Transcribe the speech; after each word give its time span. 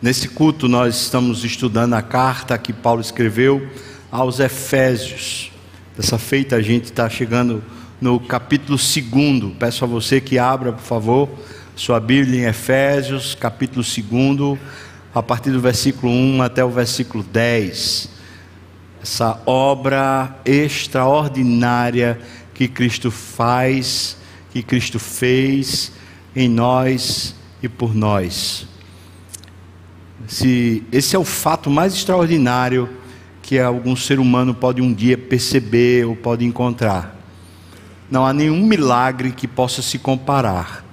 Nesse 0.00 0.28
culto, 0.28 0.68
nós 0.68 0.94
estamos 0.94 1.44
estudando 1.44 1.94
a 1.94 2.02
carta 2.02 2.56
que 2.56 2.72
Paulo 2.72 3.00
escreveu 3.00 3.68
aos 4.12 4.38
Efésios. 4.38 5.50
Dessa 5.96 6.16
feita, 6.16 6.54
a 6.54 6.62
gente 6.62 6.84
está 6.84 7.10
chegando 7.10 7.64
no 8.00 8.20
capítulo 8.20 8.78
2. 8.78 9.56
Peço 9.58 9.84
a 9.84 9.88
você 9.88 10.20
que 10.20 10.38
abra, 10.38 10.72
por 10.72 10.84
favor, 10.84 11.28
sua 11.74 11.98
Bíblia 11.98 12.42
em 12.42 12.48
Efésios, 12.48 13.34
capítulo 13.34 13.84
2, 13.84 14.56
a 15.12 15.20
partir 15.20 15.50
do 15.50 15.60
versículo 15.60 16.12
1 16.12 16.42
até 16.42 16.64
o 16.64 16.70
versículo 16.70 17.24
10. 17.24 18.08
Essa 19.02 19.42
obra 19.44 20.38
extraordinária 20.44 22.20
que 22.54 22.68
Cristo 22.68 23.10
faz, 23.10 24.16
que 24.52 24.62
Cristo 24.62 25.00
fez 25.00 25.90
em 26.36 26.48
nós 26.48 27.34
e 27.60 27.68
por 27.68 27.96
nós. 27.96 28.77
Se 30.28 30.84
esse 30.92 31.16
é 31.16 31.18
o 31.18 31.24
fato 31.24 31.70
mais 31.70 31.94
extraordinário 31.94 32.88
que 33.48 33.58
algum 33.58 33.96
ser 33.96 34.20
humano 34.20 34.52
pode 34.52 34.82
um 34.82 34.92
dia 34.92 35.16
perceber 35.16 36.04
ou 36.04 36.14
pode 36.14 36.44
encontrar. 36.44 37.16
Não 38.10 38.26
há 38.26 38.32
nenhum 38.34 38.62
milagre 38.62 39.32
que 39.32 39.48
possa 39.48 39.80
se 39.80 39.98
comparar. 39.98 40.84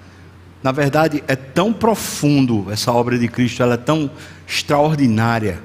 Na 0.64 0.72
verdade, 0.72 1.22
é 1.28 1.36
tão 1.36 1.74
profundo 1.74 2.68
essa 2.72 2.94
obra 2.94 3.20
de 3.20 3.28
Cristo, 3.28 3.62
ela 3.62 3.74
é 3.74 3.78
tão 3.78 4.10
extraordinária, 4.48 5.62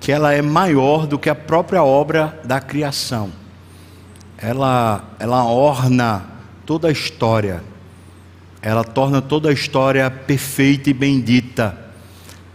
que 0.00 0.10
ela 0.10 0.32
é 0.32 0.40
maior 0.40 1.06
do 1.06 1.18
que 1.18 1.28
a 1.28 1.34
própria 1.34 1.84
obra 1.84 2.40
da 2.44 2.62
criação. 2.62 3.30
Ela, 4.38 5.04
ela 5.18 5.44
orna 5.44 6.24
toda 6.64 6.88
a 6.88 6.90
história, 6.90 7.62
ela 8.62 8.82
torna 8.82 9.20
toda 9.20 9.50
a 9.50 9.52
história 9.52 10.10
perfeita 10.10 10.88
e 10.88 10.94
bendita 10.94 11.81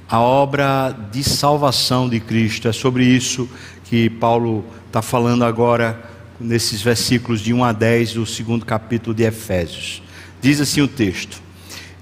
a 0.09 0.19
obra 0.19 0.95
de 1.11 1.23
salvação 1.23 2.07
de 2.07 2.19
Cristo. 2.19 2.67
É 2.67 2.71
sobre 2.71 3.03
isso 3.03 3.49
que 3.85 4.09
Paulo 4.09 4.65
está 4.87 5.01
falando 5.01 5.43
agora, 5.43 6.01
nesses 6.39 6.81
versículos 6.81 7.41
de 7.41 7.53
1 7.53 7.63
a 7.63 7.71
10 7.73 8.13
do 8.13 8.25
segundo 8.25 8.65
capítulo 8.65 9.13
de 9.13 9.23
Efésios. 9.23 10.01
Diz 10.41 10.61
assim 10.61 10.81
o 10.81 10.87
texto: 10.87 11.41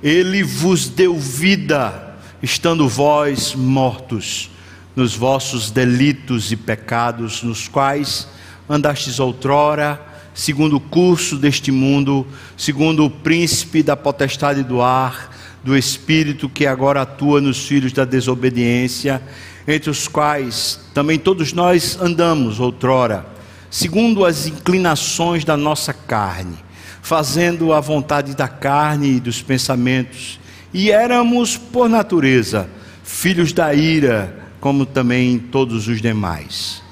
Ele 0.03 0.43
vos 0.43 0.87
deu 0.87 1.17
vida, 1.17 2.15
estando 2.43 2.87
vós 2.87 3.55
mortos 3.55 4.51
nos 4.95 5.15
vossos 5.15 5.71
delitos 5.71 6.51
e 6.51 6.55
pecados, 6.55 7.43
nos 7.43 7.67
quais 7.67 8.27
andastes 8.69 9.19
outrora, 9.19 10.01
segundo 10.33 10.77
o 10.77 10.81
curso 10.81 11.37
deste 11.37 11.71
mundo, 11.71 12.25
segundo 12.55 13.05
o 13.05 13.09
príncipe 13.09 13.81
da 13.81 13.95
potestade 13.95 14.63
do 14.63 14.81
ar 14.81 15.34
do 15.65 15.75
Espírito 15.75 16.47
que 16.47 16.67
agora 16.67 17.01
atua 17.01 17.41
nos 17.41 17.65
filhos 17.65 17.91
da 17.91 18.05
desobediência, 18.05 19.19
entre 19.67 19.89
os 19.89 20.07
quais 20.07 20.79
também 20.93 21.17
todos 21.17 21.53
nós 21.53 21.99
andamos 21.99 22.59
outrora, 22.59 23.25
segundo 23.71 24.23
as 24.23 24.45
inclinações 24.45 25.43
da 25.43 25.57
nossa 25.57 25.91
carne, 25.91 26.55
fazendo 27.01 27.73
a 27.73 27.79
vontade 27.79 28.35
da 28.35 28.47
carne 28.47 29.15
e 29.15 29.19
dos 29.19 29.41
pensamentos, 29.41 30.39
e 30.71 30.91
éramos, 30.91 31.57
por 31.57 31.89
natureza, 31.89 32.69
filhos 33.03 33.51
da 33.51 33.73
ira, 33.73 34.37
como 34.59 34.85
também 34.85 35.39
todos 35.39 35.87
os 35.87 35.99
demais. 35.99 36.83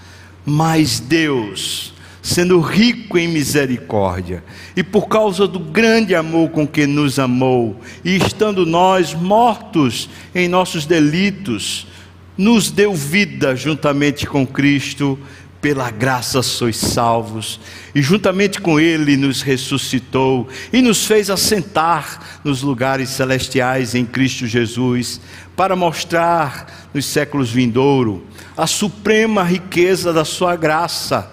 Mas 0.43 0.99
Deus, 0.99 1.92
sendo 2.23 2.61
rico 2.61 3.17
em 3.17 3.27
misericórdia, 3.27 4.41
e 4.77 4.81
por 4.81 5.09
causa 5.09 5.45
do 5.45 5.59
grande 5.59 6.15
amor 6.15 6.51
com 6.51 6.65
que 6.65 6.87
nos 6.87 7.19
amou, 7.19 7.81
e 8.03 8.15
estando 8.15 8.65
nós 8.65 9.13
mortos 9.13 10.09
em 10.33 10.47
nossos 10.47 10.85
delitos, 10.85 11.85
nos 12.37 12.71
deu 12.71 12.93
vida 12.93 13.57
juntamente 13.57 14.25
com 14.25 14.47
Cristo, 14.47 15.19
pela 15.61 15.91
graça 15.91 16.41
sois 16.41 16.77
salvos, 16.77 17.59
e 17.93 18.01
juntamente 18.01 18.61
com 18.61 18.79
Ele 18.79 19.17
nos 19.17 19.41
ressuscitou 19.41 20.47
e 20.71 20.81
nos 20.81 21.05
fez 21.05 21.29
assentar 21.29 22.39
nos 22.43 22.61
lugares 22.61 23.09
celestiais 23.09 23.95
em 23.95 24.05
Cristo 24.05 24.47
Jesus, 24.47 25.19
para 25.57 25.75
mostrar 25.75 26.89
nos 26.93 27.05
séculos 27.05 27.51
vindouros 27.51 28.21
a 28.55 28.65
suprema 28.65 29.43
riqueza 29.43 30.13
da 30.13 30.23
Sua 30.23 30.55
graça 30.55 31.32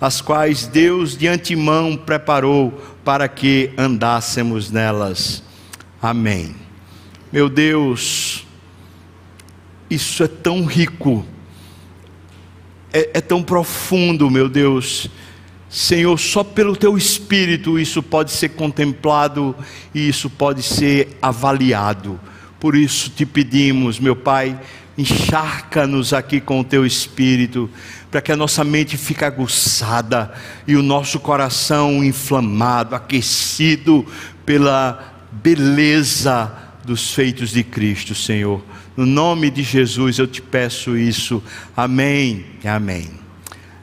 as 0.00 0.20
quais 0.20 0.66
Deus 0.66 1.16
de 1.16 1.26
antemão 1.26 1.96
preparou 1.96 2.72
para 3.04 3.28
que 3.28 3.70
andássemos 3.76 4.70
nelas. 4.70 5.42
Amém. 6.00 6.54
Meu 7.32 7.48
Deus, 7.48 8.46
isso 9.90 10.22
é 10.22 10.28
tão 10.28 10.64
rico, 10.64 11.24
é, 12.92 13.10
é 13.14 13.20
tão 13.20 13.42
profundo, 13.42 14.30
meu 14.30 14.48
Deus. 14.48 15.08
Senhor, 15.68 16.16
só 16.18 16.44
pelo 16.44 16.76
teu 16.76 16.96
espírito 16.96 17.78
isso 17.78 18.00
pode 18.02 18.30
ser 18.30 18.50
contemplado 18.50 19.56
e 19.92 20.08
isso 20.08 20.30
pode 20.30 20.62
ser 20.62 21.16
avaliado. 21.20 22.20
Por 22.60 22.76
isso 22.76 23.10
te 23.10 23.26
pedimos, 23.26 23.98
meu 23.98 24.14
Pai, 24.14 24.58
encharca-nos 24.96 26.12
aqui 26.12 26.40
com 26.40 26.60
o 26.60 26.64
teu 26.64 26.86
espírito, 26.86 27.68
para 28.10 28.20
que 28.20 28.32
a 28.32 28.36
nossa 28.36 28.62
mente 28.62 28.96
fique 28.96 29.24
aguçada 29.24 30.32
e 30.66 30.76
o 30.76 30.82
nosso 30.82 31.18
coração 31.18 32.04
inflamado, 32.04 32.94
aquecido 32.94 34.06
pela 34.46 35.14
beleza 35.32 36.52
dos 36.84 37.12
feitos 37.12 37.50
de 37.50 37.64
Cristo, 37.64 38.14
Senhor. 38.14 38.62
No 38.96 39.04
nome 39.04 39.50
de 39.50 39.62
Jesus 39.62 40.18
eu 40.18 40.26
te 40.26 40.40
peço 40.40 40.96
isso. 40.96 41.42
Amém. 41.76 42.44
Amém. 42.64 43.10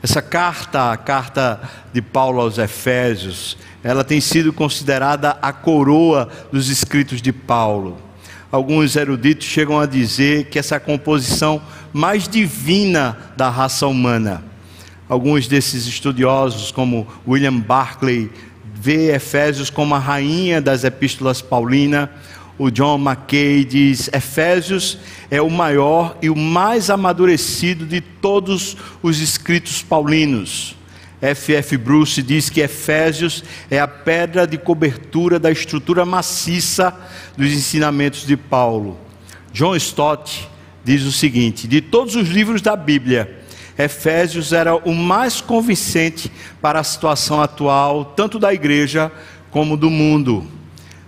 Essa 0.02 0.22
carta, 0.22 0.92
a 0.92 0.98
carta 0.98 1.62
de 1.94 2.02
Paulo 2.02 2.40
aos 2.40 2.58
Efésios, 2.58 3.58
ela 3.84 4.04
tem 4.04 4.22
sido 4.22 4.54
considerada 4.54 5.38
a 5.42 5.52
coroa 5.52 6.30
dos 6.52 6.70
escritos 6.70 7.22
de 7.22 7.34
Paulo 7.34 8.11
alguns 8.52 8.96
eruditos 8.96 9.48
chegam 9.48 9.80
a 9.80 9.86
dizer 9.86 10.46
que 10.46 10.60
essa 10.60 10.76
é 10.76 10.78
a 10.78 10.82
composição 10.82 11.62
mais 11.94 12.28
divina 12.28 13.18
da 13.38 13.50
raça 13.50 13.88
humana. 13.88 14.44
Alguns 15.08 15.48
desses 15.48 15.88
estudiosos, 15.88 16.72
como 16.72 17.08
William 17.28 17.58
Barclay, 17.58 18.30
vê 18.74 19.14
Efésios 19.14 19.70
como 19.70 19.94
a 19.96 20.00
rainha 20.00 20.62
das 20.62 20.84
epístolas 20.84 21.42
paulinas. 21.42 22.10
O 22.58 22.70
John 22.70 22.98
Mackay 22.98 23.66
diz: 23.66 24.10
Efésios 24.14 24.98
é 25.30 25.42
o 25.42 25.50
maior 25.50 26.18
e 26.22 26.30
o 26.30 26.36
mais 26.36 26.90
amadurecido 26.90 27.86
de 27.86 28.02
todos 28.02 28.78
os 29.02 29.20
escritos 29.20 29.82
paulinos. 29.82 30.76
F.F. 31.22 31.78
Bruce 31.78 32.24
diz 32.24 32.50
que 32.50 32.62
Efésios 32.62 33.44
é 33.70 33.80
a 33.80 33.88
pedra 33.88 34.48
de 34.48 34.58
cobertura 34.58 35.38
da 35.38 35.52
estrutura 35.52 36.04
maciça 36.04 36.94
dos 37.38 37.52
ensinamentos 37.52 38.26
de 38.26 38.36
Paulo. 38.36 38.98
John 39.54 39.76
Stott 39.76 40.50
diz 40.84 41.04
o 41.04 41.12
seguinte: 41.12 41.68
de 41.68 41.80
todos 41.80 42.16
os 42.16 42.28
livros 42.28 42.62
da 42.62 42.76
Bíblia, 42.76 43.40
Efésios 43.78 44.52
era 44.52 44.76
o 44.76 44.94
mais 44.96 45.42
convincente 45.42 46.32
para 46.62 46.80
a 46.80 46.84
situação 46.84 47.40
atual, 47.40 48.06
tanto 48.06 48.40
da 48.40 48.54
igreja 48.54 49.12
como 49.52 49.78
do 49.78 49.90
mundo. 49.90 50.48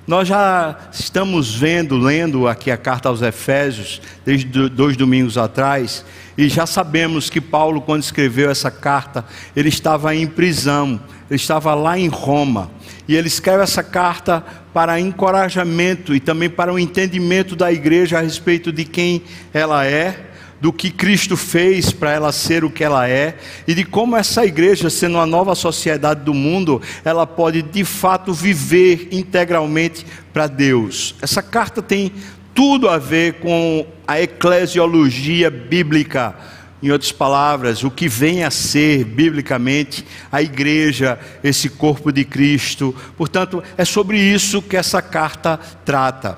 Nós 0.05 0.27
já 0.27 0.77
estamos 0.91 1.55
vendo, 1.55 1.97
lendo 1.97 2.45
aqui 2.45 2.69
a 2.69 2.75
carta 2.75 3.07
aos 3.07 3.21
Efésios, 3.21 4.01
desde 4.25 4.67
dois 4.67 4.97
domingos 4.97 5.37
atrás, 5.37 6.03
e 6.37 6.49
já 6.49 6.65
sabemos 6.65 7.29
que 7.29 7.39
Paulo, 7.39 7.81
quando 7.81 8.01
escreveu 8.01 8.49
essa 8.49 8.71
carta, 8.71 9.23
ele 9.55 9.69
estava 9.69 10.15
em 10.15 10.25
prisão, 10.25 10.99
ele 11.29 11.37
estava 11.37 11.75
lá 11.75 11.97
em 11.97 12.07
Roma. 12.07 12.71
E 13.07 13.15
ele 13.15 13.27
escreve 13.27 13.63
essa 13.63 13.83
carta 13.83 14.43
para 14.73 14.99
encorajamento 14.99 16.15
e 16.15 16.19
também 16.19 16.49
para 16.49 16.73
o 16.73 16.79
entendimento 16.79 17.55
da 17.55 17.71
igreja 17.71 18.17
a 18.17 18.21
respeito 18.21 18.71
de 18.71 18.85
quem 18.85 19.23
ela 19.53 19.85
é, 19.85 20.31
do 20.59 20.71
que 20.71 20.89
Cristo 20.89 21.35
fez 21.35 21.91
para 21.91 22.11
ela 22.11 22.31
ser 22.31 22.63
o 22.63 22.69
que 22.69 22.85
ela 22.85 23.05
é 23.07 23.35
e 23.67 23.73
de 23.75 23.83
como 23.83 24.15
essa 24.15 24.45
igreja, 24.45 24.89
sendo 24.89 25.15
uma 25.15 25.25
nova 25.25 25.53
sociedade 25.55 26.21
do 26.21 26.33
mundo, 26.33 26.81
ela 27.03 27.27
pode 27.27 27.61
de 27.61 27.83
fato 27.83 28.33
viver 28.33 29.09
integralmente 29.11 30.05
para 30.31 30.47
Deus. 30.47 31.15
Essa 31.21 31.41
carta 31.41 31.81
tem 31.81 32.13
tudo 32.53 32.89
a 32.89 32.97
ver 32.97 33.33
com 33.35 33.85
a 34.07 34.21
eclesiologia 34.21 35.49
bíblica, 35.49 36.35
Em 36.81 36.91
outras 36.91 37.13
palavras, 37.13 37.81
o 37.81 37.89
que 37.89 38.09
vem 38.09 38.43
a 38.43 38.51
ser 38.51 39.05
biblicamente 39.05 40.05
a 40.29 40.41
igreja, 40.41 41.17
esse 41.41 41.69
corpo 41.69 42.11
de 42.11 42.25
Cristo. 42.25 42.93
Portanto, 43.15 43.63
é 43.77 43.85
sobre 43.85 44.19
isso 44.19 44.61
que 44.61 44.75
essa 44.75 45.01
carta 45.01 45.57
trata. 45.85 46.37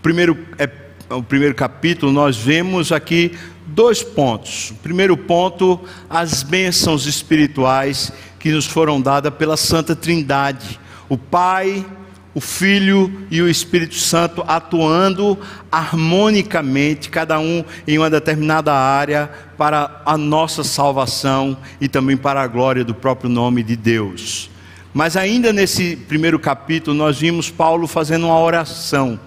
Primeiro, 0.00 0.38
é, 0.58 0.66
o 1.10 1.22
primeiro 1.22 1.54
capítulo, 1.54 2.10
nós 2.10 2.38
vemos 2.38 2.90
aqui 2.90 3.32
dois 3.66 4.02
pontos. 4.02 4.70
O 4.70 4.74
primeiro 4.76 5.14
ponto, 5.14 5.78
as 6.08 6.42
bênçãos 6.42 7.06
espirituais 7.06 8.10
que 8.38 8.50
nos 8.50 8.66
foram 8.66 9.00
dadas 9.00 9.34
pela 9.34 9.58
Santa 9.58 9.94
Trindade. 9.94 10.80
O 11.08 11.18
Pai, 11.18 11.84
o 12.34 12.40
Filho 12.40 13.26
e 13.30 13.42
o 13.42 13.48
Espírito 13.48 13.94
Santo 13.94 14.42
atuando 14.46 15.38
harmonicamente, 15.70 17.10
cada 17.10 17.38
um 17.38 17.64
em 17.86 17.98
uma 17.98 18.08
determinada 18.08 18.72
área, 18.72 19.30
para 19.58 20.02
a 20.04 20.16
nossa 20.16 20.64
salvação 20.64 21.56
e 21.80 21.88
também 21.88 22.16
para 22.16 22.42
a 22.42 22.46
glória 22.46 22.84
do 22.84 22.94
próprio 22.94 23.28
nome 23.28 23.62
de 23.62 23.76
Deus. 23.76 24.50
Mas 24.94 25.16
ainda 25.16 25.52
nesse 25.52 25.96
primeiro 25.96 26.38
capítulo, 26.38 26.96
nós 26.96 27.18
vimos 27.18 27.50
Paulo 27.50 27.86
fazendo 27.86 28.26
uma 28.26 28.38
oração. 28.38 29.18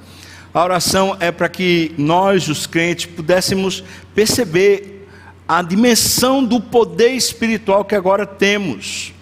A 0.54 0.64
oração 0.64 1.18
é 1.20 1.32
para 1.32 1.50
que 1.50 1.94
nós, 1.98 2.48
os 2.48 2.66
crentes, 2.66 3.06
pudéssemos 3.06 3.84
perceber 4.14 5.08
a 5.48 5.62
dimensão 5.62 6.44
do 6.44 6.60
poder 6.60 7.10
espiritual 7.10 7.86
que 7.86 7.94
agora 7.94 8.26
temos 8.26 9.15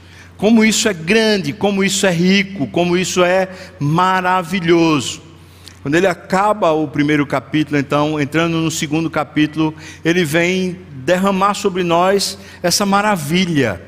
como 0.44 0.66
isso 0.66 0.90
é 0.90 0.94
grande, 0.94 1.54
como 1.54 1.86
isso 1.86 2.06
é 2.06 2.12
rico, 2.12 2.68
como 2.68 2.98
isso 2.98 3.24
é 3.24 3.48
maravilhoso. 3.80 5.22
Quando 5.82 5.96
ele 5.96 6.06
acaba 6.06 6.74
o 6.74 6.86
primeiro 6.86 7.26
capítulo, 7.26 7.80
então, 7.80 8.20
entrando 8.20 8.58
no 8.58 8.70
segundo 8.70 9.10
capítulo, 9.10 9.74
ele 10.04 10.26
vem 10.26 10.80
derramar 10.96 11.54
sobre 11.54 11.82
nós 11.82 12.38
essa 12.62 12.86
maravilha, 12.86 13.82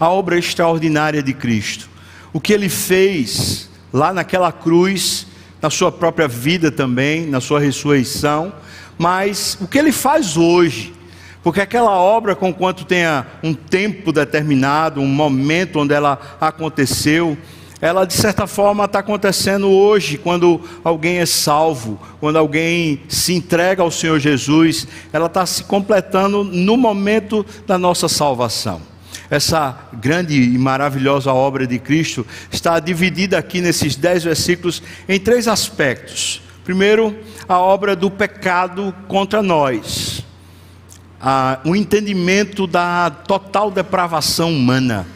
a 0.00 0.08
obra 0.08 0.38
extraordinária 0.38 1.22
de 1.22 1.34
Cristo. 1.34 1.86
O 2.32 2.40
que 2.40 2.54
ele 2.54 2.70
fez 2.70 3.68
lá 3.92 4.10
naquela 4.10 4.50
cruz, 4.50 5.26
na 5.60 5.68
sua 5.68 5.92
própria 5.92 6.26
vida 6.26 6.70
também, 6.70 7.26
na 7.26 7.42
sua 7.42 7.60
ressurreição, 7.60 8.54
mas 8.96 9.58
o 9.60 9.68
que 9.68 9.78
ele 9.78 9.92
faz 9.92 10.38
hoje, 10.38 10.94
porque 11.42 11.60
aquela 11.60 11.92
obra, 11.92 12.36
com 12.36 12.52
quanto 12.52 12.84
tenha 12.84 13.26
um 13.42 13.54
tempo 13.54 14.12
determinado, 14.12 15.00
um 15.00 15.06
momento 15.06 15.80
onde 15.80 15.94
ela 15.94 16.18
aconteceu, 16.40 17.36
ela 17.80 18.04
de 18.04 18.12
certa 18.12 18.46
forma 18.46 18.84
está 18.84 18.98
acontecendo 18.98 19.70
hoje, 19.70 20.18
quando 20.18 20.60
alguém 20.84 21.16
é 21.16 21.24
salvo, 21.24 21.98
quando 22.20 22.36
alguém 22.36 23.00
se 23.08 23.32
entrega 23.32 23.82
ao 23.82 23.90
Senhor 23.90 24.18
Jesus, 24.18 24.86
ela 25.12 25.26
está 25.26 25.46
se 25.46 25.64
completando 25.64 26.44
no 26.44 26.76
momento 26.76 27.44
da 27.66 27.78
nossa 27.78 28.06
salvação. 28.06 28.82
Essa 29.30 29.78
grande 29.94 30.34
e 30.34 30.58
maravilhosa 30.58 31.32
obra 31.32 31.66
de 31.66 31.78
Cristo 31.78 32.26
está 32.50 32.78
dividida 32.80 33.38
aqui 33.38 33.62
nesses 33.62 33.96
dez 33.96 34.24
versículos 34.24 34.82
em 35.08 35.18
três 35.18 35.48
aspectos. 35.48 36.42
Primeiro, 36.64 37.16
a 37.48 37.58
obra 37.58 37.96
do 37.96 38.10
pecado 38.10 38.94
contra 39.08 39.42
nós 39.42 40.19
ah, 41.20 41.60
entendimento 41.66 42.66
da 42.66 43.10
total 43.10 43.70
depravação 43.70 44.52
humana, 44.52 45.06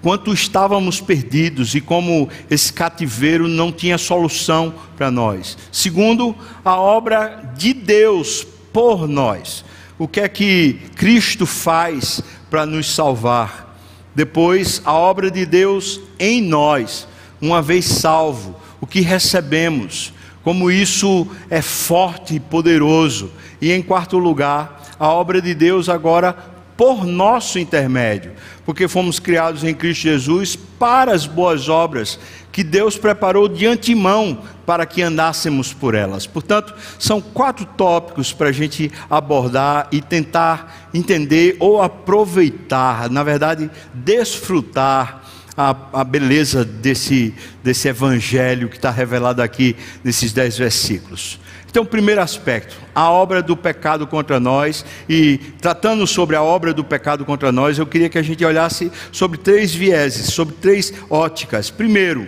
quanto 0.00 0.32
estávamos 0.32 1.00
perdidos 1.00 1.74
e 1.74 1.80
como 1.80 2.28
esse 2.48 2.72
cativeiro 2.72 3.48
não 3.48 3.72
tinha 3.72 3.98
solução 3.98 4.72
para 4.96 5.10
nós. 5.10 5.58
Segundo, 5.72 6.36
a 6.64 6.76
obra 6.76 7.52
de 7.56 7.72
Deus 7.72 8.46
por 8.72 9.08
nós. 9.08 9.64
O 9.98 10.06
que 10.06 10.20
é 10.20 10.28
que 10.28 10.78
Cristo 10.94 11.44
faz 11.44 12.22
para 12.48 12.64
nos 12.64 12.94
salvar? 12.94 13.76
Depois, 14.14 14.80
a 14.84 14.92
obra 14.92 15.30
de 15.30 15.44
Deus 15.44 16.00
em 16.18 16.40
nós, 16.40 17.06
uma 17.40 17.60
vez 17.60 17.84
salvo, 17.84 18.56
o 18.80 18.86
que 18.86 19.00
recebemos, 19.00 20.12
como 20.42 20.70
isso 20.70 21.26
é 21.50 21.60
forte 21.60 22.36
e 22.36 22.40
poderoso. 22.40 23.30
E 23.60 23.72
em 23.72 23.82
quarto 23.82 24.18
lugar, 24.18 24.77
a 24.98 25.08
obra 25.08 25.40
de 25.40 25.54
Deus 25.54 25.88
agora 25.88 26.36
por 26.76 27.04
nosso 27.04 27.58
intermédio, 27.58 28.32
porque 28.64 28.86
fomos 28.86 29.18
criados 29.18 29.64
em 29.64 29.74
Cristo 29.74 30.02
Jesus 30.02 30.54
para 30.54 31.12
as 31.12 31.26
boas 31.26 31.68
obras 31.68 32.20
que 32.52 32.62
Deus 32.62 32.96
preparou 32.96 33.48
de 33.48 33.66
antemão 33.66 34.38
para 34.64 34.86
que 34.86 35.02
andássemos 35.02 35.72
por 35.72 35.94
elas. 35.94 36.24
Portanto, 36.26 36.72
são 36.96 37.20
quatro 37.20 37.64
tópicos 37.64 38.32
para 38.32 38.50
a 38.50 38.52
gente 38.52 38.92
abordar 39.10 39.88
e 39.90 40.00
tentar 40.00 40.88
entender 40.94 41.56
ou 41.58 41.82
aproveitar, 41.82 43.10
na 43.10 43.24
verdade, 43.24 43.68
desfrutar 43.92 45.24
a, 45.56 45.74
a 45.92 46.04
beleza 46.04 46.64
desse, 46.64 47.34
desse 47.64 47.88
evangelho 47.88 48.68
que 48.68 48.76
está 48.76 48.90
revelado 48.92 49.42
aqui 49.42 49.74
nesses 50.04 50.32
dez 50.32 50.56
versículos. 50.56 51.40
Então, 51.70 51.84
primeiro 51.84 52.22
aspecto, 52.22 52.76
a 52.94 53.10
obra 53.10 53.42
do 53.42 53.56
pecado 53.56 54.06
contra 54.06 54.40
nós, 54.40 54.84
e 55.08 55.38
tratando 55.60 56.06
sobre 56.06 56.34
a 56.34 56.42
obra 56.42 56.72
do 56.72 56.82
pecado 56.82 57.24
contra 57.24 57.52
nós, 57.52 57.78
eu 57.78 57.86
queria 57.86 58.08
que 58.08 58.18
a 58.18 58.22
gente 58.22 58.42
olhasse 58.44 58.90
sobre 59.12 59.36
três 59.38 59.74
vieses, 59.74 60.32
sobre 60.32 60.54
três 60.54 60.92
óticas. 61.10 61.70
Primeiro, 61.70 62.26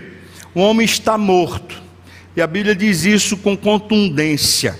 o 0.54 0.60
homem 0.60 0.84
está 0.84 1.16
morto, 1.16 1.81
e 2.37 2.42
a 2.42 2.46
Bíblia 2.46 2.76
diz 2.76 3.04
isso 3.04 3.37
com 3.38 3.56
contundência. 3.56 4.78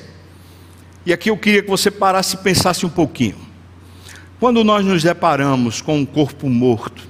E 1.07 1.13
aqui 1.13 1.31
eu 1.31 1.37
queria 1.39 1.63
que 1.63 1.71
você 1.71 1.91
parasse 1.91 2.37
e 2.37 2.39
pensasse 2.39 2.85
um 2.85 2.91
pouquinho. 2.91 3.37
Quando 4.39 4.63
nós 4.63 4.85
nos 4.85 5.03
deparamos 5.03 5.81
com 5.81 5.99
um 5.99 6.07
corpo 6.07 6.49
morto, 6.51 7.09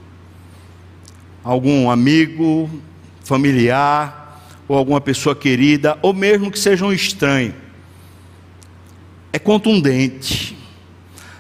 algum 1.42 1.90
amigo, 1.90 2.70
familiar, 3.24 4.19
ou 4.70 4.76
alguma 4.76 5.00
pessoa 5.00 5.34
querida, 5.34 5.98
ou 6.00 6.14
mesmo 6.14 6.48
que 6.48 6.56
seja 6.56 6.84
um 6.84 6.92
estranho. 6.92 7.52
É 9.32 9.38
contundente. 9.38 10.56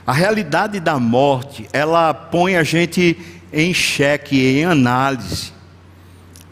A 0.04 0.12
realidade 0.12 0.80
da 0.80 0.98
morte, 0.98 1.68
ela 1.72 2.12
põe 2.12 2.56
a 2.56 2.64
gente 2.64 3.16
em 3.52 3.72
xeque, 3.72 4.58
em 4.58 4.64
análise. 4.64 5.52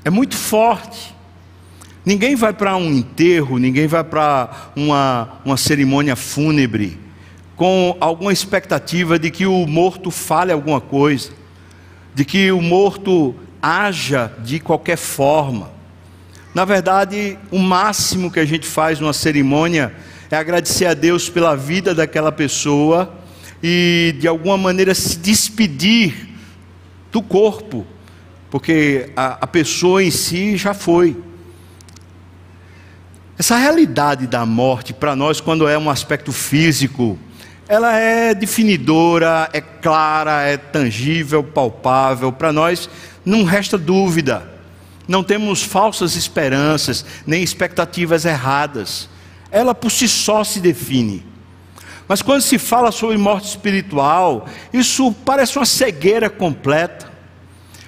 É 0.05 0.11
muito 0.11 0.37
forte. 0.37 1.13
Ninguém 2.07 2.37
vai 2.37 2.53
para 2.53 2.77
um 2.77 2.93
enterro, 2.93 3.59
ninguém 3.59 3.89
vai 3.89 4.05
para 4.05 4.71
uma, 4.77 5.41
uma 5.45 5.57
cerimônia 5.57 6.15
fúnebre 6.15 6.97
com 7.57 7.97
alguma 7.99 8.33
expectativa 8.33 9.19
de 9.19 9.33
que 9.33 9.47
o 9.47 9.67
morto 9.67 10.13
fale 10.13 10.53
alguma 10.53 10.81
coisa, 10.81 11.33
de 12.15 12.25
que 12.25 12.53
o 12.53 12.63
morto 12.63 13.35
haja 13.61 14.32
de 14.44 14.61
qualquer 14.61 14.97
forma. 14.97 15.77
Na 16.55 16.64
verdade, 16.64 17.38
o 17.50 17.58
máximo 17.58 18.31
que 18.31 18.40
a 18.40 18.44
gente 18.44 18.67
faz 18.67 18.98
numa 18.98 19.12
cerimônia 19.12 19.93
é 20.31 20.36
agradecer 20.36 20.86
a 20.86 20.94
Deus 20.94 21.28
pela 21.28 21.55
vida 21.55 21.94
daquela 21.94 22.32
pessoa 22.32 23.14
e 23.62 24.14
de 24.19 24.26
alguma 24.26 24.56
maneira 24.56 24.94
se 24.94 25.19
despedir 25.19 26.28
do 27.12 27.22
corpo, 27.22 27.86
porque 28.50 29.10
a, 29.17 29.38
a 29.43 29.46
pessoa 29.46 30.02
em 30.02 30.10
si 30.10 30.56
já 30.56 30.72
foi. 30.72 31.17
Essa 33.38 33.56
realidade 33.56 34.26
da 34.26 34.44
morte, 34.44 34.93
para 34.93 35.14
nós, 35.14 35.40
quando 35.40 35.69
é 35.69 35.78
um 35.78 35.88
aspecto 35.88 36.32
físico, 36.32 37.19
ela 37.69 37.94
é 37.94 38.34
definidora, 38.34 39.48
é 39.52 39.60
clara, 39.60 40.43
é 40.43 40.56
tangível, 40.56 41.44
palpável. 41.44 42.32
Para 42.32 42.52
nós, 42.52 42.88
não 43.24 43.44
resta 43.44 43.76
dúvida 43.78 44.57
não 45.08 45.24
temos 45.24 45.62
falsas 45.62 46.15
esperanças, 46.15 47.05
nem 47.27 47.43
expectativas 47.43 48.27
erradas. 48.27 49.08
Ela 49.50 49.74
por 49.74 49.91
si 49.91 50.06
só 50.06 50.44
se 50.44 50.60
define. 50.60 51.24
Mas 52.06 52.20
quando 52.20 52.43
se 52.43 52.58
fala 52.58 52.93
sobre 52.93 53.17
morte 53.17 53.48
espiritual, 53.48 54.46
isso 54.72 55.12
parece 55.24 55.58
uma 55.58 55.67
cegueira 55.67 56.29
completa. 56.29 57.10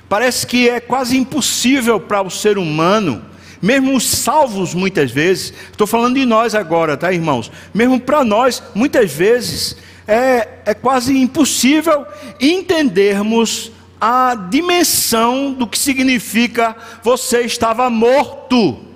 Parece 0.09 0.47
que 0.47 0.69
é 0.69 0.81
quase 0.81 1.17
impossível 1.17 2.01
para 2.01 2.23
o 2.23 2.31
ser 2.31 2.59
humano, 2.59 3.25
mesmo 3.63 3.95
os 3.95 4.09
salvos 4.09 4.75
muitas 4.75 5.11
vezes, 5.11 5.53
estou 5.71 5.87
falando 5.87 6.15
de 6.15 6.25
nós 6.25 6.55
agora, 6.55 6.97
tá, 6.97 7.13
irmãos? 7.13 7.53
Mesmo 7.73 8.01
para 8.01 8.25
nós, 8.25 8.63
muitas 8.75 9.13
vezes, 9.13 9.77
é, 10.09 10.49
é 10.65 10.75
quase 10.75 11.17
impossível 11.17 12.07
entendermos 12.41 13.71
a 14.01 14.35
dimensão 14.35 15.53
do 15.53 15.67
que 15.67 15.79
significa 15.79 16.75
você 17.03 17.43
estava 17.43 17.91
morto. 17.91 18.87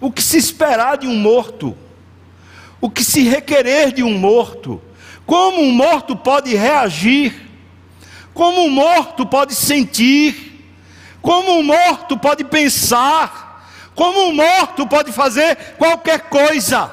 O 0.00 0.10
que 0.10 0.20
se 0.20 0.36
esperar 0.36 0.98
de 0.98 1.06
um 1.06 1.14
morto? 1.14 1.76
O 2.80 2.90
que 2.90 3.04
se 3.04 3.22
requerer 3.22 3.92
de 3.92 4.02
um 4.02 4.18
morto? 4.18 4.82
Como 5.24 5.62
um 5.62 5.72
morto 5.72 6.16
pode 6.16 6.54
reagir? 6.54 7.48
Como 8.34 8.64
um 8.64 8.70
morto 8.70 9.24
pode 9.24 9.54
sentir? 9.54 10.64
Como 11.22 11.58
um 11.58 11.62
morto 11.62 12.18
pode 12.18 12.44
pensar? 12.44 13.70
Como 13.94 14.28
um 14.28 14.34
morto 14.34 14.86
pode 14.86 15.12
fazer 15.12 15.56
qualquer 15.78 16.22
coisa? 16.22 16.92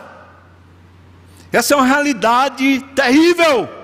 Essa 1.51 1.73
é 1.73 1.77
uma 1.77 1.85
realidade 1.85 2.79
terrível. 2.95 3.82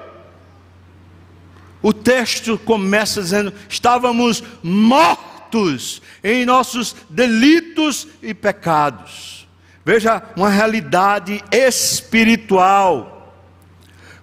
O 1.82 1.94
texto 1.94 2.58
começa 2.58 3.22
dizendo: 3.22 3.54
estávamos 3.68 4.44
mortos 4.62 6.02
em 6.24 6.46
nossos 6.46 6.96
delitos 7.10 8.08
e 8.22 8.34
pecados. 8.34 9.48
Veja 9.86 10.22
uma 10.36 10.50
realidade 10.50 11.44
espiritual. 11.52 13.34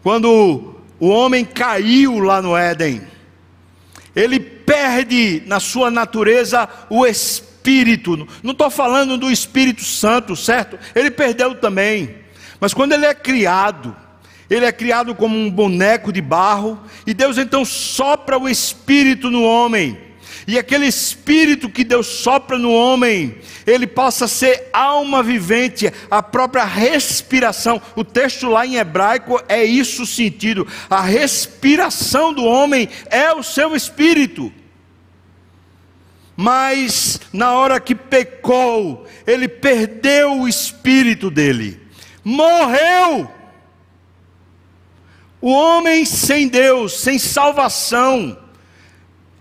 Quando 0.03 0.77
o 1.01 1.09
homem 1.09 1.45
caiu 1.45 2.19
lá 2.21 2.41
no 2.41 2.57
Éden, 2.57 3.03
ele 4.15 4.39
perde 4.39 5.43
na 5.47 5.59
sua 5.59 5.91
natureza 5.91 6.69
o 6.89 7.07
espírito. 7.07 8.29
Não 8.43 8.53
estou 8.53 8.71
falando 8.71 9.19
do 9.19 9.31
Espírito 9.31 9.83
Santo, 9.83 10.37
certo? 10.37 10.79
Ele 10.95 11.11
perdeu 11.11 11.55
também. 11.55 12.17
Mas 12.61 12.73
quando 12.73 12.93
ele 12.93 13.05
é 13.05 13.15
criado, 13.15 13.95
ele 14.49 14.65
é 14.65 14.73
criado 14.73 15.15
como 15.15 15.37
um 15.37 15.51
boneco 15.51 16.13
de 16.13 16.21
barro, 16.21 16.79
e 17.07 17.13
Deus 17.13 17.39
então 17.39 17.65
sopra 17.65 18.39
o 18.39 18.49
espírito 18.49 19.31
no 19.31 19.43
homem. 19.43 19.99
E 20.47 20.57
aquele 20.57 20.87
espírito 20.87 21.69
que 21.69 21.83
Deus 21.83 22.07
sopra 22.07 22.57
no 22.57 22.73
homem, 22.73 23.39
ele 23.67 23.87
passa 23.87 24.27
a 24.27 24.29
ser 24.29 24.69
alma 24.73 25.21
vivente, 25.21 25.93
a 26.09 26.23
própria 26.23 26.65
respiração. 26.65 27.83
O 27.97 28.05
texto 28.05 28.49
lá 28.49 28.65
em 28.65 28.77
hebraico 28.77 29.43
é 29.49 29.65
isso 29.65 30.05
o 30.05 30.07
sentido. 30.07 30.65
A 30.89 31.01
respiração 31.01 32.33
do 32.33 32.45
homem 32.45 32.89
é 33.07 33.33
o 33.33 33.43
seu 33.43 33.75
espírito. 33.75 34.53
Mas 36.37 37.21
na 37.33 37.55
hora 37.55 37.81
que 37.81 37.95
pecou, 37.95 39.05
ele 39.27 39.49
perdeu 39.49 40.43
o 40.43 40.49
espírito 40.49 41.29
dele 41.29 41.87
morreu. 42.27 43.31
O 45.41 45.51
homem 45.51 46.05
sem 46.05 46.49
Deus, 46.49 46.99
sem 47.01 47.19
salvação, 47.19 48.39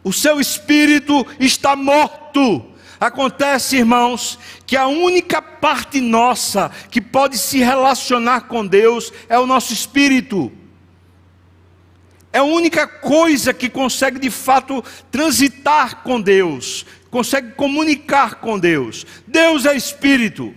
o 0.03 0.11
seu 0.13 0.39
espírito 0.39 1.25
está 1.39 1.75
morto. 1.75 2.65
Acontece, 2.99 3.77
irmãos, 3.77 4.37
que 4.65 4.77
a 4.77 4.87
única 4.87 5.41
parte 5.41 5.99
nossa 5.99 6.71
que 6.89 7.01
pode 7.01 7.37
se 7.37 7.59
relacionar 7.59 8.41
com 8.41 8.65
Deus 8.65 9.11
é 9.27 9.37
o 9.39 9.47
nosso 9.47 9.73
espírito. 9.73 10.51
É 12.31 12.39
a 12.39 12.43
única 12.43 12.85
coisa 12.85 13.53
que 13.53 13.69
consegue 13.69 14.19
de 14.19 14.29
fato 14.29 14.83
transitar 15.09 16.03
com 16.03 16.19
Deus, 16.19 16.85
consegue 17.09 17.53
comunicar 17.53 18.35
com 18.35 18.59
Deus. 18.59 19.05
Deus 19.25 19.65
é 19.65 19.75
espírito. 19.75 20.53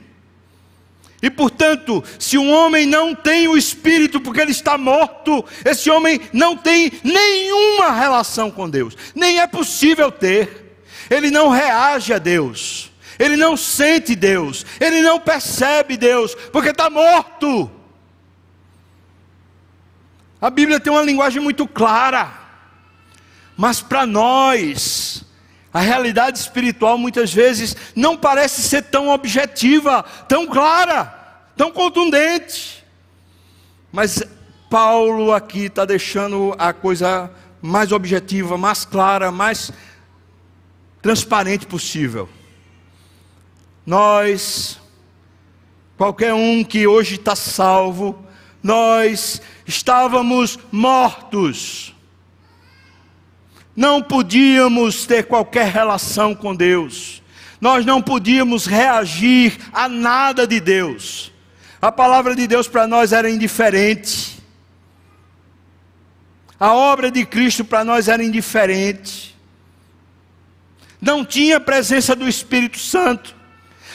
E 1.21 1.29
portanto, 1.29 2.03
se 2.19 2.39
um 2.39 2.53
homem 2.53 2.87
não 2.87 3.15
tem 3.15 3.49
o 3.49 3.57
espírito 3.57 4.21
porque 4.21 4.41
ele 4.41 4.53
está 4.53 4.79
morto, 4.79 5.45
esse 5.65 5.91
homem 5.91 6.21
não 6.33 6.57
tem 6.57 6.93
nenhuma 7.03 7.91
relação 7.91 8.51
com 8.51 8.71
Deus, 8.71 8.97
nem 9.15 9.41
é 9.41 9.47
possível 9.47 10.13
ter. 10.13 10.81
Ele 11.11 11.31
não 11.31 11.49
reage 11.49 12.13
a 12.13 12.19
Deus, 12.19 12.93
ele 13.19 13.37
não 13.37 13.57
sente 13.57 14.15
Deus, 14.15 14.65
ele 14.79 15.01
não 15.01 15.19
percebe 15.19 15.97
Deus, 15.97 16.37
porque 16.53 16.69
está 16.69 16.89
morto. 16.89 17.69
A 20.41 20.51
Bíblia 20.51 20.79
tem 20.79 20.93
uma 20.93 21.03
linguagem 21.03 21.43
muito 21.43 21.67
clara, 21.67 22.33
mas 23.57 23.81
para 23.81 24.07
nós, 24.07 25.25
a 25.73 25.81
realidade 25.81 26.39
espiritual 26.39 26.97
muitas 26.97 27.33
vezes 27.33 27.77
não 27.95 28.17
parece 28.17 28.63
ser 28.63 28.83
tão 28.85 29.09
objetiva, 29.09 30.03
tão 30.27 30.47
clara, 30.47 31.05
tão 31.57 31.71
contundente. 31.71 32.85
Mas 33.93 34.23
Paulo 34.71 35.33
aqui 35.33 35.67
está 35.67 35.85
deixando 35.85 36.55
a 36.59 36.73
coisa 36.73 37.31
mais 37.61 37.93
objetiva, 37.93 38.57
mais 38.57 38.85
clara, 38.85 39.31
mais 39.31 39.71
transparente 41.03 41.67
possível. 41.67 42.29
Nós, 43.85 44.79
qualquer 45.97 46.33
um 46.35 46.65
que 46.65 46.87
hoje 46.87 47.17
está 47.17 47.37
salvo, 47.37 48.25
nós 48.63 49.41
estávamos 49.67 50.59
mortos 50.71 51.95
não 53.79 54.03
podíamos 54.03 55.07
ter 55.07 55.27
qualquer 55.27 55.69
relação 55.69 56.35
com 56.35 56.53
Deus, 56.53 57.23
nós 57.61 57.87
não 57.87 58.03
podíamos 58.03 58.67
reagir 58.67 59.57
a 59.73 59.89
nada 59.89 60.49
de 60.49 60.59
Deus, 60.59 61.31
a 61.81 61.93
palavra 61.93 62.35
de 62.35 62.49
Deus 62.49 62.67
para 62.67 62.89
nós 62.89 63.13
era 63.13 63.31
indiferente, 63.31 64.43
a 66.59 66.75
obra 66.75 67.09
de 67.09 67.25
Cristo 67.25 67.65
para 67.65 67.85
nós 67.85 68.09
era 68.09 68.21
indiferente, 68.21 69.39
não 71.01 71.25
tinha 71.25 71.61
presença 71.61 72.17
do 72.17 72.29
Espírito 72.29 72.81
Santo, 72.81 73.33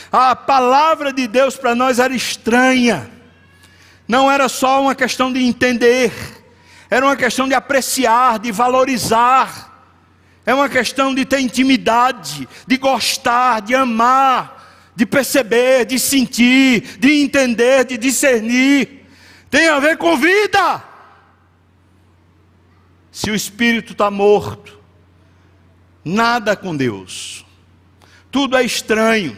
a 0.10 0.34
palavra 0.34 1.12
de 1.12 1.28
Deus 1.28 1.58
para 1.58 1.76
nós 1.76 2.00
era 2.00 2.16
estranha, 2.16 3.12
não 4.08 4.32
era 4.32 4.48
só 4.48 4.82
uma 4.82 4.96
questão 4.96 5.34
de 5.34 5.44
entender, 5.44 6.14
era 6.90 7.06
uma 7.06 7.18
questão 7.18 7.50
de 7.50 7.54
apreciar, 7.54 8.40
de 8.40 8.50
valorizar. 8.50 9.73
É 10.46 10.54
uma 10.54 10.68
questão 10.68 11.16
de 11.16 11.26
ter 11.26 11.40
intimidade, 11.40 12.48
de 12.68 12.78
gostar, 12.78 13.62
de 13.62 13.74
amar, 13.74 14.92
de 14.96 15.06
perceber, 15.06 15.86
de 15.86 15.98
sentir, 15.98 16.98
de 17.00 17.24
entender, 17.24 17.86
de 17.86 17.98
discernir. 17.98 19.08
Tem 19.50 19.70
a 19.70 19.80
ver 19.80 19.98
com 19.98 20.18
vida. 20.18 20.84
Se 23.12 23.32
o 23.32 23.36
espírito 23.36 23.94
está 23.94 24.12
morto, 24.12 24.80
nada 26.04 26.56
com 26.56 26.76
Deus, 26.76 27.46
tudo 28.30 28.58
é 28.58 28.64
estranho. 28.64 29.38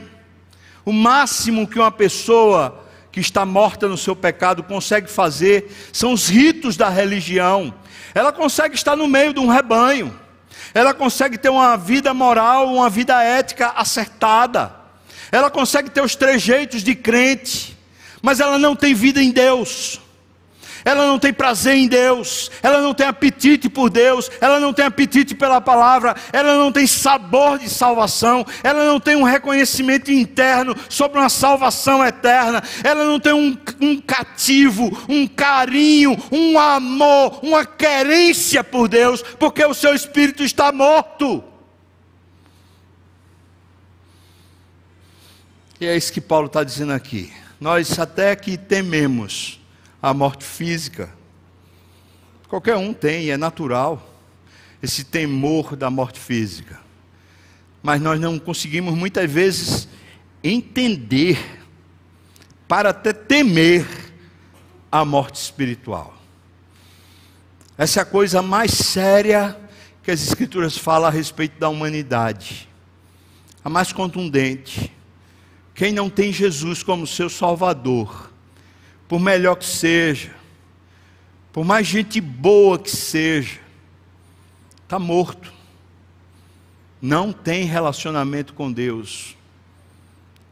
O 0.84 0.92
máximo 0.92 1.68
que 1.68 1.78
uma 1.78 1.92
pessoa 1.92 2.84
que 3.12 3.20
está 3.20 3.46
morta 3.46 3.88
no 3.88 3.98
seu 3.98 4.16
pecado 4.16 4.64
consegue 4.64 5.10
fazer 5.10 5.72
são 5.94 6.14
os 6.14 6.30
ritos 6.30 6.76
da 6.76 6.90
religião. 6.90 7.74
Ela 8.14 8.32
consegue 8.32 8.76
estar 8.76 8.96
no 8.96 9.08
meio 9.08 9.34
de 9.34 9.40
um 9.40 9.48
rebanho 9.48 10.25
ela 10.74 10.94
consegue 10.94 11.38
ter 11.38 11.50
uma 11.50 11.76
vida 11.76 12.14
moral, 12.14 12.74
uma 12.74 12.90
vida 12.90 13.22
ética 13.22 13.74
acertada, 13.76 14.74
ela 15.32 15.50
consegue 15.50 15.90
ter 15.90 16.02
os 16.02 16.16
trejeitos 16.16 16.84
de 16.84 16.96
crente, 16.96 17.78
mas 18.22 18.40
ela 18.40 18.58
não 18.58 18.76
tem 18.76 18.94
vida 18.94 19.22
em 19.22 19.32
Deus 19.32 20.00
ela 20.86 21.08
não 21.08 21.18
tem 21.18 21.34
prazer 21.34 21.76
em 21.76 21.88
Deus, 21.88 22.52
ela 22.62 22.80
não 22.80 22.94
tem 22.94 23.08
apetite 23.08 23.68
por 23.68 23.90
Deus, 23.90 24.30
ela 24.40 24.60
não 24.60 24.72
tem 24.72 24.86
apetite 24.86 25.34
pela 25.34 25.60
palavra, 25.60 26.16
ela 26.32 26.56
não 26.56 26.72
tem 26.72 26.86
sabor 26.86 27.58
de 27.58 27.68
salvação, 27.68 28.46
ela 28.64 28.86
não 28.86 29.00
tem 29.00 29.16
um 29.16 29.24
reconhecimento 29.24 30.12
interno 30.12 30.76
sobre 30.88 31.20
uma 31.20 31.28
salvação 31.28 32.06
eterna, 32.06 32.64
ela 32.84 33.04
não 33.04 33.20
tem 33.20 33.34
um, 33.34 33.58
um 33.82 34.00
cativo, 34.00 34.96
um 35.10 35.26
carinho, 35.26 36.16
um 36.32 36.60
amor, 36.60 37.40
uma 37.44 37.66
querência 37.66 38.64
por 38.64 38.88
Deus, 38.88 39.24
porque 39.40 39.66
o 39.66 39.74
seu 39.74 39.96
espírito 39.96 40.44
está 40.44 40.72
morto. 40.72 41.44
E 45.82 45.88
é 45.88 45.98
isso 45.98 46.14
que 46.14 46.22
Paulo 46.22 46.46
está 46.46 46.64
dizendo 46.64 46.94
aqui. 46.94 47.34
Nós 47.60 47.98
até 47.98 48.36
que 48.36 48.56
tememos 48.56 49.60
a 50.06 50.14
morte 50.14 50.46
física. 50.46 51.12
Qualquer 52.48 52.76
um 52.78 52.94
tem, 52.94 53.32
é 53.32 53.38
natural, 53.38 54.08
esse 54.80 55.04
temor 55.04 55.76
da 55.76 55.90
morte 55.90 56.20
física. 56.20 56.80
Mas 57.82 58.00
nós 58.00 58.20
não 58.20 58.38
conseguimos 58.38 58.94
muitas 58.94 59.30
vezes 59.32 59.88
entender, 60.44 61.40
para 62.68 62.92
até 62.92 63.14
temer 63.14 63.88
a 64.92 65.04
morte 65.04 65.42
espiritual. 65.42 66.16
Essa 67.76 68.02
é 68.02 68.04
a 68.04 68.06
coisa 68.06 68.44
mais 68.44 68.74
séria 68.74 69.58
que 70.04 70.12
as 70.12 70.22
Escrituras 70.22 70.78
falam 70.78 71.08
a 71.08 71.12
respeito 71.12 71.60
da 71.60 71.68
humanidade, 71.68 72.70
a 73.64 73.70
mais 73.72 73.92
contundente. 73.92 74.94
Quem 75.74 75.92
não 75.92 76.12
tem 76.12 76.32
Jesus 76.32 76.84
como 76.84 77.08
seu 77.08 77.28
Salvador, 77.28 78.35
por 79.08 79.20
melhor 79.20 79.56
que 79.56 79.66
seja, 79.66 80.34
por 81.54 81.64
mais 81.64 81.88
gente 81.88 82.20
boa 82.20 82.78
que 82.78 82.92
seja, 82.92 83.60
está 84.84 85.00
morto. 85.00 85.54
Não 87.02 87.32
tem 87.32 87.66
relacionamento 87.66 88.54
com 88.54 88.72
Deus. 88.72 89.36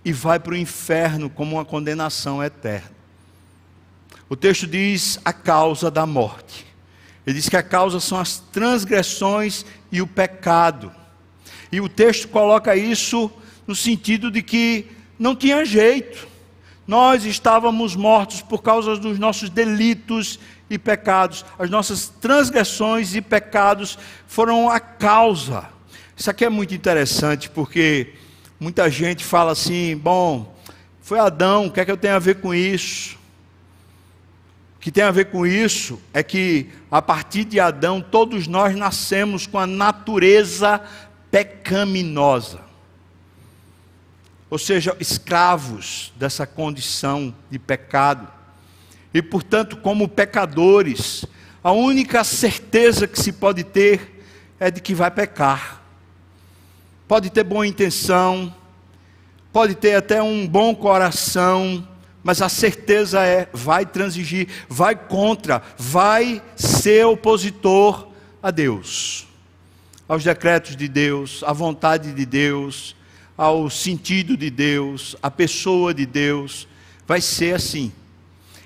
E 0.06 0.12
vai 0.12 0.40
para 0.40 0.54
o 0.54 0.58
inferno 0.58 1.30
como 1.30 1.56
uma 1.56 1.66
condenação 1.66 2.44
eterna. 2.44 2.92
O 4.30 4.36
texto 4.36 4.68
diz 4.68 5.20
a 5.24 5.34
causa 5.34 5.90
da 5.90 6.06
morte. 6.06 6.66
Ele 7.26 7.36
diz 7.36 7.50
que 7.50 7.58
a 7.58 7.64
causa 7.64 8.00
são 8.00 8.20
as 8.20 8.40
transgressões 8.40 9.66
e 9.92 10.02
o 10.02 10.08
pecado. 10.08 10.92
E 11.72 11.80
o 11.80 11.90
texto 11.90 12.28
coloca 12.28 12.76
isso 12.76 13.32
no 13.66 13.76
sentido 13.76 14.30
de 14.30 14.42
que 14.42 14.88
não 15.18 15.36
tinha 15.36 15.66
jeito 15.66 16.28
Nós 16.86 17.26
estávamos 17.26 17.96
mortos 17.96 18.42
por 18.42 18.62
causa 18.62 18.98
dos 18.98 19.18
nossos 19.18 19.50
delitos 19.50 20.40
e 20.70 20.78
pecados. 20.78 21.46
As 21.58 21.70
nossas 21.70 22.08
transgressões 22.08 23.16
e 23.16 23.22
pecados 23.22 23.98
foram 24.28 24.70
a 24.70 24.80
causa. 24.80 25.70
Isso 26.16 26.30
aqui 26.30 26.44
é 26.44 26.50
muito 26.50 26.74
interessante 26.74 27.50
porque 27.50 28.14
muita 28.60 28.90
gente 28.90 29.24
fala 29.24 29.54
assim: 29.54 29.96
bom, 29.96 30.54
foi 31.02 31.20
Adão, 31.20 31.68
o 31.68 31.72
que 31.72 31.80
é 31.80 31.86
que 31.86 31.92
eu 31.92 31.98
tenho 31.98 32.16
a 32.16 32.20
ver 32.20 32.36
com 32.36 32.54
isso? 32.54 33.18
O 34.76 34.80
que 34.80 34.92
tem 34.92 35.04
a 35.04 35.12
ver 35.12 35.26
com 35.26 35.48
isso 35.48 36.02
é 36.14 36.22
que 36.22 36.70
a 36.92 37.02
partir 37.02 37.46
de 37.46 37.60
Adão 37.60 38.02
todos 38.02 38.48
nós 38.48 38.76
nascemos 38.76 39.48
com 39.48 39.58
a 39.58 39.66
natureza 39.66 40.82
pecaminosa. 41.32 42.73
Ou 44.54 44.60
seja, 44.60 44.96
escravos 45.00 46.14
dessa 46.16 46.46
condição 46.46 47.34
de 47.50 47.58
pecado. 47.58 48.28
E, 49.12 49.20
portanto, 49.20 49.78
como 49.78 50.08
pecadores, 50.08 51.26
a 51.64 51.72
única 51.72 52.24
certeza 52.24 53.08
que 53.08 53.20
se 53.20 53.32
pode 53.32 53.64
ter 53.64 54.24
é 54.60 54.70
de 54.70 54.80
que 54.80 54.94
vai 54.94 55.10
pecar. 55.10 55.82
Pode 57.08 57.32
ter 57.32 57.44
boa 57.44 57.66
intenção, 57.66 58.54
pode 59.52 59.74
ter 59.74 59.96
até 59.96 60.22
um 60.22 60.48
bom 60.48 60.76
coração, 60.76 61.88
mas 62.24 62.40
a 62.40 62.48
certeza 62.48 63.26
é: 63.26 63.50
vai 63.52 63.88
transigir, 63.88 64.48
vai 64.70 64.96
contra, 64.96 65.64
vai 65.80 66.44
ser 66.56 67.08
opositor 67.08 68.08
a 68.40 68.52
Deus, 68.52 69.26
aos 70.08 70.24
decretos 70.24 70.76
de 70.76 70.88
Deus, 70.88 71.44
à 71.44 71.52
vontade 71.52 72.14
de 72.14 72.24
Deus, 72.24 72.96
ao 73.38 73.70
sentido 73.70 74.38
de 74.38 74.50
Deus, 74.50 75.16
à 75.22 75.30
pessoa 75.30 75.94
de 75.94 76.06
Deus. 76.06 76.68
Vai 77.06 77.22
ser 77.22 77.56
assim 77.56 77.92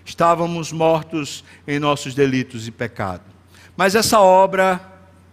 estávamos 0.08 0.72
mortos 0.72 1.44
em 1.68 1.80
nossos 1.80 2.16
delitos 2.16 2.66
e 2.66 2.72
pecado. 2.72 3.24
Mas 3.76 3.94
essa 3.94 4.22
obra 4.22 4.82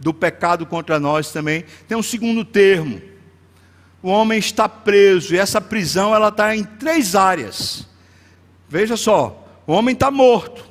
do 0.01 0.13
pecado 0.13 0.67
contra 0.67 0.99
nós 0.99 1.31
também 1.31 1.65
tem 1.87 1.97
um 1.97 2.03
segundo 2.03 2.45
termo. 2.45 3.01
O 4.03 4.09
homem 4.09 4.39
está 4.39 4.69
preso 4.69 5.33
e 5.35 5.39
essa 5.39 5.61
prisão 5.61 6.13
ela 6.13 6.29
está 6.29 6.55
em 6.57 6.65
três 6.65 7.15
áreas. 7.15 7.87
Veja 8.69 8.97
só, 8.97 9.47
o 9.65 9.73
homem 9.73 9.95
está 9.95 10.11
morto, 10.11 10.69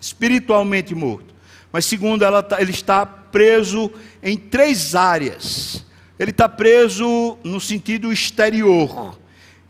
espiritualmente 0.00 0.92
morto. 0.92 1.32
Mas 1.72 1.86
segundo, 1.86 2.24
ela 2.24 2.42
tá, 2.42 2.60
ele 2.60 2.72
está 2.72 3.06
preso 3.06 3.90
em 4.20 4.36
três 4.36 4.96
áreas. 4.96 5.83
Ele 6.18 6.30
está 6.30 6.48
preso 6.48 7.38
no 7.42 7.60
sentido 7.60 8.12
exterior. 8.12 9.18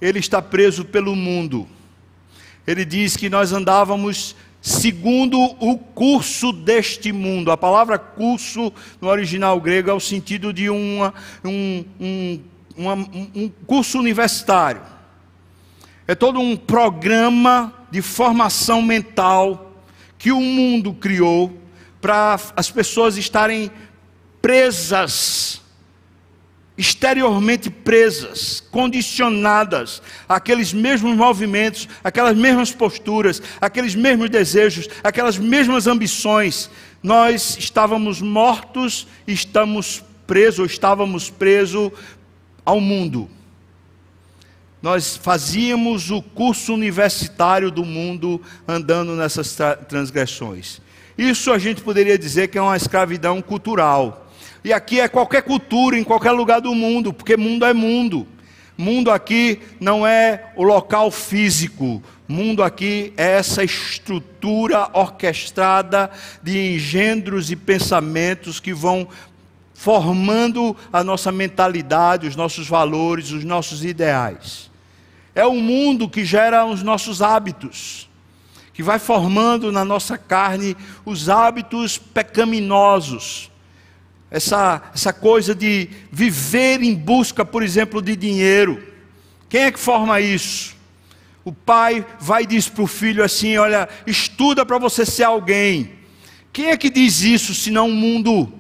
Ele 0.01 0.19
está 0.19 0.43
preso 0.43 0.85
pelo 0.85 1.15
mundo 1.17 1.69
ele 2.67 2.85
diz 2.85 3.17
que 3.17 3.29
nós 3.29 3.53
andávamos 3.53 4.35
segundo 4.61 5.39
o 5.39 5.77
curso 5.77 6.53
deste 6.53 7.13
mundo. 7.13 7.51
A 7.51 7.57
palavra 7.57 7.99
curso 7.99 8.73
no 9.01 9.09
original 9.09 9.61
grego 9.61 9.91
é 9.91 9.93
o 9.93 10.01
sentido 10.01 10.53
de 10.53 10.71
uma, 10.71 11.13
um, 11.45 11.85
um, 12.01 12.41
uma, 12.77 12.95
um 12.95 13.51
curso 13.67 13.99
universitário. 13.99 14.81
É 16.07 16.15
todo 16.15 16.41
um 16.41 16.57
programa 16.57 17.73
de 17.91 18.01
formação 18.01 18.81
mental 18.81 19.73
que 20.17 20.33
o 20.33 20.41
mundo 20.41 20.95
criou 20.95 21.59
para 22.01 22.39
as 22.57 22.71
pessoas 22.71 23.17
estarem 23.19 23.71
presas 24.41 25.61
exteriormente 26.77 27.71
presas, 27.71 28.63
condicionadas 28.71 30.03
àqueles 30.29 30.73
mesmos 30.73 31.17
movimentos, 31.17 31.89
aquelas 32.03 32.37
mesmas 32.37 32.73
posturas, 32.73 33.41
aqueles 33.61 33.95
mesmos 33.95 34.29
desejos, 34.29 34.89
aquelas 35.03 35.39
mesmas 35.39 35.87
ambições. 35.87 36.69
Nós 37.03 37.57
estávamos 37.59 38.21
mortos, 38.21 39.07
estamos 39.27 40.03
presos, 40.27 40.73
estávamos 40.73 41.31
presos 41.31 41.93
ao 42.65 42.81
mundo. 42.81 43.31
Nós 44.83 45.17
fazíamos 45.17 46.11
o 46.11 46.21
curso 46.21 46.75
universitário 46.75 47.71
do 47.71 47.85
mundo 47.85 48.43
andando 48.67 49.15
nessas 49.15 49.57
transgressões. 49.89 50.81
Isso 51.17 51.53
a 51.53 51.59
gente 51.59 51.81
poderia 51.81 52.19
dizer 52.19 52.49
que 52.49 52.59
é 52.59 52.63
uma 52.63 52.77
escravidão 52.77 53.41
cultural 53.41 54.24
e 54.65 54.73
aqui 54.73 54.99
é 54.99 55.07
qualquer 55.07 55.43
cultura, 55.43 55.99
em 55.99 56.03
qualquer 56.03 56.31
lugar 56.31 56.59
do 56.59 56.75
mundo, 56.75 57.13
porque 57.13 57.37
mundo 57.37 57.67
é 57.67 57.75
mundo. 57.75 58.27
Mundo 58.79 59.11
aqui 59.11 59.61
não 59.79 60.07
é 60.07 60.53
o 60.57 60.65
local 60.65 61.11
físico. 61.11 62.03
Mundo 62.27 62.63
aqui 62.63 63.13
é 63.15 63.33
essa 63.33 63.63
estrutura 63.63 64.89
orquestrada 64.95 66.11
de 66.43 66.75
engendros 66.75 67.51
e 67.51 67.57
pensamentos 67.57 68.59
que 68.59 68.73
vão 68.73 69.07
formando 69.75 70.75
a 70.91 71.05
nossa 71.05 71.31
mentalidade, 71.31 72.27
os 72.27 72.35
nossos 72.35 72.67
valores, 72.67 73.33
os 73.33 73.45
nossos 73.45 73.85
ideais. 73.85 74.71
É 75.35 75.45
o 75.45 75.57
mundo 75.57 76.09
que 76.09 76.25
gera 76.25 76.65
os 76.65 76.83
nossos 76.83 77.21
hábitos, 77.21 78.09
que 78.73 78.83
vai 78.83 78.99
formando 78.99 79.71
na 79.71 79.85
nossa 79.85 80.17
carne 80.17 80.75
os 81.05 81.29
hábitos 81.29 81.99
pecaminosos 81.99 83.53
essa, 84.35 84.83
essa 84.93 85.13
coisa 85.13 85.55
de 85.55 85.89
viver 86.11 86.83
em 86.83 86.93
busca, 86.93 87.45
por 87.45 87.63
exemplo, 87.63 88.03
de 88.03 88.17
dinheiro. 88.17 88.83
Quem 89.49 89.63
é 89.63 89.71
que 89.71 89.79
forma 89.79 90.21
isso? 90.21 90.75
O 91.45 91.53
pai 91.53 92.05
vai 92.19 92.43
e 92.43 92.47
diz 92.47 92.69
para 92.69 92.83
o 92.83 92.87
filho 92.89 93.23
assim: 93.23 93.57
Olha, 93.57 93.89
estuda 94.05 94.67
para 94.67 94.77
você 94.77 95.07
ser 95.07 95.23
alguém. 95.23 95.93
Quem 96.53 96.67
é 96.67 96.77
que 96.77 96.91
diz 96.91 97.21
isso 97.21 97.55
senão 97.55 97.87
o 97.87 97.93
mundo? 97.93 98.53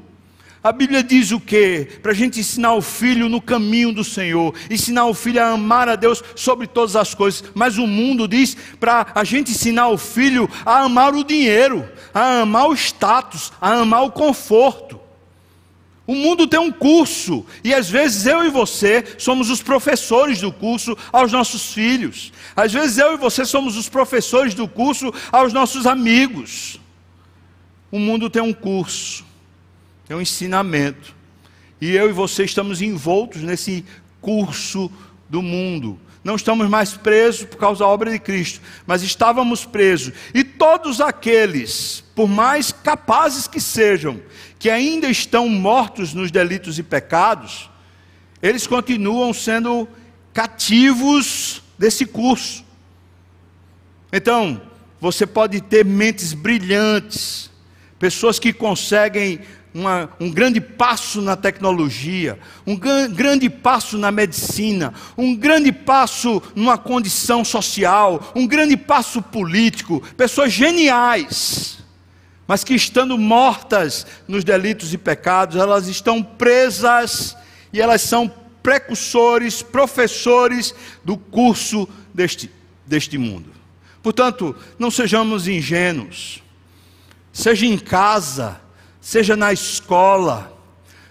A 0.62 0.70
Bíblia 0.70 1.02
diz 1.02 1.32
o 1.32 1.40
quê? 1.40 1.88
Para 2.00 2.12
a 2.12 2.14
gente 2.14 2.38
ensinar 2.38 2.74
o 2.74 2.80
filho 2.80 3.28
no 3.28 3.42
caminho 3.42 3.92
do 3.92 4.04
Senhor, 4.04 4.54
ensinar 4.70 5.06
o 5.06 5.12
filho 5.12 5.42
a 5.42 5.48
amar 5.48 5.88
a 5.88 5.96
Deus 5.96 6.22
sobre 6.37 6.68
todas 6.68 6.94
as 6.94 7.14
coisas. 7.14 7.42
Mas 7.52 7.78
o 7.78 7.87
mundo 7.87 8.28
diz 8.28 8.56
para 8.78 9.08
a 9.12 9.24
gente 9.24 9.50
ensinar 9.50 9.88
o 9.88 9.98
filho 9.98 10.48
a 10.64 10.82
amar 10.82 11.14
o 11.14 11.24
dinheiro, 11.24 11.87
a 12.14 12.42
amar 12.42 12.68
o 12.68 12.74
status, 12.74 13.52
a 13.60 13.72
amar 13.72 14.04
o 14.04 14.12
conforto. 14.12 15.04
O 16.07 16.14
mundo 16.14 16.47
tem 16.47 16.61
um 16.61 16.71
curso, 16.71 17.47
e 17.62 17.73
às 17.73 17.88
vezes 17.88 18.27
eu 18.27 18.45
e 18.45 18.51
você 18.51 19.05
somos 19.17 19.49
os 19.49 19.62
professores 19.62 20.38
do 20.38 20.53
curso 20.53 20.97
aos 21.11 21.33
nossos 21.33 21.73
filhos. 21.73 22.31
Às 22.55 22.73
vezes 22.73 22.99
eu 22.99 23.14
e 23.14 23.17
você 23.17 23.45
somos 23.47 23.77
os 23.77 23.88
professores 23.88 24.53
do 24.53 24.69
curso 24.69 25.12
aos 25.33 25.53
nossos 25.53 25.87
amigos. 25.87 26.79
O 27.90 27.99
mundo 27.99 28.29
tem 28.29 28.43
um 28.43 28.53
curso, 28.53 29.25
tem 30.07 30.14
um 30.17 30.21
ensinamento. 30.21 31.14
E 31.81 31.97
eu 31.97 32.11
e 32.11 32.12
você 32.12 32.45
estamos 32.45 32.83
envoltos 32.83 33.40
nesse 33.40 33.83
curso 34.21 34.90
do 35.29 35.40
mundo. 35.40 35.99
Não 36.23 36.37
estamos 36.37 36.69
mais 36.69 36.95
presos 36.95 37.45
por 37.45 37.59
causa 37.59 37.81
da 37.81 37.87
obra 37.87 38.11
de 38.11 38.19
Cristo, 38.19 38.61
mas 38.87 39.03
estávamos 39.03 39.67
presos. 39.67 40.14
E 40.33 40.43
todos 40.43 41.01
aqueles, 41.01 42.03
por 42.14 42.27
mais 42.27 42.73
capazes 42.73 43.47
que 43.47 43.61
sejam, 43.61 44.21
que 44.59 44.71
ainda 44.71 45.09
estão 45.09 45.49
mortos 45.49 46.14
nos 46.14 46.31
delitos 46.31 46.79
e 46.79 46.83
pecados, 46.83 47.69
eles 48.43 48.67
continuam 48.67 49.33
sendo 49.33 49.88
cativos 50.33 51.62
desse 51.79 52.07
curso. 52.07 52.64
Então, 54.12 54.61
você 55.01 55.27
pode 55.27 55.61
ter 55.61 55.85
mentes 55.85 56.33
brilhantes, 56.33 57.51
pessoas 57.99 58.38
que 58.38 58.53
conseguem 58.53 59.40
uma, 59.75 60.09
um 60.21 60.31
grande 60.31 60.61
passo 60.61 61.21
na 61.21 61.37
tecnologia, 61.37 62.38
um 62.67 62.77
grande 62.77 63.51
passo 63.51 63.99
na 63.99 64.12
medicina, 64.12 64.95
um 65.19 65.35
grande 65.35 65.73
passo 65.73 66.43
numa 66.55 66.79
condição 66.79 67.45
social, 67.45 68.33
um 68.35 68.47
grande 68.47 68.77
passo 68.77 69.21
político, 69.21 70.01
pessoas 70.17 70.53
geniais 70.53 71.84
mas 72.46 72.62
que 72.62 72.74
estando 72.74 73.16
mortas 73.16 74.07
nos 74.28 74.44
delitos 74.44 74.92
e 74.92 74.98
pecados, 74.98 75.57
elas 75.57 75.88
estão 75.88 76.22
presas 76.22 77.37
e 77.72 77.80
elas 77.80 78.02
são 78.02 78.33
precursores, 78.62 79.62
professores 79.62 80.74
do 81.04 81.16
curso 81.16 81.88
deste, 82.12 82.50
deste 82.87 83.18
mundo. 83.18 83.50
Portanto, 84.02 84.54
não 84.78 84.90
sejamos 84.90 85.48
ingênuos, 85.48 86.42
seja 87.33 87.66
em 87.66 87.78
casa, 87.78 88.61
seja 89.00 89.37
na 89.37 89.52
escola, 89.52 90.52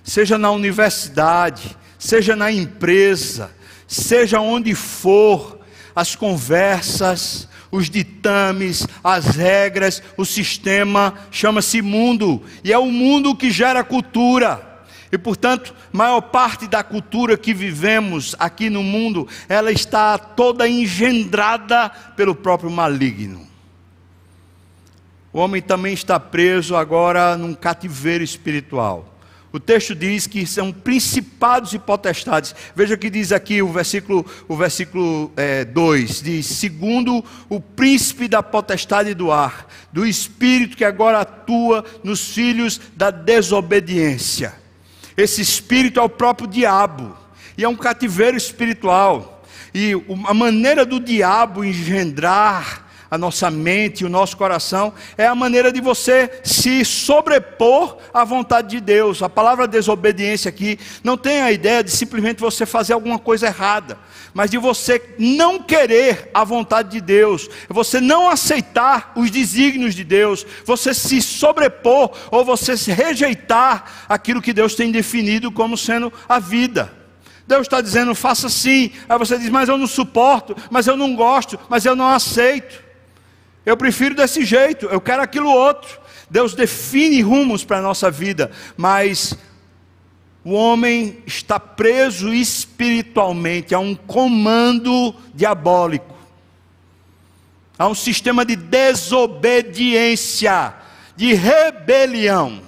seja 0.03 0.37
na 0.37 0.51
universidade, 0.51 1.75
seja 1.97 2.35
na 2.35 2.51
empresa, 2.51 3.51
seja 3.87 4.39
onde 4.39 4.75
for, 4.75 5.59
as 5.95 6.15
conversas, 6.15 7.47
os 7.73 7.89
ditames, 7.89 8.87
as 9.03 9.35
regras, 9.35 10.03
o 10.15 10.23
sistema 10.23 11.15
chama-se 11.31 11.81
mundo, 11.81 12.43
e 12.63 12.71
é 12.71 12.77
o 12.77 12.85
mundo 12.85 13.35
que 13.35 13.49
gera 13.49 13.83
cultura. 13.83 14.85
E 15.11 15.17
portanto, 15.17 15.73
maior 15.91 16.21
parte 16.21 16.67
da 16.67 16.83
cultura 16.83 17.35
que 17.35 17.51
vivemos 17.51 18.35
aqui 18.37 18.69
no 18.69 18.83
mundo, 18.83 19.27
ela 19.49 19.71
está 19.71 20.19
toda 20.19 20.69
engendrada 20.69 21.89
pelo 22.15 22.35
próprio 22.35 22.69
maligno. 22.69 23.47
O 25.31 25.39
homem 25.39 25.59
também 25.59 25.95
está 25.95 26.19
preso 26.19 26.75
agora 26.75 27.35
num 27.35 27.55
cativeiro 27.55 28.23
espiritual. 28.23 29.12
O 29.53 29.59
texto 29.59 29.93
diz 29.93 30.25
que 30.25 30.47
são 30.47 30.71
principados 30.73 31.73
e 31.73 31.79
potestades. 31.79 32.55
Veja 32.75 32.95
o 32.95 32.97
que 32.97 33.07
diz 33.07 33.31
aqui 33.31 33.61
o 33.61 33.71
versículo, 33.71 34.25
o 34.47 34.57
versículo 34.57 35.31
2: 35.71 36.19
é, 36.19 36.23
diz: 36.23 36.47
segundo 36.47 37.23
o 37.47 37.61
príncipe 37.61 38.27
da 38.27 38.41
potestade 38.41 39.13
do 39.13 39.31
ar, 39.31 39.67
do 39.91 40.07
espírito 40.07 40.75
que 40.75 40.83
agora 40.83 41.19
atua 41.19 41.85
nos 42.03 42.33
filhos 42.33 42.81
da 42.95 43.11
desobediência. 43.11 44.55
Esse 45.15 45.41
espírito 45.41 45.99
é 45.99 46.03
o 46.03 46.09
próprio 46.09 46.47
diabo, 46.47 47.15
e 47.55 47.63
é 47.63 47.69
um 47.69 47.75
cativeiro 47.75 48.35
espiritual. 48.35 49.45
E 49.71 49.93
a 50.25 50.33
maneira 50.33 50.83
do 50.83 50.99
diabo 50.99 51.63
engendrar 51.63 52.82
a 53.13 53.17
nossa 53.17 53.51
mente 53.51 54.03
o 54.03 54.09
nosso 54.09 54.35
coração, 54.35 54.91
é 55.15 55.27
a 55.27 55.35
maneira 55.35 55.71
de 55.71 55.79
você 55.79 56.41
se 56.43 56.83
sobrepor 56.83 57.97
à 58.11 58.23
vontade 58.23 58.69
de 58.69 58.81
Deus. 58.81 59.21
A 59.21 59.29
palavra 59.29 59.67
desobediência 59.67 60.49
aqui 60.49 60.79
não 61.03 61.15
tem 61.15 61.43
a 61.43 61.51
ideia 61.51 61.83
de 61.83 61.91
simplesmente 61.91 62.39
você 62.39 62.65
fazer 62.65 62.93
alguma 62.93 63.19
coisa 63.19 63.45
errada, 63.45 63.99
mas 64.33 64.49
de 64.49 64.57
você 64.57 64.99
não 65.19 65.59
querer 65.59 66.31
a 66.33 66.43
vontade 66.43 66.89
de 66.89 67.01
Deus, 67.01 67.47
você 67.69 68.01
não 68.01 68.27
aceitar 68.27 69.11
os 69.15 69.29
desígnios 69.29 69.93
de 69.93 70.03
Deus, 70.03 70.43
você 70.65 70.91
se 70.91 71.21
sobrepor 71.21 72.17
ou 72.31 72.43
você 72.43 72.75
se 72.75 72.91
rejeitar 72.91 74.05
aquilo 74.09 74.41
que 74.41 74.53
Deus 74.53 74.73
tem 74.73 74.91
definido 74.91 75.51
como 75.51 75.77
sendo 75.77 76.11
a 76.27 76.39
vida. 76.39 76.91
Deus 77.45 77.63
está 77.63 77.79
dizendo, 77.79 78.15
faça 78.15 78.47
assim. 78.47 78.91
Aí 79.07 79.19
você 79.19 79.37
diz, 79.37 79.49
mas 79.49 79.69
eu 79.69 79.77
não 79.77 79.85
suporto, 79.85 80.55
mas 80.71 80.87
eu 80.87 80.97
não 80.97 81.15
gosto, 81.15 81.59
mas 81.69 81.85
eu 81.85 81.95
não 81.95 82.07
aceito. 82.07 82.82
Eu 83.65 83.77
prefiro 83.77 84.15
desse 84.15 84.43
jeito, 84.43 84.87
eu 84.87 84.99
quero 84.99 85.21
aquilo 85.21 85.49
outro. 85.49 85.97
Deus 86.29 86.53
define 86.53 87.21
rumos 87.21 87.63
para 87.63 87.77
a 87.77 87.81
nossa 87.81 88.11
vida, 88.11 88.51
mas 88.75 89.37
o 90.43 90.51
homem 90.51 91.19
está 91.25 91.57
preso 91.59 92.33
espiritualmente 92.33 93.73
a 93.73 93.79
um 93.79 93.95
comando 93.95 95.15
diabólico, 95.33 96.13
a 97.77 97.87
um 97.87 97.95
sistema 97.95 98.43
de 98.43 98.57
desobediência, 98.57 100.73
de 101.15 101.33
rebelião, 101.33 102.61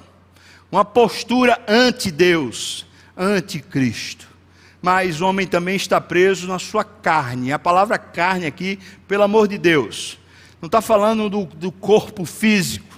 uma 0.72 0.86
postura 0.86 1.62
anti-Deus, 1.68 2.86
anti-Cristo. 3.18 4.34
Mas 4.82 5.20
o 5.20 5.26
homem 5.26 5.46
também 5.48 5.76
está 5.76 6.00
preso 6.00 6.48
na 6.48 6.60
sua 6.60 6.84
carne. 6.84 7.52
A 7.52 7.60
palavra 7.60 7.98
carne 7.98 8.46
aqui, 8.46 8.80
pelo 9.08 9.24
amor 9.24 9.48
de 9.48 9.58
Deus, 9.58 10.20
não 10.62 10.68
está 10.68 10.82
falando 10.82 11.30
do, 11.30 11.46
do 11.46 11.72
corpo 11.72 12.26
físico, 12.26 12.96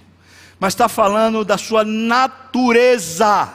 mas 0.60 0.74
está 0.74 0.90
falando 0.90 1.46
da 1.46 1.58
sua 1.58 1.84
natureza, 1.84 3.54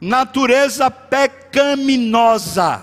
natureza 0.00 0.90
pecaminosa. 0.90 2.82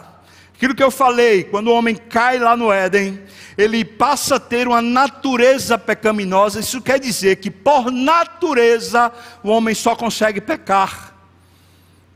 Aquilo 0.56 0.76
que 0.76 0.84
eu 0.84 0.92
falei, 0.92 1.44
quando 1.44 1.68
o 1.68 1.74
homem 1.74 1.96
cai 1.96 2.40
lá 2.40 2.56
no 2.56 2.72
Éden, 2.72 3.22
ele 3.58 3.84
passa 3.84 4.36
a 4.36 4.40
ter 4.40 4.68
uma 4.68 4.82
natureza 4.82 5.78
pecaminosa. 5.78 6.60
Isso 6.60 6.82
quer 6.82 7.00
dizer 7.00 7.36
que, 7.38 7.52
por 7.52 7.92
natureza, 7.92 9.12
o 9.44 9.50
homem 9.50 9.76
só 9.76 9.96
consegue 9.96 10.40
pecar. 10.40 11.14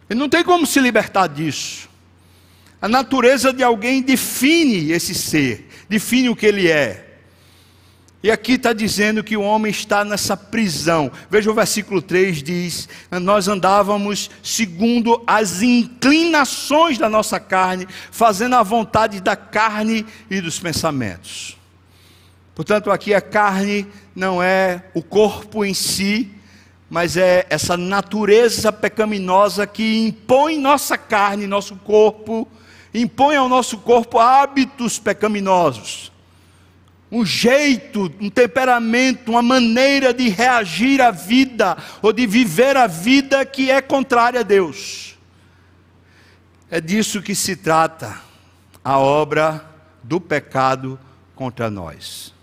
Ele 0.10 0.20
não 0.20 0.30
tem 0.30 0.44
como 0.44 0.66
se 0.66 0.80
libertar 0.80 1.28
disso. 1.28 1.90
A 2.82 2.88
natureza 2.88 3.52
de 3.52 3.64
alguém 3.64 4.02
define 4.02 4.92
esse 4.92 5.14
ser, 5.14 5.68
define 5.90 6.30
o 6.30 6.36
que 6.36 6.46
ele 6.46 6.70
é. 6.70 7.07
E 8.28 8.32
aqui 8.32 8.56
está 8.56 8.74
dizendo 8.74 9.24
que 9.24 9.38
o 9.38 9.42
homem 9.42 9.72
está 9.72 10.04
nessa 10.04 10.36
prisão. 10.36 11.10
Veja 11.30 11.50
o 11.50 11.54
versículo 11.54 12.02
3: 12.02 12.44
diz: 12.44 12.90
Nós 13.10 13.48
andávamos 13.48 14.30
segundo 14.44 15.24
as 15.26 15.62
inclinações 15.62 16.98
da 16.98 17.08
nossa 17.08 17.40
carne, 17.40 17.88
fazendo 18.12 18.58
a 18.58 18.64
vontade 18.64 19.22
da 19.22 19.38
carne 19.38 20.06
e 20.30 20.42
dos 20.42 20.60
pensamentos. 20.60 21.58
Portanto, 22.54 22.92
aqui 22.92 23.14
a 23.14 23.22
carne 23.22 23.88
não 24.14 24.44
é 24.44 24.84
o 24.94 25.02
corpo 25.02 25.64
em 25.64 25.74
si, 25.74 26.30
mas 26.90 27.16
é 27.16 27.48
essa 27.50 27.78
natureza 27.78 28.74
pecaminosa 28.74 29.66
que 29.66 30.06
impõe 30.06 30.60
nossa 30.60 30.98
carne, 30.98 31.48
nosso 31.48 31.78
corpo, 31.78 32.46
impõe 32.94 33.38
ao 33.38 33.48
nosso 33.48 33.78
corpo 33.78 34.20
hábitos 34.20 35.00
pecaminosos 35.00 36.12
um 37.12 37.26
jeito, 37.26 38.12
um 38.20 38.30
temperamento, 38.30 39.32
uma 39.32 39.42
maneira 39.42 40.14
de 40.14 40.28
reagir 40.30 41.02
à 41.02 41.12
vida 41.12 41.78
ou 42.02 42.12
de 42.12 42.28
viver 42.28 42.76
a 42.76 42.88
vida 42.88 43.46
que 43.46 43.72
é 43.72 43.82
contrária 43.82 44.42
a 44.42 44.44
Deus. 44.44 45.18
É 46.70 46.82
disso 46.82 47.22
que 47.22 47.34
se 47.34 47.56
trata 47.56 48.20
a 48.84 48.98
obra 48.98 49.66
do 50.04 50.20
pecado 50.20 51.00
contra 51.34 51.70
nós. 51.70 52.34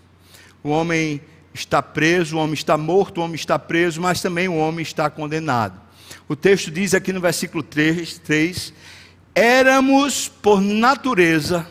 O 0.63 0.69
homem 0.69 1.21
está 1.53 1.81
preso, 1.81 2.37
o 2.37 2.39
homem 2.39 2.55
está 2.55 2.75
morto, 2.75 3.19
o 3.19 3.23
homem 3.23 3.35
está 3.35 3.59
preso, 3.59 4.01
mas 4.01 4.21
também 4.21 4.47
o 4.47 4.55
homem 4.55 4.81
está 4.81 5.09
condenado. 5.09 5.79
O 6.27 6.35
texto 6.35 6.71
diz 6.71 6.95
aqui 6.95 7.13
no 7.13 7.21
versículo 7.21 7.61
3, 7.61 8.17
3 8.19 8.73
éramos 9.35 10.29
por 10.29 10.61
natureza 10.61 11.67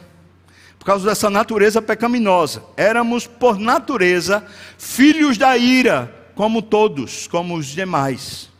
por 0.85 0.88
causa 0.88 1.09
dessa 1.09 1.31
natureza 1.31 1.81
pecaminosa. 1.81 2.62
Éramos, 2.77 3.27
por 3.27 3.59
natureza, 3.59 4.44
filhos 4.77 5.38
da 5.38 5.57
ira, 5.57 6.14
como 6.35 6.61
todos, 6.61 7.27
como 7.27 7.57
os 7.57 7.68
demais. 7.68 8.51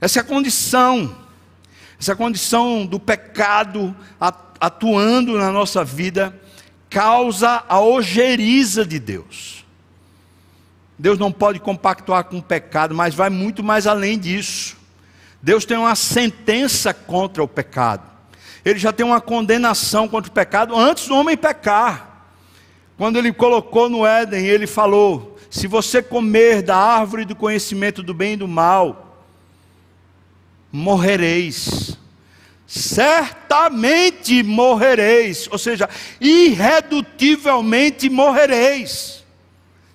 Essa 0.00 0.20
é 0.20 0.22
a 0.22 0.24
condição, 0.24 1.16
essa 1.98 2.12
é 2.12 2.14
condição 2.14 2.86
do 2.86 3.00
pecado 3.00 3.94
atuando 4.60 5.36
na 5.36 5.50
nossa 5.50 5.84
vida, 5.84 6.32
causa 6.88 7.64
a 7.68 7.80
ojeriza 7.80 8.86
de 8.86 9.00
Deus. 9.00 9.64
Deus 10.96 11.18
não 11.18 11.32
pode 11.32 11.58
compactuar 11.58 12.22
com 12.22 12.38
o 12.38 12.42
pecado, 12.42 12.94
mas 12.94 13.16
vai 13.16 13.30
muito 13.30 13.64
mais 13.64 13.88
além 13.88 14.16
disso. 14.16 14.76
Deus 15.42 15.64
tem 15.64 15.76
uma 15.76 15.96
sentença 15.96 16.94
contra 16.94 17.42
o 17.42 17.48
pecado 17.48 18.15
ele 18.66 18.80
já 18.80 18.92
tem 18.92 19.06
uma 19.06 19.20
condenação 19.20 20.08
contra 20.08 20.28
o 20.28 20.34
pecado 20.34 20.76
antes 20.76 21.06
do 21.06 21.14
homem 21.14 21.36
pecar. 21.36 22.26
Quando 22.98 23.16
ele 23.16 23.32
colocou 23.32 23.88
no 23.88 24.04
Éden, 24.04 24.44
ele 24.44 24.66
falou: 24.66 25.38
Se 25.48 25.68
você 25.68 26.02
comer 26.02 26.62
da 26.62 26.76
árvore 26.76 27.24
do 27.24 27.36
conhecimento 27.36 28.02
do 28.02 28.12
bem 28.12 28.32
e 28.32 28.38
do 28.38 28.48
mal, 28.48 29.24
morrereis. 30.72 31.96
Certamente 32.66 34.42
morrereis, 34.42 35.46
ou 35.52 35.58
seja, 35.58 35.88
irredutivelmente 36.20 38.10
morrereis. 38.10 39.24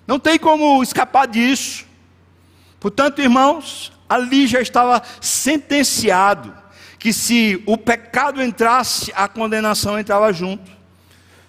Não 0.06 0.18
tem 0.18 0.38
como 0.38 0.82
escapar 0.82 1.26
disso. 1.26 1.84
Portanto, 2.80 3.20
irmãos, 3.20 3.92
ali 4.08 4.46
já 4.46 4.62
estava 4.62 5.02
sentenciado 5.20 6.61
que 7.02 7.12
se 7.12 7.60
o 7.66 7.76
pecado 7.76 8.40
entrasse, 8.40 9.12
a 9.16 9.26
condenação 9.26 9.98
entrava 9.98 10.32
junto. 10.32 10.70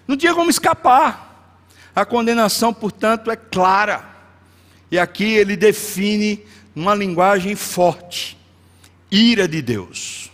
Não 0.04 0.16
tinha 0.16 0.34
como 0.34 0.50
escapar. 0.50 1.54
A 1.94 2.04
condenação, 2.04 2.74
portanto, 2.74 3.30
é 3.30 3.36
clara. 3.36 4.04
E 4.90 4.98
aqui 4.98 5.22
ele 5.22 5.54
define 5.56 6.44
numa 6.74 6.92
linguagem 6.92 7.54
forte: 7.54 8.36
ira 9.08 9.46
de 9.46 9.62
Deus. 9.62 10.28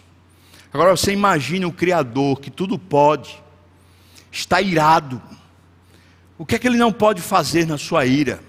Agora 0.72 0.96
você 0.96 1.12
imagine 1.12 1.66
o 1.66 1.72
Criador 1.72 2.40
que 2.40 2.50
tudo 2.50 2.78
pode, 2.78 3.42
está 4.32 4.62
irado. 4.62 5.20
O 6.38 6.46
que 6.46 6.54
é 6.54 6.58
que 6.58 6.66
ele 6.66 6.78
não 6.78 6.90
pode 6.90 7.20
fazer 7.20 7.66
na 7.66 7.76
sua 7.76 8.06
ira? 8.06 8.40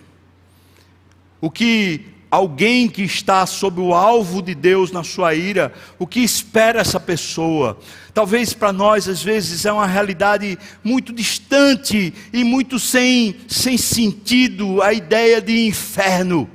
O 1.41 1.51
que 1.51 2.05
alguém 2.31 2.87
que 2.87 3.03
está 3.03 3.45
sob 3.45 3.81
o 3.81 3.93
alvo 3.93 4.41
de 4.41 4.55
Deus 4.55 4.89
na 4.89 5.03
sua 5.03 5.35
ira, 5.35 5.73
o 5.99 6.07
que 6.07 6.21
espera 6.21 6.79
essa 6.79 6.99
pessoa? 6.99 7.77
Talvez 8.13 8.53
para 8.53 8.71
nós, 8.71 9.09
às 9.09 9.21
vezes, 9.21 9.65
é 9.65 9.73
uma 9.73 9.85
realidade 9.85 10.57
muito 10.81 11.11
distante 11.11 12.13
e 12.31 12.43
muito 12.45 12.79
sem, 12.79 13.35
sem 13.49 13.77
sentido 13.77 14.81
a 14.81 14.93
ideia 14.93 15.41
de 15.41 15.67
inferno. 15.67 16.49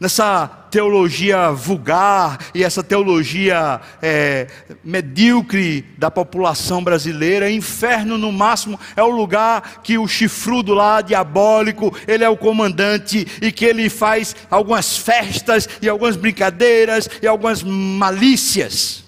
Nessa 0.00 0.46
teologia 0.70 1.50
vulgar 1.50 2.38
e 2.54 2.62
essa 2.62 2.82
teologia 2.82 3.80
é, 4.00 4.46
medíocre 4.84 5.84
da 5.96 6.10
população 6.10 6.82
brasileira. 6.84 7.50
Inferno, 7.50 8.16
no 8.16 8.30
máximo, 8.30 8.78
é 8.94 9.02
o 9.02 9.10
lugar 9.10 9.80
que 9.82 9.98
o 9.98 10.06
chifrudo 10.06 10.74
lá, 10.74 11.00
diabólico, 11.00 11.94
ele 12.06 12.22
é 12.22 12.28
o 12.28 12.36
comandante 12.36 13.26
e 13.40 13.50
que 13.50 13.64
ele 13.64 13.88
faz 13.88 14.36
algumas 14.50 14.96
festas 14.96 15.68
e 15.82 15.88
algumas 15.88 16.16
brincadeiras 16.16 17.08
e 17.20 17.26
algumas 17.26 17.62
malícias. 17.62 19.04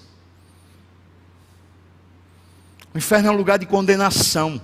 O 2.92 2.98
inferno 2.98 3.28
é 3.28 3.30
um 3.30 3.36
lugar 3.36 3.58
de 3.58 3.66
condenação. 3.66 4.60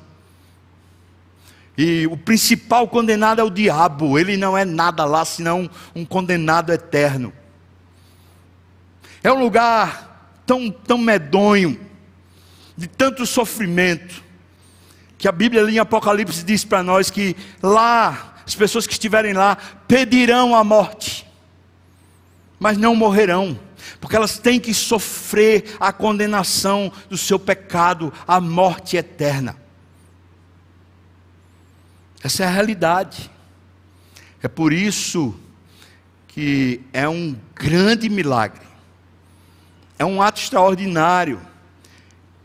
E 1.76 2.06
o 2.06 2.16
principal 2.16 2.88
condenado 2.88 3.40
é 3.40 3.44
o 3.44 3.50
diabo, 3.50 4.18
ele 4.18 4.36
não 4.36 4.56
é 4.56 4.64
nada 4.64 5.04
lá 5.04 5.24
senão 5.24 5.68
um 5.94 6.04
condenado 6.04 6.72
eterno. 6.72 7.32
É 9.22 9.30
um 9.30 9.38
lugar 9.38 10.40
tão, 10.46 10.70
tão 10.70 10.96
medonho, 10.96 11.78
de 12.76 12.86
tanto 12.86 13.26
sofrimento, 13.26 14.22
que 15.18 15.28
a 15.28 15.32
Bíblia 15.32 15.62
ali 15.62 15.76
em 15.76 15.78
Apocalipse 15.78 16.44
diz 16.44 16.64
para 16.64 16.82
nós 16.82 17.10
que 17.10 17.36
lá, 17.62 18.34
as 18.46 18.54
pessoas 18.54 18.86
que 18.86 18.92
estiverem 18.92 19.32
lá, 19.32 19.56
pedirão 19.88 20.54
a 20.54 20.62
morte, 20.62 21.26
mas 22.58 22.78
não 22.78 22.94
morrerão, 22.94 23.58
porque 24.00 24.16
elas 24.16 24.38
têm 24.38 24.58
que 24.58 24.72
sofrer 24.72 25.76
a 25.78 25.92
condenação 25.92 26.90
do 27.08 27.18
seu 27.18 27.38
pecado, 27.38 28.12
a 28.26 28.40
morte 28.40 28.96
eterna. 28.96 29.65
Essa 32.22 32.44
é 32.44 32.46
a 32.46 32.50
realidade. 32.50 33.30
É 34.42 34.48
por 34.48 34.72
isso 34.72 35.34
que 36.28 36.80
é 36.92 37.08
um 37.08 37.36
grande 37.54 38.08
milagre. 38.08 38.66
É 39.98 40.04
um 40.04 40.20
ato 40.20 40.40
extraordinário. 40.40 41.40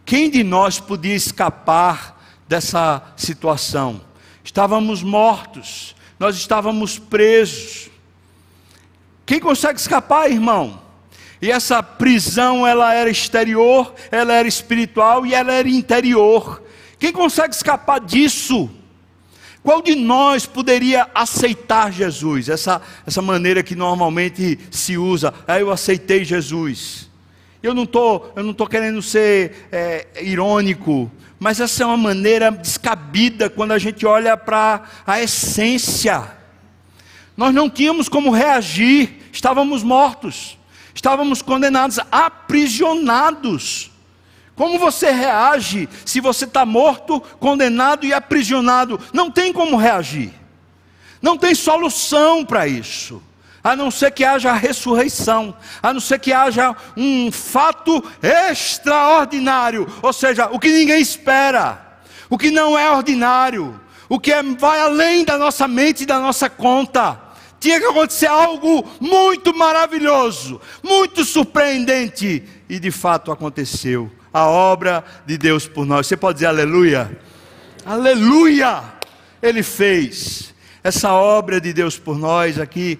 Quem 0.05 0.29
de 0.29 0.43
nós 0.43 0.79
podia 0.79 1.15
escapar 1.15 2.21
dessa 2.47 3.01
situação? 3.15 4.01
Estávamos 4.43 5.03
mortos, 5.03 5.95
nós 6.19 6.35
estávamos 6.35 6.97
presos. 6.97 7.89
Quem 9.25 9.39
consegue 9.39 9.79
escapar, 9.79 10.29
irmão? 10.29 10.81
E 11.41 11.51
essa 11.51 11.81
prisão, 11.81 12.65
ela 12.67 12.93
era 12.93 13.09
exterior, 13.09 13.93
ela 14.11 14.33
era 14.33 14.47
espiritual 14.47 15.25
e 15.25 15.33
ela 15.33 15.51
era 15.53 15.67
interior. 15.67 16.61
Quem 16.99 17.11
consegue 17.11 17.53
escapar 17.55 17.99
disso? 17.99 18.69
Qual 19.63 19.81
de 19.81 19.93
nós 19.93 20.45
poderia 20.45 21.07
aceitar 21.13 21.91
Jesus? 21.91 22.49
Essa, 22.49 22.81
essa 23.05 23.21
maneira 23.21 23.61
que 23.61 23.75
normalmente 23.75 24.57
se 24.71 24.97
usa, 24.97 25.33
ah, 25.47 25.59
eu 25.59 25.69
aceitei 25.69 26.25
Jesus. 26.25 27.09
Eu 27.61 27.75
não 27.75 27.85
tô, 27.85 28.25
eu 28.35 28.43
não 28.43 28.51
estou 28.51 28.65
querendo 28.65 29.01
ser 29.03 29.67
é, 29.71 30.07
irônico, 30.23 31.11
mas 31.39 31.59
essa 31.59 31.83
é 31.83 31.85
uma 31.85 31.97
maneira 31.97 32.49
descabida 32.49 33.51
quando 33.51 33.71
a 33.71 33.77
gente 33.77 34.03
olha 34.03 34.35
para 34.35 34.81
a 35.05 35.21
essência. 35.21 36.31
Nós 37.37 37.53
não 37.53 37.69
tínhamos 37.69 38.09
como 38.09 38.31
reagir, 38.31 39.19
estávamos 39.31 39.83
mortos, 39.83 40.57
estávamos 40.93 41.43
condenados, 41.43 41.99
aprisionados. 42.11 43.90
Como 44.61 44.77
você 44.77 45.09
reage 45.09 45.89
se 46.05 46.21
você 46.21 46.45
está 46.45 46.67
morto, 46.67 47.19
condenado 47.39 48.05
e 48.05 48.13
aprisionado? 48.13 48.99
Não 49.11 49.31
tem 49.31 49.51
como 49.51 49.75
reagir. 49.75 50.31
Não 51.19 51.35
tem 51.35 51.55
solução 51.55 52.45
para 52.45 52.67
isso. 52.67 53.23
A 53.63 53.75
não 53.75 53.89
ser 53.89 54.11
que 54.11 54.23
haja 54.23 54.51
a 54.51 54.55
ressurreição, 54.55 55.57
a 55.81 55.91
não 55.91 55.99
ser 55.99 56.19
que 56.19 56.31
haja 56.31 56.75
um 56.95 57.31
fato 57.31 58.03
extraordinário, 58.21 59.91
ou 59.99 60.13
seja, 60.13 60.45
o 60.51 60.59
que 60.59 60.69
ninguém 60.69 61.01
espera, 61.01 61.99
o 62.29 62.37
que 62.37 62.51
não 62.51 62.77
é 62.77 62.87
ordinário, 62.91 63.81
o 64.07 64.19
que 64.19 64.31
é, 64.31 64.43
vai 64.43 64.79
além 64.79 65.25
da 65.25 65.39
nossa 65.39 65.67
mente 65.67 66.03
e 66.03 66.05
da 66.05 66.19
nossa 66.19 66.47
conta. 66.51 67.19
Tinha 67.59 67.79
que 67.79 67.87
acontecer 67.87 68.27
algo 68.27 68.87
muito 68.99 69.55
maravilhoso, 69.55 70.61
muito 70.83 71.25
surpreendente, 71.25 72.43
e 72.69 72.77
de 72.77 72.91
fato 72.91 73.31
aconteceu 73.31 74.20
a 74.33 74.45
obra 74.45 75.03
de 75.25 75.37
Deus 75.37 75.67
por 75.67 75.85
nós. 75.85 76.07
Você 76.07 76.15
pode 76.15 76.37
dizer 76.37 76.47
aleluia? 76.47 77.19
Aleluia! 77.85 78.83
Ele 79.41 79.63
fez 79.63 80.53
essa 80.83 81.13
obra 81.13 81.59
de 81.59 81.73
Deus 81.73 81.97
por 81.97 82.17
nós 82.17 82.59
aqui. 82.59 82.99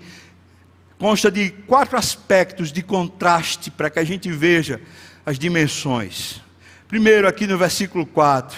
Consta 0.98 1.32
de 1.32 1.50
quatro 1.68 1.98
aspectos 1.98 2.72
de 2.72 2.82
contraste 2.82 3.72
para 3.72 3.90
que 3.90 4.00
a 4.00 4.04
gente 4.04 4.32
veja 4.32 4.82
as 5.26 5.40
dimensões. 5.40 6.42
Primeiro, 6.88 7.28
aqui 7.28 7.48
no 7.48 7.58
versículo 7.58 8.06
4. 8.06 8.58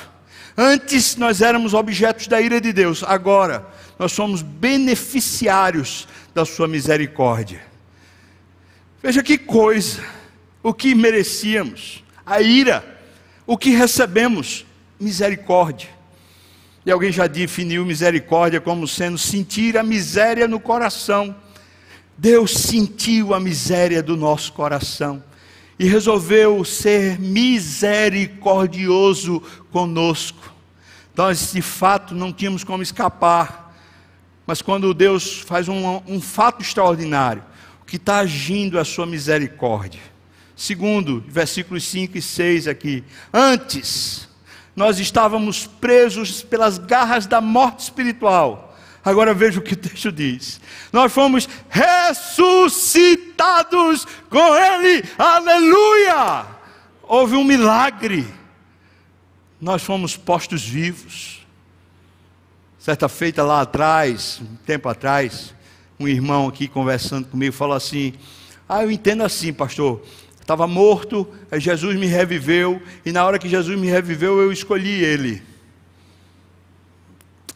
Antes 0.58 1.16
nós 1.16 1.42
éramos 1.42 1.74
objetos 1.74 2.28
da 2.28 2.40
ira 2.42 2.60
de 2.60 2.72
Deus, 2.72 3.04
agora 3.04 3.66
nós 3.98 4.12
somos 4.12 4.42
beneficiários 4.42 6.08
da 6.34 6.46
Sua 6.46 6.68
misericórdia. 6.68 7.62
Veja 9.02 9.24
que 9.24 9.38
coisa, 9.38 10.04
o 10.62 10.74
que 10.74 10.96
merecíamos 10.96 12.03
a 12.26 12.42
ira. 12.42 12.84
O 13.46 13.58
que 13.58 13.72
recebemos? 13.72 14.66
Misericórdia. 15.00 15.90
E 16.86 16.92
alguém 16.92 17.12
já 17.12 17.28
definiu 17.28 17.86
misericórdia 17.86 18.60
como 18.60 18.86
sendo 18.88 19.18
sentir 19.18 19.78
a 19.78 19.84
miséria 19.84 20.48
no 20.48 20.60
coração. 20.60 21.36
Deus 22.18 22.52
sentiu 22.52 23.34
a 23.34 23.40
miséria 23.40 24.04
do 24.04 24.18
nosso 24.18 24.52
coração 24.54 25.24
e 25.80 25.86
resolveu 25.86 26.64
ser 26.64 27.20
misericordioso 27.20 29.42
conosco. 29.72 30.54
Nós, 31.16 31.54
de 31.54 31.62
fato, 31.62 32.16
não 32.16 32.34
tínhamos 32.34 32.64
como 32.64 32.84
escapar, 32.84 33.76
mas 34.46 34.62
quando 34.62 34.94
Deus 34.94 35.40
faz 35.40 35.68
um, 35.68 36.02
um 36.08 36.22
fato 36.22 36.62
extraordinário, 36.62 37.44
o 37.82 37.86
que 37.86 37.96
está 37.96 38.20
agindo 38.20 38.78
é 38.78 38.82
a 38.82 38.86
sua 38.86 39.06
misericórdia. 39.06 40.13
Segundo, 40.64 41.22
versículos 41.28 41.84
5 41.84 42.18
e 42.18 42.22
6 42.22 42.70
aqui. 42.70 43.04
Antes, 43.34 44.30
nós 44.74 44.98
estávamos 44.98 45.68
presos 45.68 46.42
pelas 46.42 46.78
garras 46.78 47.26
da 47.26 47.42
morte 47.42 47.80
espiritual. 47.80 48.74
Agora 49.04 49.34
veja 49.34 49.60
o 49.60 49.62
que 49.62 49.74
o 49.74 49.76
texto 49.76 50.10
diz. 50.10 50.62
Nós 50.94 51.12
fomos 51.12 51.50
ressuscitados 51.68 54.08
com 54.30 54.56
Ele. 54.56 55.04
Aleluia! 55.18 56.46
Houve 57.02 57.36
um 57.36 57.44
milagre. 57.44 58.26
Nós 59.60 59.84
fomos 59.84 60.16
postos 60.16 60.64
vivos. 60.64 61.46
Certa 62.80 63.10
feita 63.10 63.44
lá 63.44 63.64
atrás, 63.64 64.40
um 64.42 64.56
tempo 64.66 64.88
atrás, 64.88 65.54
um 66.00 66.08
irmão 66.08 66.48
aqui 66.48 66.70
conversando 66.70 67.28
comigo 67.28 67.54
falou 67.54 67.76
assim: 67.76 68.14
Ah, 68.70 68.84
eu 68.84 68.92
entendo 68.92 69.26
assim, 69.26 69.52
pastor 69.52 70.02
estava 70.44 70.68
morto, 70.68 71.26
Jesus 71.54 71.98
me 71.98 72.06
reviveu, 72.06 72.82
e 73.06 73.12
na 73.12 73.24
hora 73.26 73.40
que 73.40 73.48
Jesus 73.48 73.80
me 73.80 73.88
reviveu, 73.88 74.42
eu 74.42 74.52
escolhi 74.52 75.04
ele. 75.04 75.42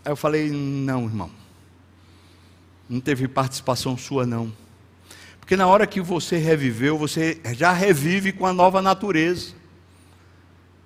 Aí 0.05 0.11
eu 0.11 0.15
falei: 0.15 0.49
não, 0.49 1.03
irmão, 1.03 1.29
não 2.89 3.01
teve 3.01 3.27
participação 3.27 3.97
sua, 3.97 4.25
não. 4.25 4.51
Porque 5.37 5.57
na 5.57 5.67
hora 5.67 5.85
que 5.85 5.99
você 5.99 6.37
reviveu, 6.37 6.97
você 6.97 7.41
já 7.53 7.73
revive 7.73 8.31
com 8.31 8.45
a 8.45 8.53
nova 8.53 8.81
natureza. 8.81 9.53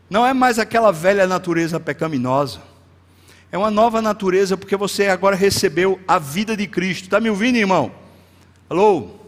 Não 0.09 0.25
é 0.25 0.33
mais 0.33 0.59
aquela 0.59 0.91
velha 0.91 1.25
natureza 1.27 1.79
pecaminosa. 1.79 2.61
É 3.51 3.57
uma 3.57 3.71
nova 3.71 4.01
natureza 4.01 4.57
porque 4.57 4.75
você 4.75 5.07
agora 5.07 5.35
recebeu 5.35 5.99
a 6.07 6.17
vida 6.17 6.57
de 6.57 6.67
Cristo. 6.67 7.03
Está 7.03 7.19
me 7.19 7.29
ouvindo, 7.29 7.57
irmão? 7.57 7.91
Alô? 8.69 9.20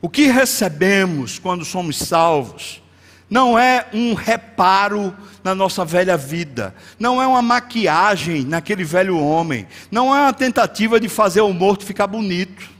O 0.00 0.08
que 0.08 0.26
recebemos 0.28 1.38
quando 1.38 1.64
somos 1.64 1.98
salvos 1.98 2.80
não 3.28 3.58
é 3.58 3.86
um 3.92 4.14
reparo 4.14 5.14
na 5.42 5.54
nossa 5.54 5.84
velha 5.84 6.16
vida, 6.16 6.74
não 6.98 7.20
é 7.20 7.26
uma 7.26 7.42
maquiagem 7.42 8.44
naquele 8.44 8.84
velho 8.84 9.18
homem, 9.18 9.66
não 9.90 10.14
é 10.14 10.20
uma 10.20 10.32
tentativa 10.32 10.98
de 10.98 11.08
fazer 11.08 11.40
o 11.40 11.52
morto 11.52 11.84
ficar 11.84 12.06
bonito, 12.06 12.70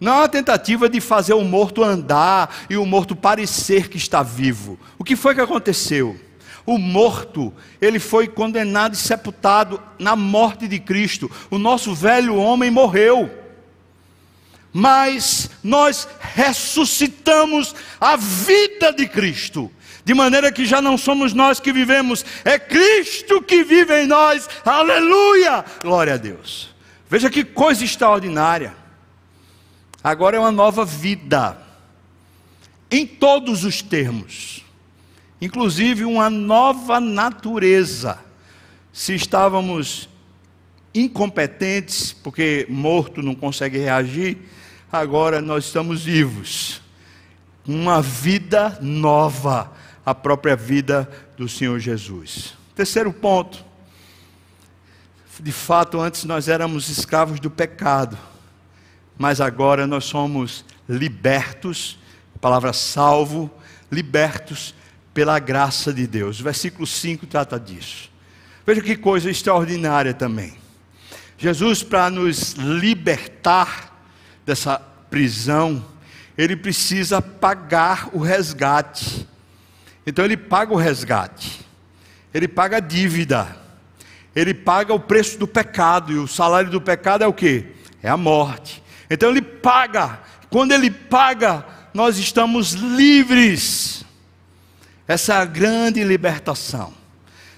não 0.00 0.12
é 0.12 0.16
uma 0.18 0.28
tentativa 0.28 0.88
de 0.88 1.00
fazer 1.00 1.32
o 1.32 1.44
morto 1.44 1.82
andar 1.82 2.54
e 2.68 2.76
o 2.76 2.84
morto 2.84 3.14
parecer 3.14 3.88
que 3.88 3.96
está 3.96 4.22
vivo. 4.22 4.78
O 4.98 5.04
que 5.04 5.16
foi 5.16 5.34
que 5.34 5.40
aconteceu? 5.40 6.18
O 6.66 6.76
morto, 6.76 7.52
ele 7.80 7.98
foi 7.98 8.26
condenado 8.26 8.94
e 8.94 8.98
sepultado 8.98 9.80
na 9.98 10.16
morte 10.16 10.66
de 10.66 10.78
Cristo. 10.78 11.30
O 11.50 11.58
nosso 11.58 11.94
velho 11.94 12.36
homem 12.36 12.70
morreu 12.70 13.43
mas 14.76 15.48
nós 15.62 16.08
ressuscitamos 16.18 17.76
a 18.00 18.16
vida 18.16 18.92
de 18.92 19.06
Cristo, 19.06 19.70
de 20.04 20.12
maneira 20.12 20.50
que 20.50 20.66
já 20.66 20.82
não 20.82 20.98
somos 20.98 21.32
nós 21.32 21.60
que 21.60 21.72
vivemos, 21.72 22.26
é 22.44 22.58
Cristo 22.58 23.40
que 23.40 23.62
vive 23.62 24.02
em 24.02 24.06
nós, 24.08 24.48
aleluia, 24.64 25.64
glória 25.80 26.14
a 26.14 26.16
Deus. 26.16 26.74
Veja 27.08 27.30
que 27.30 27.44
coisa 27.44 27.84
extraordinária. 27.84 28.74
Agora 30.02 30.36
é 30.36 30.40
uma 30.40 30.50
nova 30.50 30.84
vida, 30.84 31.56
em 32.90 33.06
todos 33.06 33.64
os 33.64 33.80
termos, 33.80 34.64
inclusive 35.40 36.04
uma 36.04 36.28
nova 36.28 36.98
natureza. 36.98 38.18
Se 38.92 39.14
estávamos 39.14 40.08
incompetentes, 40.92 42.12
porque 42.12 42.66
morto 42.68 43.22
não 43.22 43.34
consegue 43.34 43.78
reagir, 43.78 44.38
agora 44.98 45.40
nós 45.40 45.66
estamos 45.66 46.04
vivos. 46.04 46.80
Uma 47.66 48.02
vida 48.02 48.78
nova, 48.80 49.72
a 50.04 50.14
própria 50.14 50.54
vida 50.54 51.10
do 51.36 51.48
Senhor 51.48 51.78
Jesus. 51.78 52.54
Terceiro 52.74 53.12
ponto. 53.12 53.64
De 55.40 55.52
fato, 55.52 56.00
antes 56.00 56.24
nós 56.24 56.48
éramos 56.48 56.88
escravos 56.88 57.40
do 57.40 57.50
pecado 57.50 58.16
mas 59.18 59.40
agora 59.40 59.86
nós 59.86 60.04
somos 60.04 60.64
libertos, 60.88 61.98
a 62.34 62.38
palavra 62.38 62.72
salvo, 62.72 63.50
libertos 63.90 64.74
pela 65.12 65.38
graça 65.38 65.92
de 65.92 66.06
Deus. 66.06 66.40
O 66.40 66.44
versículo 66.44 66.86
5 66.86 67.26
trata 67.26 67.58
disso. 67.58 68.10
Veja 68.66 68.80
que 68.80 68.96
coisa 68.96 69.30
extraordinária 69.30 70.12
também. 70.12 70.54
Jesus, 71.38 71.82
para 71.82 72.10
nos 72.10 72.54
libertar 72.54 73.93
dessa 74.44 74.78
prisão, 75.10 75.84
ele 76.36 76.56
precisa 76.56 77.22
pagar 77.22 78.08
o 78.12 78.18
resgate. 78.18 79.28
Então 80.06 80.24
ele 80.24 80.36
paga 80.36 80.72
o 80.72 80.76
resgate, 80.76 81.60
ele 82.32 82.46
paga 82.46 82.76
a 82.76 82.80
dívida, 82.80 83.56
ele 84.34 84.52
paga 84.52 84.92
o 84.92 85.00
preço 85.00 85.38
do 85.38 85.46
pecado, 85.46 86.12
e 86.12 86.16
o 86.16 86.26
salário 86.26 86.70
do 86.70 86.80
pecado 86.80 87.24
é 87.24 87.26
o 87.26 87.32
que? 87.32 87.66
É 88.02 88.08
a 88.08 88.16
morte. 88.16 88.82
Então 89.08 89.30
ele 89.30 89.40
paga. 89.42 90.20
Quando 90.50 90.72
ele 90.72 90.90
paga, 90.90 91.64
nós 91.92 92.18
estamos 92.18 92.72
livres. 92.72 94.04
Essa 95.06 95.34
é 95.34 95.36
a 95.36 95.44
grande 95.44 96.02
libertação. 96.02 97.03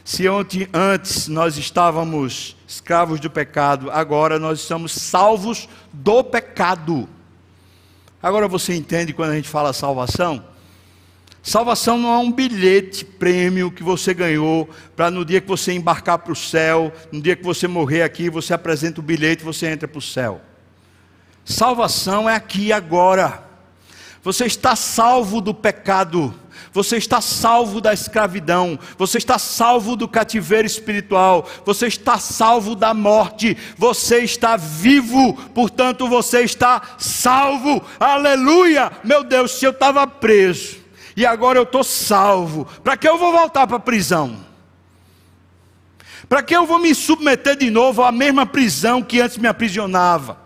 Se 0.06 0.24
antes 0.72 1.26
nós 1.26 1.56
estávamos 1.56 2.56
escravos 2.64 3.18
do 3.18 3.28
pecado, 3.28 3.90
agora 3.90 4.38
nós 4.38 4.60
estamos 4.60 4.92
salvos 4.92 5.68
do 5.92 6.22
pecado. 6.22 7.08
Agora 8.22 8.46
você 8.46 8.72
entende 8.72 9.12
quando 9.12 9.30
a 9.30 9.34
gente 9.34 9.48
fala 9.48 9.72
salvação? 9.72 10.44
Salvação 11.42 11.98
não 11.98 12.14
é 12.14 12.18
um 12.18 12.30
bilhete 12.30 13.04
prêmio 13.04 13.68
que 13.68 13.82
você 13.82 14.14
ganhou 14.14 14.70
para 14.94 15.10
no 15.10 15.24
dia 15.24 15.40
que 15.40 15.48
você 15.48 15.72
embarcar 15.72 16.20
para 16.20 16.32
o 16.32 16.36
céu, 16.36 16.92
no 17.10 17.20
dia 17.20 17.34
que 17.34 17.42
você 17.42 17.66
morrer 17.66 18.02
aqui, 18.02 18.30
você 18.30 18.54
apresenta 18.54 19.00
o 19.00 19.02
bilhete 19.02 19.42
e 19.42 19.44
você 19.44 19.66
entra 19.66 19.88
para 19.88 19.98
o 19.98 20.02
céu. 20.02 20.40
Salvação 21.44 22.30
é 22.30 22.36
aqui 22.36 22.72
agora. 22.72 23.42
Você 24.22 24.46
está 24.46 24.76
salvo 24.76 25.40
do 25.40 25.52
pecado. 25.52 26.32
Você 26.72 26.96
está 26.96 27.20
salvo 27.20 27.80
da 27.80 27.92
escravidão, 27.92 28.78
você 28.98 29.18
está 29.18 29.38
salvo 29.38 29.96
do 29.96 30.08
cativeiro 30.08 30.66
espiritual, 30.66 31.48
você 31.64 31.86
está 31.86 32.18
salvo 32.18 32.74
da 32.74 32.92
morte, 32.92 33.56
você 33.76 34.18
está 34.18 34.56
vivo, 34.56 35.34
portanto 35.54 36.08
você 36.08 36.42
está 36.42 36.82
salvo. 36.98 37.82
Aleluia! 37.98 38.92
Meu 39.02 39.24
Deus, 39.24 39.52
se 39.52 39.64
eu 39.64 39.70
estava 39.70 40.06
preso 40.06 40.76
e 41.16 41.24
agora 41.24 41.58
eu 41.58 41.64
estou 41.64 41.82
salvo, 41.82 42.66
para 42.84 42.96
que 42.96 43.08
eu 43.08 43.18
vou 43.18 43.32
voltar 43.32 43.66
para 43.66 43.76
a 43.76 43.80
prisão? 43.80 44.44
Para 46.28 46.42
que 46.42 46.56
eu 46.56 46.66
vou 46.66 46.78
me 46.78 46.94
submeter 46.94 47.56
de 47.56 47.70
novo 47.70 48.02
à 48.02 48.10
mesma 48.10 48.44
prisão 48.44 49.02
que 49.02 49.20
antes 49.20 49.38
me 49.38 49.48
aprisionava? 49.48 50.45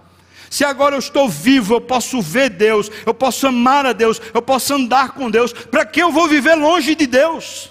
Se 0.51 0.65
agora 0.65 0.97
eu 0.97 0.99
estou 0.99 1.29
vivo, 1.29 1.75
eu 1.75 1.81
posso 1.81 2.21
ver 2.21 2.51
Deus, 2.51 2.91
eu 3.07 3.15
posso 3.15 3.47
amar 3.47 3.87
a 3.87 3.93
Deus, 3.93 4.21
eu 4.35 4.43
posso 4.43 4.75
andar 4.75 5.13
com 5.13 5.31
Deus, 5.31 5.53
para 5.53 5.87
que 5.87 6.03
eu 6.03 6.11
vou 6.11 6.27
viver 6.27 6.57
longe 6.57 6.97
de 6.97 7.07
Deus? 7.07 7.71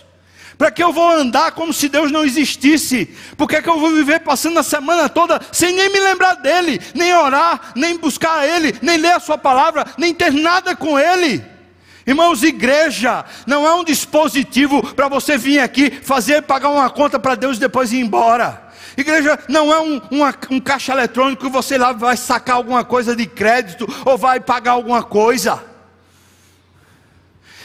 Para 0.57 0.71
que 0.71 0.81
eu 0.81 0.93
vou 0.93 1.09
andar 1.09 1.51
como 1.51 1.73
se 1.73 1.89
Deus 1.89 2.09
não 2.09 2.23
existisse? 2.23 3.13
Por 3.35 3.49
que, 3.49 3.57
é 3.57 3.61
que 3.61 3.69
eu 3.69 3.79
vou 3.79 3.91
viver 3.91 4.21
passando 4.21 4.59
a 4.59 4.63
semana 4.63 5.09
toda 5.09 5.41
sem 5.51 5.75
nem 5.75 5.91
me 5.91 5.99
lembrar 5.99 6.35
dele, 6.35 6.79
nem 6.95 7.13
orar, 7.13 7.73
nem 7.75 7.97
buscar 7.97 8.47
ele, 8.47 8.73
nem 8.81 8.97
ler 8.97 9.13
a 9.13 9.19
sua 9.19 9.37
palavra, 9.37 9.85
nem 9.97 10.13
ter 10.13 10.31
nada 10.31 10.73
com 10.73 10.97
ele? 10.97 11.43
Irmãos, 12.07 12.43
igreja 12.43 13.25
não 13.45 13.67
é 13.67 13.73
um 13.73 13.83
dispositivo 13.83 14.81
para 14.95 15.09
você 15.09 15.37
vir 15.37 15.59
aqui 15.59 15.91
fazer, 15.91 16.43
pagar 16.43 16.69
uma 16.69 16.89
conta 16.89 17.19
para 17.19 17.35
Deus 17.35 17.57
e 17.57 17.59
depois 17.59 17.91
ir 17.91 17.99
embora. 17.99 18.68
Igreja 18.99 19.39
não 19.47 19.71
é 19.71 19.79
um, 19.79 20.01
um 20.51 20.59
caixa 20.59 20.91
eletrônico 20.91 21.45
que 21.45 21.51
você 21.51 21.77
lá 21.77 21.93
vai 21.93 22.17
sacar 22.17 22.57
alguma 22.57 22.83
coisa 22.83 23.15
de 23.15 23.25
crédito 23.25 23.87
ou 24.05 24.17
vai 24.17 24.41
pagar 24.41 24.71
alguma 24.71 25.01
coisa. 25.01 25.63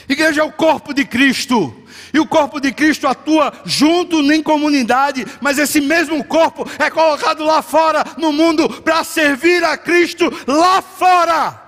Igreja 0.09 0.43
é 0.43 0.45
o 0.45 0.53
corpo 0.53 0.95
de 0.95 1.05
Cristo. 1.05 1.75
E 2.13 2.21
o 2.21 2.27
corpo 2.27 2.61
de 2.61 2.71
Cristo 2.71 3.09
atua 3.09 3.53
junto 3.65 4.21
em 4.33 4.41
comunidade, 4.41 5.27
mas 5.41 5.59
esse 5.59 5.81
mesmo 5.81 6.23
corpo 6.23 6.71
é 6.79 6.89
colocado 6.89 7.43
lá 7.43 7.61
fora 7.61 8.05
no 8.17 8.33
mundo 8.33 8.69
para 8.69 9.03
servir 9.03 9.65
a 9.65 9.77
Cristo 9.77 10.33
lá 10.47 10.81
fora. 10.81 11.61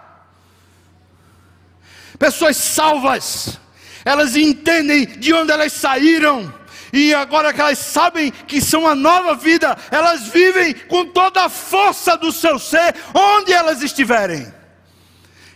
Pessoas 2.16 2.56
salvas, 2.56 3.58
elas 4.04 4.36
entendem 4.36 5.06
de 5.06 5.34
onde 5.34 5.50
elas 5.50 5.72
saíram 5.72 6.54
e 6.92 7.14
agora 7.14 7.52
que 7.52 7.60
elas 7.60 7.78
sabem 7.78 8.30
que 8.30 8.60
são 8.60 8.82
uma 8.82 8.94
nova 8.94 9.34
vida, 9.34 9.76
elas 9.90 10.28
vivem 10.28 10.74
com 10.74 11.06
toda 11.06 11.44
a 11.44 11.48
força 11.48 12.16
do 12.16 12.30
seu 12.32 12.58
ser, 12.58 12.94
onde 13.14 13.52
elas 13.52 13.82
estiverem. 13.82 14.52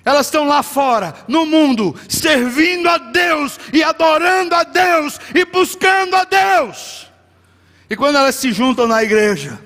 Elas 0.04 0.26
estão 0.26 0.46
lá 0.46 0.62
fora, 0.62 1.14
no 1.28 1.44
mundo, 1.44 1.94
servindo 2.08 2.88
a 2.88 2.98
Deus 2.98 3.58
e 3.72 3.82
adorando 3.82 4.54
a 4.54 4.64
Deus 4.64 5.20
e 5.34 5.44
buscando 5.44 6.16
a 6.16 6.24
Deus. 6.24 7.06
E 7.88 7.96
quando 7.96 8.16
elas 8.16 8.34
se 8.34 8.52
juntam 8.52 8.86
na 8.86 9.02
igreja, 9.02 9.60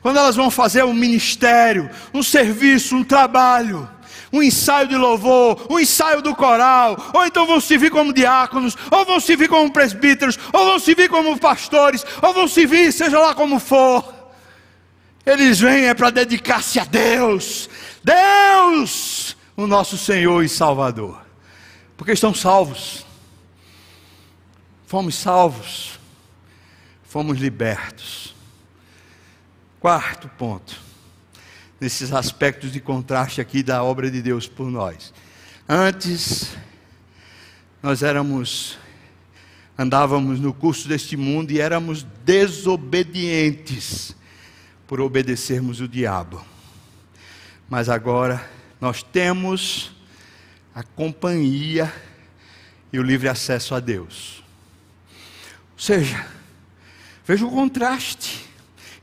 quando 0.00 0.16
elas 0.18 0.36
vão 0.36 0.50
fazer 0.50 0.84
um 0.84 0.94
ministério, 0.94 1.90
um 2.12 2.22
serviço, 2.22 2.96
um 2.96 3.04
trabalho, 3.04 3.88
um 4.32 4.42
ensaio 4.42 4.88
de 4.88 4.96
louvor, 4.96 5.66
um 5.70 5.78
ensaio 5.78 6.20
do 6.22 6.34
coral, 6.34 6.96
ou 7.12 7.24
então 7.24 7.46
vão 7.46 7.60
servir 7.60 7.90
como 7.90 8.12
diáconos, 8.12 8.76
ou 8.90 9.04
vão 9.04 9.20
servir 9.20 9.48
como 9.48 9.72
presbíteros, 9.72 10.38
ou 10.52 10.66
vão 10.66 10.78
servir 10.78 11.08
como 11.08 11.38
pastores, 11.38 12.04
ou 12.22 12.32
vão 12.32 12.48
servir, 12.48 12.92
seja 12.92 13.18
lá 13.18 13.34
como 13.34 13.58
for. 13.58 14.14
Eles 15.24 15.60
vêm 15.60 15.86
é 15.86 15.94
para 15.94 16.10
dedicar-se 16.10 16.78
a 16.78 16.84
Deus, 16.84 17.68
Deus, 18.02 19.36
o 19.56 19.66
nosso 19.66 19.98
Senhor 19.98 20.42
e 20.42 20.48
Salvador, 20.48 21.20
porque 21.96 22.12
estão 22.12 22.34
salvos, 22.34 23.04
fomos 24.86 25.14
salvos, 25.14 25.98
fomos 27.04 27.38
libertos. 27.38 28.28
Quarto 29.80 30.28
ponto 30.36 30.87
nesses 31.80 32.12
aspectos 32.12 32.72
de 32.72 32.80
contraste 32.80 33.40
aqui 33.40 33.62
da 33.62 33.82
obra 33.82 34.10
de 34.10 34.20
Deus 34.20 34.48
por 34.48 34.70
nós. 34.70 35.12
Antes, 35.68 36.56
nós 37.82 38.02
éramos, 38.02 38.78
andávamos 39.76 40.40
no 40.40 40.52
curso 40.52 40.88
deste 40.88 41.16
mundo 41.16 41.52
e 41.52 41.60
éramos 41.60 42.04
desobedientes 42.24 44.16
por 44.86 45.00
obedecermos 45.00 45.80
o 45.80 45.86
diabo. 45.86 46.44
Mas 47.68 47.88
agora 47.88 48.48
nós 48.80 49.02
temos 49.02 49.92
a 50.74 50.82
companhia 50.82 51.92
e 52.92 52.98
o 52.98 53.02
livre 53.02 53.28
acesso 53.28 53.74
a 53.74 53.80
Deus. 53.80 54.42
Ou 55.72 55.78
seja, 55.78 56.26
veja 57.26 57.44
o 57.44 57.50
contraste. 57.50 58.46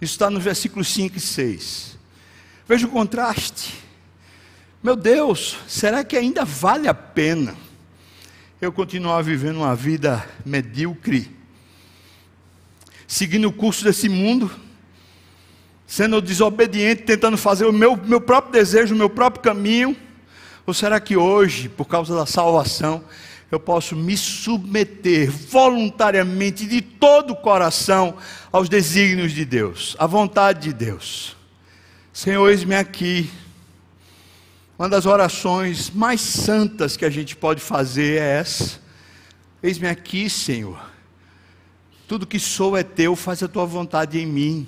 Isso 0.02 0.14
está 0.14 0.30
no 0.30 0.40
versículo 0.40 0.84
5 0.84 1.18
e 1.18 1.20
6. 1.22 1.95
Veja 2.68 2.88
o 2.88 2.90
contraste. 2.90 3.76
Meu 4.82 4.96
Deus, 4.96 5.58
será 5.68 6.04
que 6.04 6.18
ainda 6.18 6.44
vale 6.44 6.88
a 6.88 6.94
pena 6.94 7.56
eu 8.60 8.72
continuar 8.72 9.22
vivendo 9.22 9.58
uma 9.58 9.76
vida 9.76 10.28
medíocre, 10.44 11.30
seguindo 13.08 13.48
o 13.48 13.54
curso 13.54 13.84
desse 13.84 14.10
mundo, 14.10 14.50
sendo 15.86 16.20
desobediente, 16.20 17.04
tentando 17.04 17.38
fazer 17.38 17.66
o 17.66 17.74
meu, 17.74 17.96
meu 17.96 18.20
próprio 18.20 18.54
desejo, 18.54 18.96
o 18.96 18.98
meu 18.98 19.10
próprio 19.10 19.44
caminho? 19.44 19.96
Ou 20.66 20.74
será 20.74 21.00
que 21.00 21.16
hoje, 21.16 21.70
por 21.70 21.86
causa 21.86 22.16
da 22.16 22.26
salvação, 22.26 23.04
eu 23.52 23.60
posso 23.60 23.96
me 23.96 24.18
submeter 24.18 25.30
voluntariamente, 25.30 26.66
de 26.66 26.82
todo 26.82 27.32
o 27.32 27.36
coração, 27.36 28.18
aos 28.52 28.68
desígnios 28.68 29.32
de 29.32 29.46
Deus, 29.46 29.96
à 30.00 30.08
vontade 30.08 30.70
de 30.70 30.74
Deus? 30.74 31.36
Senhor, 32.16 32.50
eis-me 32.50 32.76
aqui. 32.76 33.30
Uma 34.80 34.88
das 34.88 35.06
orações 35.06 35.90
mais 35.90 36.22
santas 36.22 36.96
que 36.96 37.04
a 37.04 37.10
gente 37.10 37.36
pode 37.36 37.60
fazer 37.60 38.22
é 38.22 38.40
essa. 38.40 38.80
Eis-me 39.62 39.90
aqui, 39.90 40.30
Senhor. 40.30 40.82
Tudo 42.08 42.26
que 42.26 42.40
sou 42.40 42.78
é 42.78 42.84
teu, 42.84 43.18
faz 43.18 43.44
a 43.44 43.50
tua 43.50 43.66
vontade 43.66 44.18
em 44.18 44.26
mim. 44.26 44.66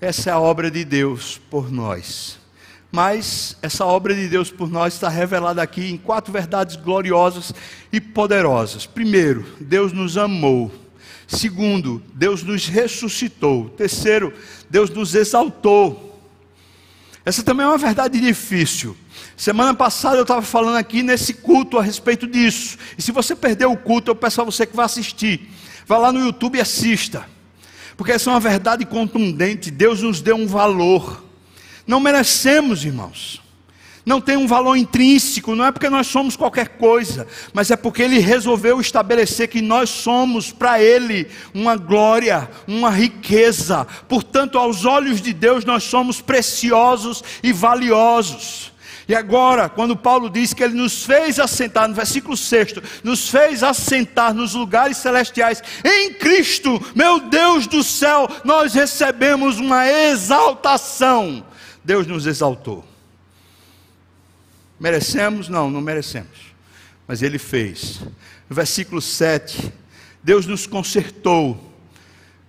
Essa 0.00 0.30
é 0.30 0.32
a 0.32 0.40
obra 0.40 0.68
de 0.68 0.84
Deus 0.84 1.40
por 1.48 1.70
nós. 1.70 2.40
Mas 2.90 3.56
essa 3.62 3.86
obra 3.86 4.12
de 4.12 4.26
Deus 4.26 4.50
por 4.50 4.68
nós 4.68 4.94
está 4.94 5.08
revelada 5.08 5.62
aqui 5.62 5.92
em 5.92 5.96
quatro 5.96 6.32
verdades 6.32 6.74
gloriosas 6.74 7.54
e 7.92 8.00
poderosas. 8.00 8.84
Primeiro, 8.84 9.46
Deus 9.60 9.92
nos 9.92 10.16
amou. 10.18 10.72
Segundo, 11.28 12.02
Deus 12.12 12.42
nos 12.42 12.66
ressuscitou. 12.66 13.68
Terceiro, 13.70 14.32
Deus 14.68 14.90
nos 14.90 15.14
exaltou. 15.14 16.05
Essa 17.26 17.42
também 17.42 17.66
é 17.66 17.68
uma 17.68 17.76
verdade 17.76 18.20
difícil. 18.20 18.96
Semana 19.36 19.74
passada 19.74 20.16
eu 20.16 20.22
estava 20.22 20.42
falando 20.42 20.76
aqui 20.76 21.02
nesse 21.02 21.34
culto 21.34 21.76
a 21.76 21.82
respeito 21.82 22.24
disso. 22.24 22.78
E 22.96 23.02
se 23.02 23.10
você 23.10 23.34
perdeu 23.34 23.72
o 23.72 23.76
culto, 23.76 24.12
eu 24.12 24.14
peço 24.14 24.40
a 24.40 24.44
você 24.44 24.64
que 24.64 24.76
vá 24.76 24.84
assistir. 24.84 25.50
Vá 25.88 25.98
lá 25.98 26.12
no 26.12 26.20
YouTube 26.20 26.56
e 26.56 26.60
assista. 26.60 27.28
Porque 27.96 28.12
essa 28.12 28.30
é 28.30 28.32
uma 28.32 28.38
verdade 28.38 28.84
contundente. 28.86 29.72
Deus 29.72 30.02
nos 30.02 30.20
deu 30.20 30.36
um 30.36 30.46
valor. 30.46 31.24
Não 31.84 31.98
merecemos, 31.98 32.84
irmãos. 32.84 33.42
Não 34.06 34.20
tem 34.20 34.36
um 34.36 34.46
valor 34.46 34.76
intrínseco, 34.76 35.56
não 35.56 35.64
é 35.64 35.72
porque 35.72 35.90
nós 35.90 36.06
somos 36.06 36.36
qualquer 36.36 36.78
coisa, 36.78 37.26
mas 37.52 37.72
é 37.72 37.76
porque 37.76 38.02
Ele 38.02 38.20
resolveu 38.20 38.80
estabelecer 38.80 39.48
que 39.48 39.60
nós 39.60 39.90
somos 39.90 40.52
para 40.52 40.80
Ele 40.80 41.26
uma 41.52 41.74
glória, 41.74 42.48
uma 42.68 42.88
riqueza. 42.88 43.84
Portanto, 44.08 44.58
aos 44.58 44.84
olhos 44.84 45.20
de 45.20 45.32
Deus, 45.32 45.64
nós 45.64 45.82
somos 45.82 46.20
preciosos 46.20 47.24
e 47.42 47.52
valiosos. 47.52 48.72
E 49.08 49.14
agora, 49.14 49.68
quando 49.68 49.96
Paulo 49.96 50.30
diz 50.30 50.54
que 50.54 50.62
ele 50.62 50.74
nos 50.74 51.04
fez 51.04 51.40
assentar, 51.40 51.88
no 51.88 51.94
versículo 51.94 52.36
6, 52.36 52.74
nos 53.02 53.28
fez 53.28 53.64
assentar 53.64 54.32
nos 54.32 54.54
lugares 54.54 54.98
celestiais 54.98 55.60
em 55.84 56.14
Cristo, 56.14 56.80
meu 56.94 57.18
Deus 57.18 57.66
do 57.66 57.82
céu, 57.82 58.28
nós 58.44 58.72
recebemos 58.72 59.58
uma 59.58 59.88
exaltação. 59.88 61.44
Deus 61.84 62.06
nos 62.06 62.24
exaltou. 62.24 62.84
Merecemos? 64.78 65.48
Não, 65.48 65.70
não 65.70 65.80
merecemos. 65.80 66.54
Mas 67.06 67.22
Ele 67.22 67.38
fez. 67.38 68.00
No 68.48 68.54
versículo 68.54 69.00
7, 69.00 69.72
Deus 70.22 70.46
nos 70.46 70.66
consertou 70.66 71.72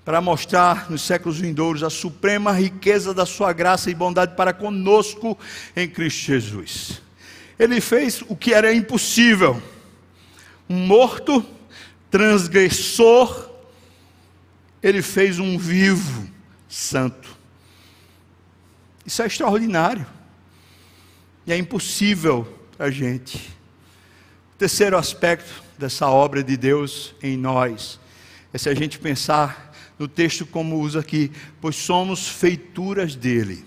para 0.03 0.21
mostrar 0.21 0.89
nos 0.89 1.01
séculos 1.01 1.37
vindouros 1.37 1.83
a 1.83 1.89
suprema 1.89 2.51
riqueza 2.51 3.13
da 3.13 3.25
Sua 3.25 3.51
graça 3.51 3.91
e 3.91 3.95
bondade 3.95 4.35
para 4.35 4.53
conosco 4.53 5.37
em 5.75 5.87
Cristo 5.87 6.25
Jesus. 6.25 7.01
Ele 7.59 7.81
fez 7.81 8.23
o 8.27 8.35
que 8.35 8.53
era 8.53 8.73
impossível. 8.73 9.61
Um 10.69 10.85
morto, 10.85 11.45
transgressor, 12.09 13.49
ele 14.81 15.01
fez 15.01 15.39
um 15.39 15.57
vivo, 15.57 16.29
santo. 16.69 17.35
Isso 19.05 19.21
é 19.21 19.25
extraordinário. 19.25 20.05
E 21.47 21.53
é 21.53 21.57
impossível 21.57 22.45
para 22.75 22.87
a 22.87 22.91
gente. 22.91 23.55
Terceiro 24.57 24.97
aspecto 24.97 25.63
dessa 25.77 26.09
obra 26.09 26.43
de 26.43 26.57
Deus 26.57 27.15
em 27.23 27.37
nós 27.37 27.97
é 28.51 28.57
se 28.57 28.67
a 28.67 28.73
gente 28.73 28.99
pensar 28.99 29.73
no 29.97 30.09
texto 30.09 30.45
como 30.45 30.77
usa 30.77 30.99
aqui, 30.99 31.31
pois 31.61 31.77
somos 31.77 32.27
feituras 32.27 33.15
dele. 33.15 33.65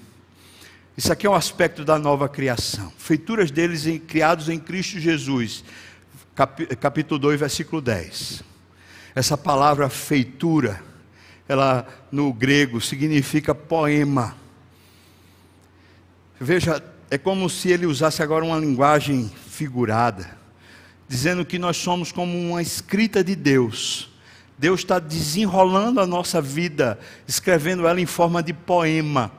Isso 0.95 1.11
aqui 1.11 1.27
é 1.27 1.31
um 1.31 1.35
aspecto 1.35 1.83
da 1.83 1.99
nova 1.99 2.29
criação. 2.29 2.93
Feituras 2.99 3.51
deles 3.51 3.87
em, 3.87 3.99
criados 3.99 4.51
em 4.51 4.59
Cristo 4.59 5.01
Jesus. 5.01 5.65
Cap, 6.35 6.67
capítulo 6.77 7.19
2, 7.19 7.41
versículo 7.41 7.81
10. 7.81 8.45
Essa 9.15 9.39
palavra 9.39 9.89
feitura, 9.89 10.83
ela 11.49 11.87
no 12.13 12.31
grego 12.31 12.79
significa 12.79 13.55
poema. 13.55 14.37
Veja, 16.39 16.83
é 17.11 17.19
como 17.19 17.51
se 17.51 17.69
ele 17.71 17.87
usasse 17.87 18.23
agora 18.23 18.45
uma 18.45 18.57
linguagem 18.57 19.31
figurada, 19.49 20.39
dizendo 21.09 21.45
que 21.45 21.59
nós 21.59 21.77
somos 21.77 22.13
como 22.13 22.39
uma 22.39 22.63
escrita 22.63 23.25
de 23.25 23.35
Deus. 23.35 24.09
Deus 24.57 24.81
está 24.81 25.01
desenrolando 25.01 26.01
a 26.01 26.07
nossa 26.07 26.41
vida, 26.41 26.99
escrevendo 27.27 27.87
ela 27.87 28.01
em 28.01 28.07
forma 28.07 28.41
de 28.43 28.53
poema. 28.53 29.33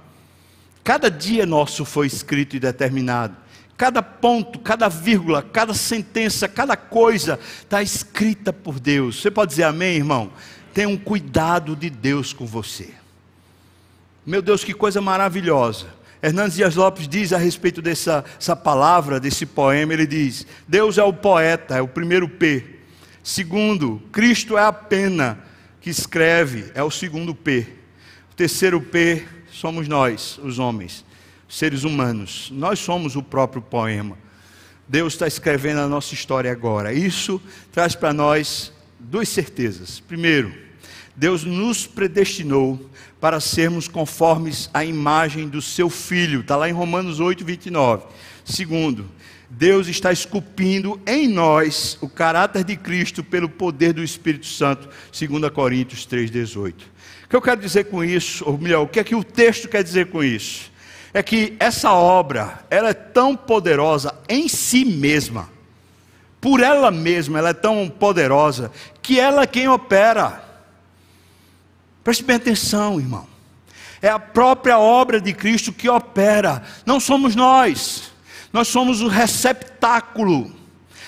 Cada 0.83 1.09
dia 1.09 1.45
nosso 1.45 1.85
foi 1.85 2.07
escrito 2.07 2.57
e 2.57 2.59
determinado. 2.59 3.37
Cada 3.77 4.03
ponto, 4.03 4.59
cada 4.59 4.89
vírgula, 4.89 5.41
cada 5.41 5.73
sentença, 5.73 6.49
cada 6.49 6.75
coisa 6.75 7.39
está 7.61 7.81
escrita 7.81 8.51
por 8.51 8.79
Deus. 8.79 9.21
Você 9.21 9.31
pode 9.31 9.51
dizer 9.51 9.63
amém, 9.63 9.95
irmão? 9.95 10.31
Tenha 10.73 10.89
um 10.89 10.97
cuidado 10.97 11.75
de 11.75 11.89
Deus 11.89 12.33
com 12.33 12.45
você. 12.45 12.93
Meu 14.25 14.41
Deus, 14.41 14.63
que 14.63 14.73
coisa 14.73 15.01
maravilhosa 15.01 16.00
Hernandes 16.21 16.55
Dias 16.55 16.75
Lopes 16.75 17.07
diz 17.07 17.33
a 17.33 17.37
respeito 17.37 17.81
dessa 17.81 18.23
essa 18.39 18.55
palavra, 18.55 19.19
desse 19.19 19.45
poema, 19.45 19.93
ele 19.93 20.05
diz: 20.05 20.45
Deus 20.67 20.97
é 20.97 21.03
o 21.03 21.13
poeta, 21.13 21.75
é 21.75 21.81
o 21.81 21.87
primeiro 21.87 22.29
P. 22.29 22.79
Segundo, 23.23 24.01
Cristo 24.11 24.57
é 24.57 24.63
a 24.63 24.73
pena 24.73 25.39
que 25.79 25.89
escreve, 25.89 26.71
é 26.75 26.83
o 26.83 26.91
segundo 26.91 27.33
P. 27.33 27.67
O 28.31 28.35
terceiro 28.35 28.79
P 28.79 29.25
somos 29.51 29.87
nós, 29.87 30.39
os 30.43 30.59
homens, 30.59 31.03
seres 31.49 31.83
humanos. 31.83 32.49
Nós 32.51 32.79
somos 32.79 33.15
o 33.15 33.23
próprio 33.23 33.61
poema. 33.61 34.17
Deus 34.87 35.13
está 35.13 35.27
escrevendo 35.27 35.79
a 35.79 35.87
nossa 35.87 36.13
história 36.13 36.51
agora. 36.51 36.93
Isso 36.93 37.41
traz 37.71 37.95
para 37.95 38.13
nós 38.13 38.71
duas 38.99 39.29
certezas. 39.29 39.99
Primeiro, 39.99 40.53
Deus 41.15 41.43
nos 41.43 41.87
predestinou 41.87 42.89
para 43.21 43.39
sermos 43.39 43.87
conformes 43.87 44.67
à 44.73 44.83
imagem 44.83 45.47
do 45.47 45.61
seu 45.61 45.91
Filho. 45.91 46.41
Está 46.41 46.55
lá 46.55 46.67
em 46.67 46.73
Romanos 46.73 47.19
8, 47.19 47.45
29. 47.45 48.05
Segundo, 48.43 49.07
Deus 49.47 49.87
está 49.87 50.11
esculpindo 50.11 50.99
em 51.05 51.27
nós 51.27 51.99
o 52.01 52.09
caráter 52.09 52.63
de 52.63 52.75
Cristo 52.75 53.23
pelo 53.23 53.47
poder 53.47 53.93
do 53.93 54.03
Espírito 54.03 54.47
Santo, 54.47 54.89
2 55.17 55.53
Coríntios 55.53 56.07
3,18. 56.07 56.73
O 57.25 57.29
que 57.29 57.35
eu 57.35 57.41
quero 57.41 57.61
dizer 57.61 57.85
com 57.85 58.03
isso, 58.03 58.43
ou 58.45 58.57
melhor, 58.57 58.81
o 58.81 58.87
que 58.87 58.99
é 58.99 59.03
que 59.03 59.13
o 59.13 59.23
texto 59.23 59.69
quer 59.69 59.83
dizer 59.83 60.07
com 60.07 60.23
isso? 60.23 60.71
É 61.13 61.21
que 61.21 61.55
essa 61.59 61.93
obra, 61.93 62.65
ela 62.69 62.89
é 62.89 62.93
tão 62.93 63.35
poderosa 63.35 64.15
em 64.27 64.47
si 64.47 64.83
mesma, 64.83 65.47
por 66.39 66.59
ela 66.59 66.89
mesma, 66.89 67.37
ela 67.37 67.49
é 67.49 67.53
tão 67.53 67.87
poderosa, 67.87 68.71
que 68.99 69.19
ela 69.19 69.43
é 69.43 69.47
quem 69.47 69.67
opera. 69.67 70.50
Preste 72.03 72.23
bem 72.23 72.35
atenção, 72.35 72.99
irmão. 72.99 73.27
É 74.01 74.09
a 74.09 74.17
própria 74.17 74.79
obra 74.79 75.21
de 75.21 75.33
Cristo 75.33 75.71
que 75.71 75.87
opera, 75.87 76.63
não 76.85 76.99
somos 76.99 77.35
nós. 77.35 78.11
Nós 78.51 78.67
somos 78.67 79.01
o 79.01 79.07
receptáculo 79.07 80.51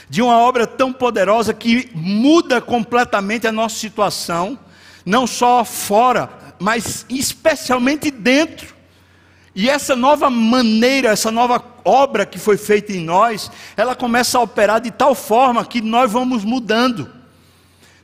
de 0.09 0.21
uma 0.21 0.37
obra 0.37 0.67
tão 0.67 0.93
poderosa 0.93 1.53
que 1.53 1.89
muda 1.95 2.61
completamente 2.61 3.47
a 3.47 3.51
nossa 3.51 3.75
situação, 3.75 4.57
não 5.05 5.25
só 5.25 5.65
fora, 5.65 6.29
mas 6.59 7.05
especialmente 7.09 8.11
dentro. 8.11 8.75
E 9.55 9.69
essa 9.69 9.95
nova 9.95 10.29
maneira, 10.29 11.09
essa 11.09 11.31
nova 11.31 11.63
obra 11.83 12.25
que 12.25 12.37
foi 12.37 12.57
feita 12.57 12.93
em 12.93 13.03
nós, 13.03 13.51
ela 13.75 13.95
começa 13.95 14.37
a 14.37 14.41
operar 14.41 14.79
de 14.79 14.91
tal 14.91 15.15
forma 15.15 15.65
que 15.65 15.81
nós 15.81 16.11
vamos 16.11 16.43
mudando. 16.43 17.22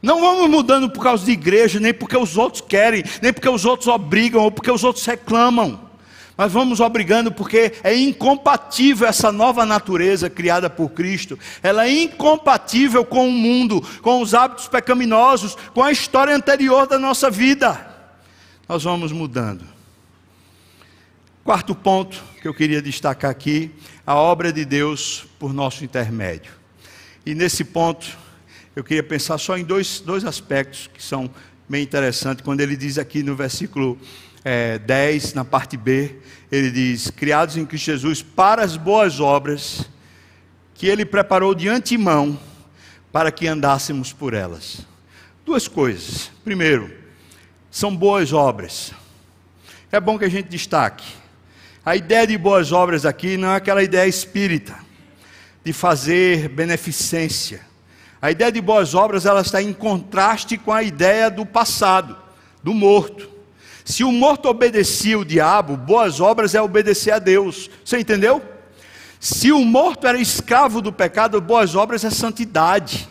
Não 0.02 0.22
vamos 0.22 0.50
mudando 0.50 0.90
por 0.90 1.04
causa 1.04 1.26
de 1.26 1.32
igreja, 1.32 1.80
nem 1.80 1.94
porque 1.94 2.16
os 2.16 2.38
outros 2.38 2.62
querem, 2.62 3.04
nem 3.22 3.34
porque 3.34 3.50
os 3.50 3.66
outros 3.66 3.88
obrigam, 3.88 4.44
ou 4.44 4.52
porque 4.52 4.72
os 4.72 4.84
outros 4.84 5.06
reclamam. 5.06 5.90
Mas 6.38 6.54
vamos 6.54 6.80
obrigando 6.80 7.34
porque 7.34 7.74
é 7.84 7.94
incompatível 7.94 9.06
essa 9.06 9.30
nova 9.30 9.66
natureza 9.66 10.30
criada 10.30 10.70
por 10.70 10.92
Cristo. 10.92 11.38
Ela 11.62 11.86
é 11.86 11.92
incompatível 11.92 13.04
com 13.04 13.28
o 13.28 13.32
mundo, 13.32 13.86
com 14.02 14.22
os 14.22 14.34
hábitos 14.34 14.70
pecaminosos, 14.70 15.58
com 15.74 15.84
a 15.84 15.92
história 15.92 16.34
anterior 16.34 16.88
da 16.88 16.98
nossa 16.98 17.30
vida. 17.30 17.94
Nós 18.70 18.84
vamos 18.84 19.12
mudando. 19.12 19.66
Quarto 21.44 21.76
ponto 21.76 22.24
que 22.42 22.48
eu 22.48 22.54
queria 22.54 22.82
destacar 22.82 23.32
aqui: 23.32 23.72
a 24.08 24.16
obra 24.16 24.54
de 24.54 24.64
Deus 24.64 25.26
por 25.38 25.52
nosso 25.52 25.84
intermédio. 25.84 26.54
E 27.26 27.36
nesse 27.36 27.66
ponto, 27.66 28.18
eu 28.76 28.84
queria 28.84 29.04
pensar 29.04 29.38
só 29.38 29.58
em 29.58 29.64
dois, 29.64 30.00
dois 30.00 30.24
aspectos 30.24 30.90
que 30.94 31.02
são 31.02 31.30
bem 31.68 31.84
interessantes. 31.84 32.44
Quando 32.44 32.62
ele 32.62 32.78
diz 32.78 32.98
aqui 32.98 33.24
no 33.24 33.36
versículo 33.36 33.98
é, 34.44 34.78
10, 34.78 35.34
na 35.34 35.44
parte 35.44 35.76
B, 35.76 36.18
ele 36.52 36.70
diz: 36.70 37.10
Criados 37.10 37.58
em 37.58 37.66
Cristo 37.66 37.86
Jesus 37.86 38.22
para 38.22 38.64
as 38.64 38.78
boas 38.78 39.20
obras 39.20 39.90
que 40.76 40.88
ele 40.88 41.04
preparou 41.04 41.56
de 41.56 41.68
antemão 41.68 42.40
para 43.12 43.32
que 43.32 43.48
andássemos 43.48 44.14
por 44.14 44.34
elas. 44.34 44.86
Duas 45.44 45.68
coisas. 45.68 46.32
Primeiro, 46.44 46.94
são 47.72 47.96
boas 47.96 48.32
obras. 48.32 48.94
É 49.92 50.00
bom 50.00 50.18
que 50.18 50.26
a 50.26 50.30
gente 50.30 50.48
destaque. 50.48 51.06
A 51.84 51.96
ideia 51.96 52.28
de 52.28 52.38
boas 52.38 52.72
obras 52.72 53.04
aqui 53.04 53.36
não 53.36 53.50
é 53.50 53.56
aquela 53.56 53.82
ideia 53.82 54.08
espírita 54.08 54.78
de 55.66 55.74
fazer 55.74 56.50
beneficência 56.50 57.68
a 58.22 58.32
ideia 58.32 58.52
de 58.52 58.60
boas 58.60 58.94
obras 58.94 59.26
ela 59.26 59.42
está 59.42 59.62
em 59.62 59.72
contraste 59.72 60.58
com 60.58 60.74
a 60.74 60.84
ideia 60.84 61.30
do 61.30 61.46
passado, 61.46 62.18
do 62.62 62.74
morto. 62.74 63.30
Se 63.86 64.04
o 64.04 64.12
morto 64.12 64.48
obedecia 64.48 65.18
o 65.18 65.26
diabo, 65.26 65.78
boas 65.78 66.20
obras 66.20 66.54
é 66.54 66.62
obedecer 66.62 67.12
a 67.12 67.20
Deus. 67.20 67.70
Você 67.84 67.98
entendeu? 67.98 68.42
Se 69.20 69.52
o 69.52 69.64
morto 69.66 70.06
era 70.06 70.20
escravo 70.20 70.82
do 70.82 70.94
pecado, 70.94 71.42
boas 71.42 71.76
obras 71.76 72.04
é 72.04 72.10
santidade. 72.10 73.08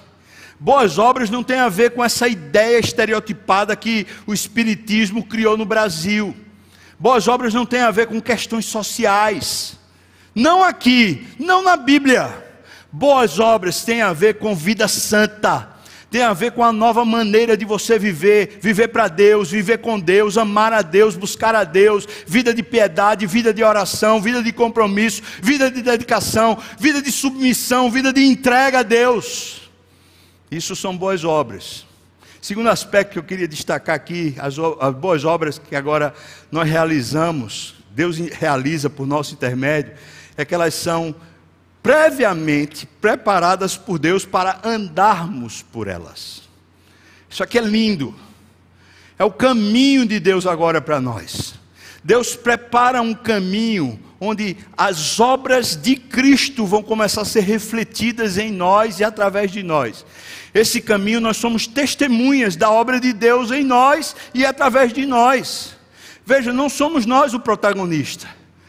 Boas 0.61 0.99
obras 0.99 1.31
não 1.31 1.43
tem 1.43 1.59
a 1.59 1.69
ver 1.69 1.93
com 1.93 2.05
essa 2.05 2.29
ideia 2.29 2.79
estereotipada 2.79 3.77
que 3.77 4.07
o 4.27 4.35
Espiritismo 4.35 5.25
criou 5.25 5.57
no 5.57 5.65
Brasil. 5.65 6.37
Boas 6.99 7.29
obras 7.29 7.55
não 7.55 7.65
tem 7.65 7.81
a 7.81 7.91
ver 7.91 8.07
com 8.07 8.21
questões 8.21 8.65
sociais. 8.65 9.79
Não 10.35 10.63
aqui, 10.63 11.27
não 11.39 11.63
na 11.63 11.77
Bíblia. 11.77 12.48
Boas 12.91 13.39
obras 13.39 13.84
têm 13.84 14.01
a 14.01 14.12
ver 14.12 14.39
com 14.39 14.55
vida 14.55 14.89
santa, 14.89 15.68
tem 16.11 16.22
a 16.22 16.32
ver 16.32 16.53
com 16.53 16.64
a 16.64 16.72
nova 16.72 17.05
maneira 17.05 17.55
de 17.55 17.66
você 17.66 17.99
viver, 17.99 18.59
viver 18.62 18.89
para 18.89 19.09
Deus, 19.09 19.51
viver 19.51 19.78
com 19.78 20.01
Deus, 20.01 20.39
amar 20.39 20.72
a 20.72 20.80
Deus, 20.80 21.14
buscar 21.14 21.55
a 21.55 21.64
Deus, 21.64 22.09
vida 22.26 22.55
de 22.55 22.62
piedade, 22.62 23.26
vida 23.26 23.53
de 23.53 23.62
oração, 23.62 24.22
vida 24.22 24.43
de 24.43 24.53
compromisso, 24.53 25.22
vida 25.43 25.70
de 25.70 25.82
dedicação, 25.82 26.57
vida 26.78 27.03
de 27.03 27.12
submissão, 27.12 27.91
vida 27.91 28.11
de 28.11 28.22
entrega 28.22 28.78
a 28.78 28.82
Deus. 28.82 29.70
Isso 30.51 30.74
são 30.74 30.97
boas 30.97 31.24
obras. 31.24 31.86
Segundo 32.41 32.70
aspecto 32.70 33.12
que 33.12 33.18
eu 33.18 33.24
queria 33.24 33.47
destacar 33.49 33.97
aqui, 33.97 34.34
as, 34.39 34.55
as 34.80 34.95
boas 34.95 35.26
obras 35.26 35.59
que 35.59 35.76
agora 35.76 36.14
nós 36.51 36.66
realizamos, 36.66 37.74
Deus 37.91 38.16
realiza 38.16 38.89
por 38.89 39.07
nosso 39.07 39.34
intermédio, 39.34 39.93
é 40.39 40.45
que 40.45 40.55
elas 40.55 40.72
são 40.72 41.14
previamente 41.89 42.86
preparadas 43.01 43.74
por 43.74 43.99
Deus 43.99 44.26
para 44.26 44.61
andarmos 44.62 45.62
por 45.62 45.89
elas. 45.89 46.43
Isso 47.30 47.43
aqui 47.43 47.57
é 47.57 47.62
lindo. 47.62 48.14
É 49.18 49.24
o 49.24 49.30
caminho 49.30 50.05
de 50.05 50.20
Deus 50.20 50.47
agora 50.47 50.82
para 50.82 51.01
nós. 51.01 51.55
Deus 52.05 52.36
prepara 52.36 53.01
um 53.01 53.14
caminho 53.14 53.99
onde 54.20 54.55
as 54.76 55.18
obras 55.18 55.80
de 55.80 55.97
Cristo 55.97 56.66
vão 56.66 56.82
começar 56.82 57.22
a 57.22 57.24
ser 57.24 57.41
refletidas 57.41 58.36
em 58.36 58.53
nós 58.53 59.01
e 59.01 59.05
através 59.05 59.51
de 59.51 59.62
nós. 59.62 60.05
Esse 60.53 60.82
caminho 60.82 61.22
nós 61.22 61.39
somos 61.39 61.66
testemunhas 61.66 62.55
da 62.55 62.70
obra 62.70 63.01
de 63.01 63.14
Deus 63.14 63.51
em 63.51 63.64
nós 63.64 64.14
e 64.34 64.45
através 64.45 64.93
de 64.93 65.07
nós. 65.07 65.74
Veja, 66.26 66.53
não 66.53 66.68
somos 66.68 67.07
nós 67.07 67.32
o 67.32 67.41
protagonista, 67.41 68.28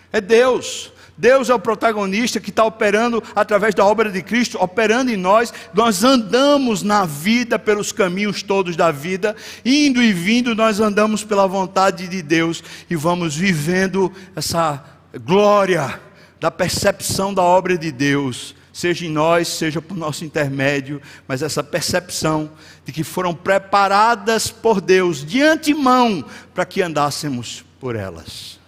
é 0.09 0.21
Deus. 0.21 0.93
Deus 1.19 1.49
é 1.49 1.53
o 1.53 1.59
protagonista 1.59 2.39
que 2.39 2.49
está 2.49 2.63
operando 2.63 3.21
através 3.35 3.75
da 3.75 3.85
obra 3.85 4.09
de 4.09 4.21
Cristo, 4.21 4.57
operando 4.57 5.11
em 5.11 5.17
nós. 5.17 5.53
Nós 5.73 6.01
andamos 6.01 6.81
na 6.81 7.05
vida 7.05 7.59
pelos 7.59 7.91
caminhos 7.91 8.41
todos 8.41 8.77
da 8.77 8.89
vida, 8.89 9.35
indo 9.65 10.01
e 10.01 10.13
vindo, 10.13 10.55
nós 10.55 10.79
andamos 10.79 11.21
pela 11.21 11.45
vontade 11.45 12.07
de 12.07 12.21
Deus 12.21 12.63
e 12.89 12.95
vamos 12.95 13.35
vivendo 13.35 14.09
essa 14.33 14.81
glória 15.25 15.99
da 16.39 16.49
percepção 16.49 17.33
da 17.33 17.43
obra 17.43 17.77
de 17.77 17.91
Deus, 17.91 18.55
seja 18.71 19.05
em 19.05 19.09
nós, 19.09 19.49
seja 19.49 19.81
por 19.81 19.97
nosso 19.97 20.23
intermédio, 20.23 21.01
mas 21.27 21.41
essa 21.41 21.61
percepção 21.61 22.49
de 22.85 22.93
que 22.93 23.03
foram 23.03 23.35
preparadas 23.35 24.49
por 24.49 24.79
Deus 24.79 25.25
de 25.25 25.41
antemão 25.41 26.23
para 26.53 26.65
que 26.65 26.81
andássemos 26.81 27.65
por 27.77 27.97
elas. 27.97 28.58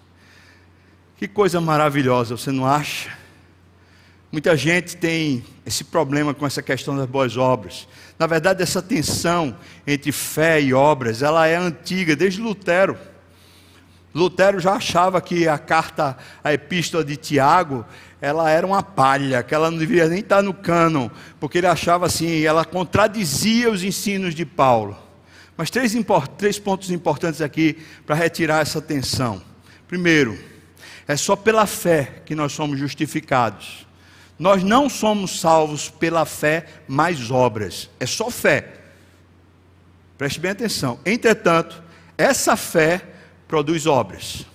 Que 1.22 1.28
coisa 1.28 1.61
maravilhosa, 1.61 2.36
você 2.36 2.51
não 2.51 2.65
acha? 2.65 3.15
Muita 4.32 4.57
gente 4.57 4.97
tem 4.97 5.45
esse 5.63 5.84
problema 5.84 6.34
com 6.34 6.47
essa 6.47 6.63
questão 6.63 6.97
das 6.97 7.05
boas 7.05 7.38
obras. 7.38 7.88
Na 8.17 8.26
verdade, 8.26 8.63
essa 8.63 8.82
tensão 8.82 9.55
entre 9.86 10.11
fé 10.11 10.59
e 10.59 10.74
obras, 10.74 11.22
ela 11.22 11.45
é 11.45 11.55
antiga, 11.55 12.15
desde 12.15 12.41
Lutero. 12.41 12.97
Lutero 14.15 14.59
já 14.59 14.74
achava 14.74 15.22
que 15.22 15.47
a 15.47 15.59
carta, 15.59 16.17
a 16.43 16.53
epístola 16.53 17.05
de 17.05 17.15
Tiago, 17.15 17.86
ela 18.19 18.49
era 18.49 18.65
uma 18.65 18.82
palha, 18.82 19.43
que 19.43 19.53
ela 19.53 19.69
não 19.69 19.78
deveria 19.78 20.07
nem 20.07 20.22
estar 20.22 20.41
no 20.41 20.55
cânon, 20.55 21.07
porque 21.39 21.59
ele 21.59 21.67
achava 21.67 22.07
assim, 22.07 22.41
ela 22.41 22.65
contradizia 22.65 23.69
os 23.69 23.84
ensinos 23.84 24.34
de 24.34 24.43
Paulo. 24.43 24.97
Mas 25.55 25.69
três, 25.69 25.95
três 26.36 26.57
pontos 26.57 26.89
importantes 26.89 27.41
aqui 27.41 27.78
para 28.07 28.15
retirar 28.15 28.61
essa 28.61 28.82
tensão. 28.82 29.39
Primeiro, 29.88 30.49
é 31.07 31.15
só 31.15 31.35
pela 31.35 31.65
fé 31.65 32.21
que 32.25 32.35
nós 32.35 32.53
somos 32.53 32.79
justificados. 32.79 33.85
Nós 34.37 34.63
não 34.63 34.89
somos 34.89 35.39
salvos 35.39 35.89
pela 35.89 36.25
fé 36.25 36.65
mais 36.87 37.29
obras, 37.29 37.89
é 37.99 38.05
só 38.05 38.29
fé. 38.29 38.67
Preste 40.17 40.39
bem 40.39 40.51
atenção. 40.51 40.99
Entretanto, 41.05 41.81
essa 42.17 42.55
fé 42.55 43.01
produz 43.47 43.85
obras. 43.85 44.45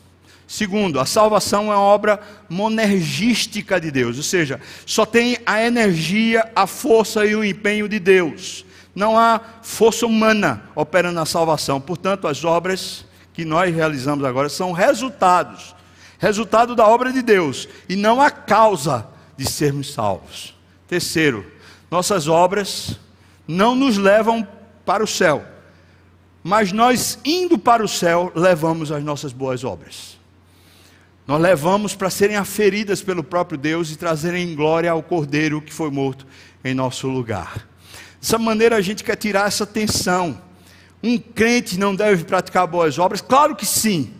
Segundo, 0.47 1.01
a 1.01 1.07
salvação 1.07 1.73
é 1.73 1.77
uma 1.77 1.81
obra 1.81 2.21
monergística 2.49 3.81
de 3.81 3.91
Deus, 3.91 4.17
ou 4.17 4.23
seja, 4.23 4.61
só 4.85 5.05
tem 5.05 5.39
a 5.45 5.63
energia, 5.63 6.51
a 6.55 6.67
força 6.67 7.25
e 7.27 7.35
o 7.35 7.45
empenho 7.45 7.89
de 7.89 7.99
Deus. 7.99 8.65
Não 8.95 9.19
há 9.19 9.41
força 9.63 10.07
humana 10.07 10.63
operando 10.75 11.17
na 11.17 11.27
salvação. 11.27 11.81
Portanto, 11.81 12.29
as 12.29 12.45
obras 12.45 13.05
que 13.35 13.45
nós 13.45 13.75
realizamos 13.75 14.25
agora 14.25 14.49
são 14.49 14.73
resultados 14.73 15.75
resultado 16.19 16.75
da 16.75 16.87
obra 16.87 17.13
de 17.13 17.23
Deus 17.23 17.69
e 17.89 17.97
não 17.97 18.21
a 18.21 18.31
causa 18.31 19.07
de 19.37 19.49
sermos 19.49 19.93
salvos. 19.93 20.55
Terceiro, 20.89 21.45
nossas 21.91 22.29
obras 22.29 22.99
não 23.47 23.75
nos 23.75 23.97
levam 23.97 24.47
para 24.85 25.03
o 25.03 25.07
céu, 25.07 25.45
mas 26.43 26.73
nós 26.73 27.19
indo 27.25 27.59
para 27.59 27.85
o 27.85 27.89
céu 27.89 28.33
levamos 28.35 28.91
as 28.93 29.03
nossas 29.03 29.33
boas 29.33 29.65
obras. 29.65 30.17
Nós 31.27 31.41
levamos 31.41 31.95
para 31.95 32.09
serem 32.09 32.37
aferidas 32.37 33.03
pelo 33.03 33.25
próprio 33.25 33.59
Deus 33.59 33.91
e 33.91 33.97
trazerem 33.97 34.55
glória 34.55 34.91
ao 34.91 35.03
Cordeiro 35.03 35.61
que 35.61 35.73
foi 35.73 35.91
morto 35.91 36.25
em 36.65 36.73
nosso 36.73 37.09
lugar. 37.09 37.67
Dessa 38.21 38.39
maneira 38.39 38.77
a 38.77 38.81
gente 38.81 39.03
quer 39.03 39.17
tirar 39.17 39.49
essa 39.49 39.67
tensão. 39.67 40.41
Um 41.03 41.19
crente 41.19 41.79
não 41.79 41.95
deve 41.95 42.25
praticar 42.25 42.67
boas 42.67 42.99
obras? 42.99 43.21
Claro 43.21 43.57
que 43.57 43.67
sim. 43.67 44.13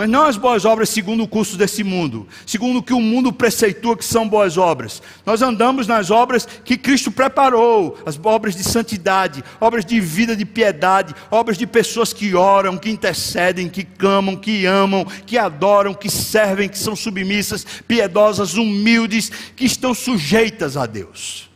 Mas 0.00 0.08
não 0.08 0.24
as 0.24 0.38
boas 0.38 0.64
obras 0.64 0.88
segundo 0.88 1.24
o 1.24 1.28
curso 1.28 1.58
desse 1.58 1.84
mundo, 1.84 2.26
segundo 2.46 2.78
o 2.78 2.82
que 2.82 2.94
o 2.94 3.02
mundo 3.02 3.30
preceitua 3.30 3.94
que 3.94 4.02
são 4.02 4.26
boas 4.26 4.56
obras. 4.56 5.02
Nós 5.26 5.42
andamos 5.42 5.86
nas 5.86 6.10
obras 6.10 6.48
que 6.64 6.78
Cristo 6.78 7.10
preparou, 7.10 7.98
as 8.06 8.18
obras 8.24 8.56
de 8.56 8.64
santidade, 8.64 9.44
obras 9.60 9.84
de 9.84 10.00
vida 10.00 10.34
de 10.34 10.46
piedade, 10.46 11.14
obras 11.30 11.58
de 11.58 11.66
pessoas 11.66 12.14
que 12.14 12.34
oram, 12.34 12.78
que 12.78 12.88
intercedem, 12.88 13.68
que 13.68 13.84
clamam, 13.84 14.36
que 14.36 14.64
amam, 14.64 15.04
que 15.04 15.36
adoram, 15.36 15.92
que 15.92 16.08
servem, 16.08 16.66
que 16.66 16.78
são 16.78 16.96
submissas, 16.96 17.66
piedosas, 17.86 18.54
humildes, 18.54 19.30
que 19.54 19.66
estão 19.66 19.92
sujeitas 19.92 20.78
a 20.78 20.86
Deus. 20.86 21.50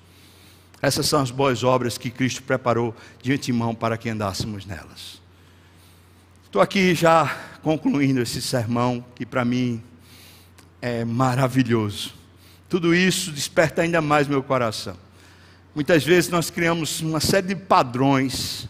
Essas 0.83 1.07
são 1.07 1.23
as 1.23 1.31
boas 1.31 1.65
obras 1.65 1.97
que 1.97 2.11
Cristo 2.11 2.43
preparou 2.43 2.95
de 3.23 3.33
antemão 3.33 3.75
para 3.75 3.97
que 3.97 4.11
andássemos 4.11 4.67
nelas. 4.67 5.24
Estou 6.55 6.63
aqui 6.63 6.95
já 6.95 7.37
concluindo 7.65 8.23
esse 8.23 8.41
sermão 8.41 9.05
que 9.17 9.27
para 9.27 9.45
mim 9.45 9.83
é 10.81 11.05
maravilhoso. 11.05 12.15
Tudo 12.69 12.95
isso 12.95 13.33
desperta 13.33 13.83
ainda 13.83 14.01
mais 14.01 14.29
meu 14.29 14.41
coração. 14.41 14.97
Muitas 15.75 16.05
vezes 16.05 16.31
nós 16.31 16.51
criamos 16.51 17.01
uma 17.01 17.19
série 17.19 17.49
de 17.49 17.57
padrões 17.57 18.69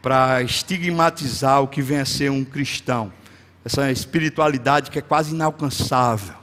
para 0.00 0.42
estigmatizar 0.42 1.60
o 1.60 1.68
que 1.68 1.82
vem 1.82 1.98
a 1.98 2.06
ser 2.06 2.30
um 2.30 2.42
cristão, 2.42 3.12
essa 3.62 3.92
espiritualidade 3.92 4.90
que 4.90 4.98
é 4.98 5.02
quase 5.02 5.34
inalcançável. 5.34 6.36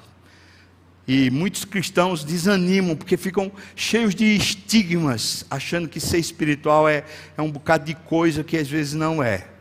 E 1.07 1.32
muitos 1.32 1.65
cristãos 1.65 2.23
desanimam 2.23 2.95
porque 2.95 3.17
ficam 3.17 3.51
cheios 3.75 4.13
de 4.13 4.25
estigmas, 4.25 5.43
achando 5.49 5.89
que 5.89 5.99
ser 5.99 6.19
espiritual 6.19 6.88
é, 6.88 7.03
é 7.36 7.41
um 7.41 7.49
bocado 7.49 7.86
de 7.86 7.95
coisa 7.95 8.43
que 8.43 8.57
às 8.57 8.67
vezes 8.67 8.93
não 8.93 9.23
é. 9.23 9.57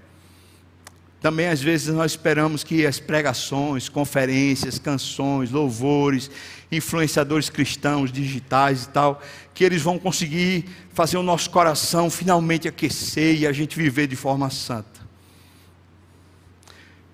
Também 1.20 1.48
às 1.48 1.60
vezes 1.60 1.88
nós 1.88 2.12
esperamos 2.12 2.62
que 2.62 2.86
as 2.86 3.00
pregações, 3.00 3.88
conferências, 3.88 4.78
canções, 4.78 5.50
louvores, 5.50 6.30
influenciadores 6.70 7.50
cristãos, 7.50 8.12
digitais 8.12 8.84
e 8.84 8.88
tal, 8.90 9.20
que 9.52 9.64
eles 9.64 9.82
vão 9.82 9.98
conseguir 9.98 10.64
fazer 10.92 11.16
o 11.16 11.22
nosso 11.22 11.50
coração 11.50 12.08
finalmente 12.08 12.68
aquecer 12.68 13.40
e 13.40 13.46
a 13.46 13.52
gente 13.52 13.76
viver 13.76 14.06
de 14.06 14.14
forma 14.14 14.48
santa. 14.48 15.00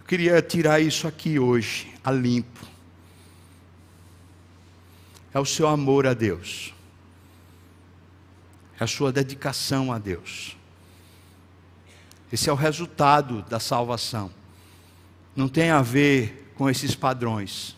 Eu 0.00 0.06
queria 0.06 0.42
tirar 0.42 0.80
isso 0.80 1.08
aqui 1.08 1.38
hoje, 1.38 1.90
a 2.04 2.10
limpo. 2.10 2.60
É 5.32 5.40
o 5.40 5.46
seu 5.46 5.66
amor 5.66 6.06
a 6.06 6.12
Deus. 6.12 6.74
É 8.78 8.84
a 8.84 8.86
sua 8.86 9.10
dedicação 9.10 9.90
a 9.90 9.98
Deus. 9.98 10.56
Esse 12.34 12.50
é 12.50 12.52
o 12.52 12.56
resultado 12.56 13.42
da 13.48 13.60
salvação. 13.60 14.28
Não 15.36 15.46
tem 15.46 15.70
a 15.70 15.80
ver 15.80 16.52
com 16.56 16.68
esses 16.68 16.92
padrões. 16.92 17.76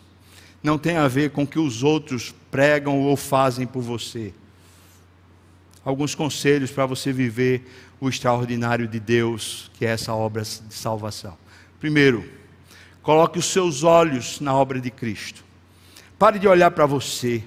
Não 0.63 0.79
tem 0.79 0.97
a 0.97 1.07
ver 1.07 1.29
com 1.29 1.43
o 1.43 1.47
que 1.47 1.59
os 1.59 1.83
outros 1.83 2.33
pregam 2.49 2.99
ou 3.01 3.15
fazem 3.15 3.67
por 3.67 3.83
você. 3.83 4.33
Alguns 5.85 6.15
conselhos 6.15 6.71
para 6.71 6.87
você 6.87 7.13
viver 7.13 7.71
o 8.01 8.09
extraordinário 8.09 8.87
de 8.87 8.99
Deus, 8.99 9.69
que 9.75 9.85
é 9.85 9.89
essa 9.89 10.11
obra 10.15 10.41
de 10.41 10.73
salvação. 10.73 11.37
Primeiro, 11.79 12.27
coloque 13.03 13.37
os 13.37 13.45
seus 13.45 13.83
olhos 13.83 14.39
na 14.39 14.55
obra 14.55 14.81
de 14.81 14.89
Cristo. 14.89 15.45
Pare 16.17 16.39
de 16.39 16.47
olhar 16.47 16.71
para 16.71 16.87
você. 16.87 17.43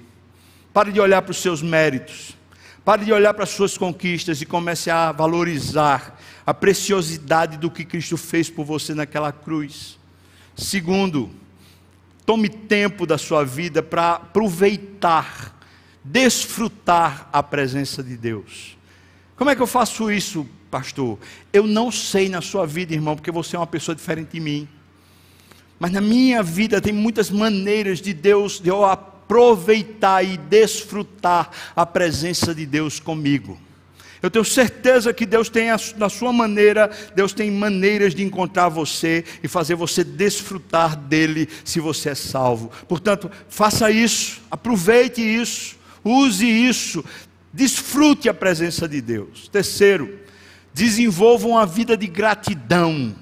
Pare 0.71 0.93
de 0.93 1.01
olhar 1.01 1.21
para 1.21 1.31
os 1.31 1.41
seus 1.41 1.61
méritos. 1.61 2.37
Pare 2.85 3.03
de 3.03 3.11
olhar 3.11 3.33
para 3.33 3.43
as 3.43 3.49
suas 3.49 3.77
conquistas 3.77 4.41
e 4.41 4.45
comece 4.45 4.89
a 4.89 5.11
valorizar 5.11 6.20
a 6.45 6.53
preciosidade 6.53 7.57
do 7.57 7.69
que 7.69 7.85
Cristo 7.85 8.17
fez 8.17 8.49
por 8.49 8.65
você 8.65 8.93
naquela 8.93 9.31
cruz. 9.31 9.99
Segundo, 10.55 11.29
tome 12.25 12.49
tempo 12.49 13.05
da 13.05 13.17
sua 13.17 13.43
vida 13.43 13.81
para 13.83 14.13
aproveitar, 14.13 15.57
desfrutar 16.03 17.29
a 17.31 17.41
presença 17.43 18.03
de 18.03 18.17
Deus. 18.17 18.77
Como 19.35 19.49
é 19.49 19.55
que 19.55 19.61
eu 19.61 19.67
faço 19.67 20.11
isso, 20.11 20.47
pastor? 20.69 21.17
Eu 21.51 21.65
não 21.65 21.91
sei 21.91 22.29
na 22.29 22.41
sua 22.41 22.65
vida, 22.65 22.93
irmão, 22.93 23.15
porque 23.15 23.31
você 23.31 23.55
é 23.55 23.59
uma 23.59 23.67
pessoa 23.67 23.95
diferente 23.95 24.33
de 24.33 24.39
mim. 24.39 24.67
Mas 25.79 25.91
na 25.91 26.01
minha 26.01 26.43
vida 26.43 26.79
tem 26.79 26.93
muitas 26.93 27.31
maneiras 27.31 27.99
de 27.99 28.13
Deus, 28.13 28.59
de 28.59 28.69
eu 28.69 28.85
aproveitar 28.85 30.23
e 30.23 30.37
desfrutar 30.37 31.49
a 31.75 31.85
presença 31.87 32.53
de 32.53 32.67
Deus 32.67 32.99
comigo. 32.99 33.59
Eu 34.21 34.29
tenho 34.29 34.45
certeza 34.45 35.13
que 35.13 35.25
Deus 35.25 35.49
tem, 35.49 35.69
na 35.97 36.09
sua 36.09 36.31
maneira, 36.31 36.91
Deus 37.15 37.33
tem 37.33 37.49
maneiras 37.49 38.13
de 38.13 38.23
encontrar 38.23 38.69
você 38.69 39.23
e 39.41 39.47
fazer 39.47 39.75
você 39.75 40.03
desfrutar 40.03 40.95
dele 40.95 41.49
se 41.65 41.79
você 41.79 42.09
é 42.09 42.15
salvo. 42.15 42.71
Portanto, 42.87 43.31
faça 43.49 43.89
isso, 43.89 44.41
aproveite 44.51 45.21
isso, 45.21 45.75
use 46.03 46.45
isso, 46.45 47.03
desfrute 47.51 48.29
a 48.29 48.33
presença 48.33 48.87
de 48.87 49.01
Deus. 49.01 49.47
Terceiro, 49.47 50.19
desenvolva 50.73 51.47
uma 51.47 51.65
vida 51.65 51.97
de 51.97 52.07
gratidão. 52.07 53.15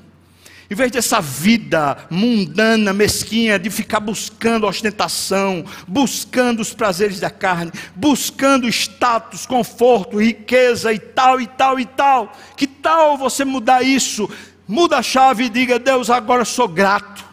Em 0.69 0.75
vez 0.75 0.91
dessa 0.91 1.19
vida 1.19 1.97
mundana, 2.11 2.93
mesquinha, 2.93 3.57
de 3.57 3.71
ficar 3.71 3.99
buscando 3.99 4.67
ostentação, 4.67 5.65
buscando 5.87 6.59
os 6.59 6.75
prazeres 6.75 7.19
da 7.19 7.31
carne, 7.31 7.71
buscando 7.95 8.69
status, 8.69 9.47
conforto, 9.47 10.21
riqueza 10.21 10.93
e 10.93 10.99
tal, 10.99 11.41
e 11.41 11.47
tal, 11.47 11.79
e 11.79 11.85
tal. 11.85 12.37
Que 12.55 12.67
tal 12.67 13.17
você 13.17 13.43
mudar 13.43 13.81
isso? 13.81 14.29
Muda 14.67 14.99
a 14.99 15.01
chave 15.01 15.45
e 15.45 15.49
diga: 15.49 15.79
Deus, 15.79 16.11
agora 16.11 16.45
sou 16.45 16.67
grato. 16.67 17.25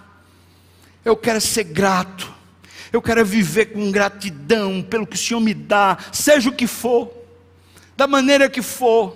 Eu 1.04 1.14
quero 1.14 1.40
ser 1.40 1.64
grato. 1.64 2.34
Eu 2.90 3.02
quero 3.02 3.22
viver 3.22 3.66
com 3.66 3.92
gratidão 3.92 4.82
pelo 4.82 5.06
que 5.06 5.16
o 5.16 5.18
Senhor 5.18 5.40
me 5.40 5.52
dá, 5.52 5.98
seja 6.10 6.48
o 6.48 6.52
que 6.52 6.66
for, 6.66 7.12
da 7.94 8.06
maneira 8.06 8.48
que 8.48 8.62
for. 8.62 9.14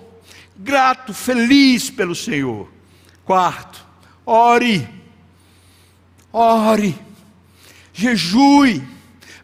Grato, 0.55 1.11
feliz 1.11 1.89
pelo 1.89 2.13
Senhor. 2.13 2.69
Quarto, 3.25 3.90
Ore, 4.25 4.87
ore, 6.31 6.95
jejue, 7.93 8.83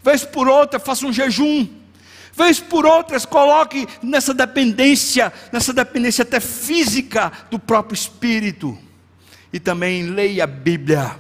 vez 0.04 0.24
por 0.24 0.48
outra 0.48 0.80
faça 0.80 1.06
um 1.06 1.12
jejum, 1.12 1.68
vez 2.34 2.60
por 2.60 2.86
outras 2.86 3.26
coloque 3.26 3.88
nessa 4.02 4.34
dependência, 4.34 5.34
nessa 5.52 5.74
dependência 5.74 6.22
até 6.22 6.40
física 6.40 7.32
do 7.50 7.58
próprio 7.58 7.96
Espírito, 7.96 8.78
e 9.52 9.60
também 9.60 10.04
leia 10.04 10.44
a 10.44 10.48
Bíblia. 10.48 11.18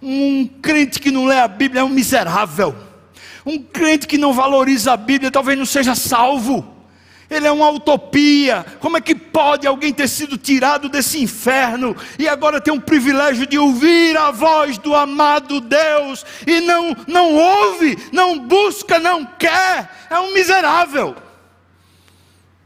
Um 0.00 0.46
crente 0.46 1.00
que 1.00 1.10
não 1.10 1.26
lê 1.26 1.38
a 1.38 1.48
Bíblia 1.48 1.80
é 1.80 1.84
um 1.84 1.88
miserável. 1.88 2.74
Um 3.44 3.60
crente 3.60 4.06
que 4.06 4.18
não 4.18 4.32
valoriza 4.32 4.92
a 4.92 4.96
Bíblia 4.96 5.30
talvez 5.30 5.58
não 5.58 5.66
seja 5.66 5.94
salvo 5.94 6.71
ele 7.34 7.46
é 7.46 7.52
uma 7.52 7.70
utopia. 7.70 8.64
Como 8.80 8.96
é 8.96 9.00
que 9.00 9.14
pode 9.14 9.66
alguém 9.66 9.92
ter 9.92 10.08
sido 10.08 10.36
tirado 10.36 10.88
desse 10.88 11.20
inferno 11.20 11.96
e 12.18 12.28
agora 12.28 12.60
ter 12.60 12.70
um 12.70 12.80
privilégio 12.80 13.46
de 13.46 13.58
ouvir 13.58 14.16
a 14.16 14.30
voz 14.30 14.78
do 14.78 14.94
amado 14.94 15.60
Deus 15.60 16.24
e 16.46 16.60
não 16.60 16.96
não 17.06 17.34
ouve, 17.34 17.98
não 18.12 18.38
busca, 18.38 18.98
não 18.98 19.24
quer? 19.24 20.06
É 20.10 20.18
um 20.18 20.32
miserável. 20.32 21.16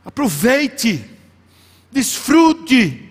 Aproveite, 0.05 1.05
desfrute. 1.91 3.03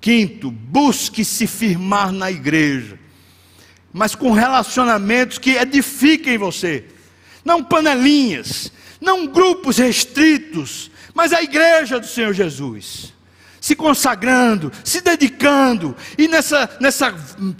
Quinto, 0.00 0.50
busque 0.50 1.24
se 1.24 1.46
firmar 1.46 2.10
na 2.10 2.28
igreja, 2.28 2.98
mas 3.92 4.16
com 4.16 4.32
relacionamentos 4.32 5.38
que 5.38 5.50
edifiquem 5.52 6.36
você, 6.36 6.84
não 7.44 7.62
panelinhas 7.62 8.72
não 9.02 9.26
grupos 9.26 9.78
restritos, 9.78 10.90
mas 11.12 11.32
a 11.32 11.42
igreja 11.42 11.98
do 11.98 12.06
Senhor 12.06 12.32
Jesus. 12.32 13.12
Se 13.60 13.76
consagrando, 13.76 14.72
se 14.82 15.00
dedicando, 15.00 15.94
e 16.16 16.26
nessa, 16.26 16.68
nessa 16.80 17.12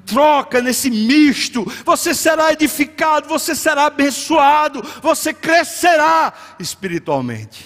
troca, 0.07 0.61
nesse 0.61 0.91
misto, 0.91 1.65
você 1.85 2.15
será 2.15 2.53
edificado, 2.53 3.29
você 3.29 3.55
será 3.55 3.87
abençoado, 3.87 4.83
você 5.01 5.33
crescerá 5.33 6.33
espiritualmente. 6.59 7.65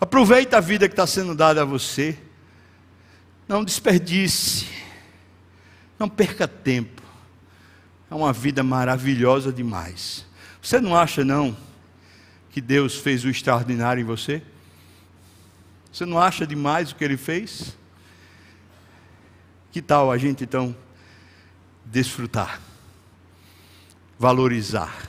Aproveita 0.00 0.56
a 0.56 0.60
vida 0.60 0.88
que 0.88 0.94
está 0.94 1.06
sendo 1.06 1.34
dada 1.34 1.62
a 1.62 1.64
você, 1.64 2.16
não 3.46 3.64
desperdice, 3.64 4.66
não 5.98 6.08
perca 6.08 6.48
tempo, 6.48 7.02
é 8.10 8.14
uma 8.14 8.32
vida 8.32 8.62
maravilhosa 8.64 9.52
demais. 9.52 10.24
Você 10.60 10.80
não 10.80 10.96
acha, 10.96 11.24
não? 11.24 11.56
Que 12.50 12.60
Deus 12.60 12.96
fez 12.96 13.24
o 13.24 13.28
extraordinário 13.28 14.00
em 14.00 14.04
você? 14.04 14.42
Você 15.92 16.04
não 16.04 16.18
acha 16.18 16.46
demais 16.46 16.90
o 16.90 16.96
que 16.96 17.04
ele 17.04 17.16
fez? 17.16 17.76
Que 19.72 19.80
tal 19.80 20.10
a 20.10 20.18
gente 20.18 20.44
então 20.44 20.74
desfrutar, 21.84 22.60
valorizar, 24.18 25.08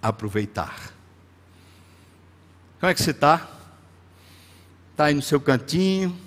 aproveitar? 0.00 0.92
Como 2.80 2.90
é 2.90 2.94
que 2.94 3.02
você 3.02 3.10
está? 3.10 3.48
Está 4.92 5.06
aí 5.06 5.14
no 5.14 5.22
seu 5.22 5.40
cantinho, 5.40 6.18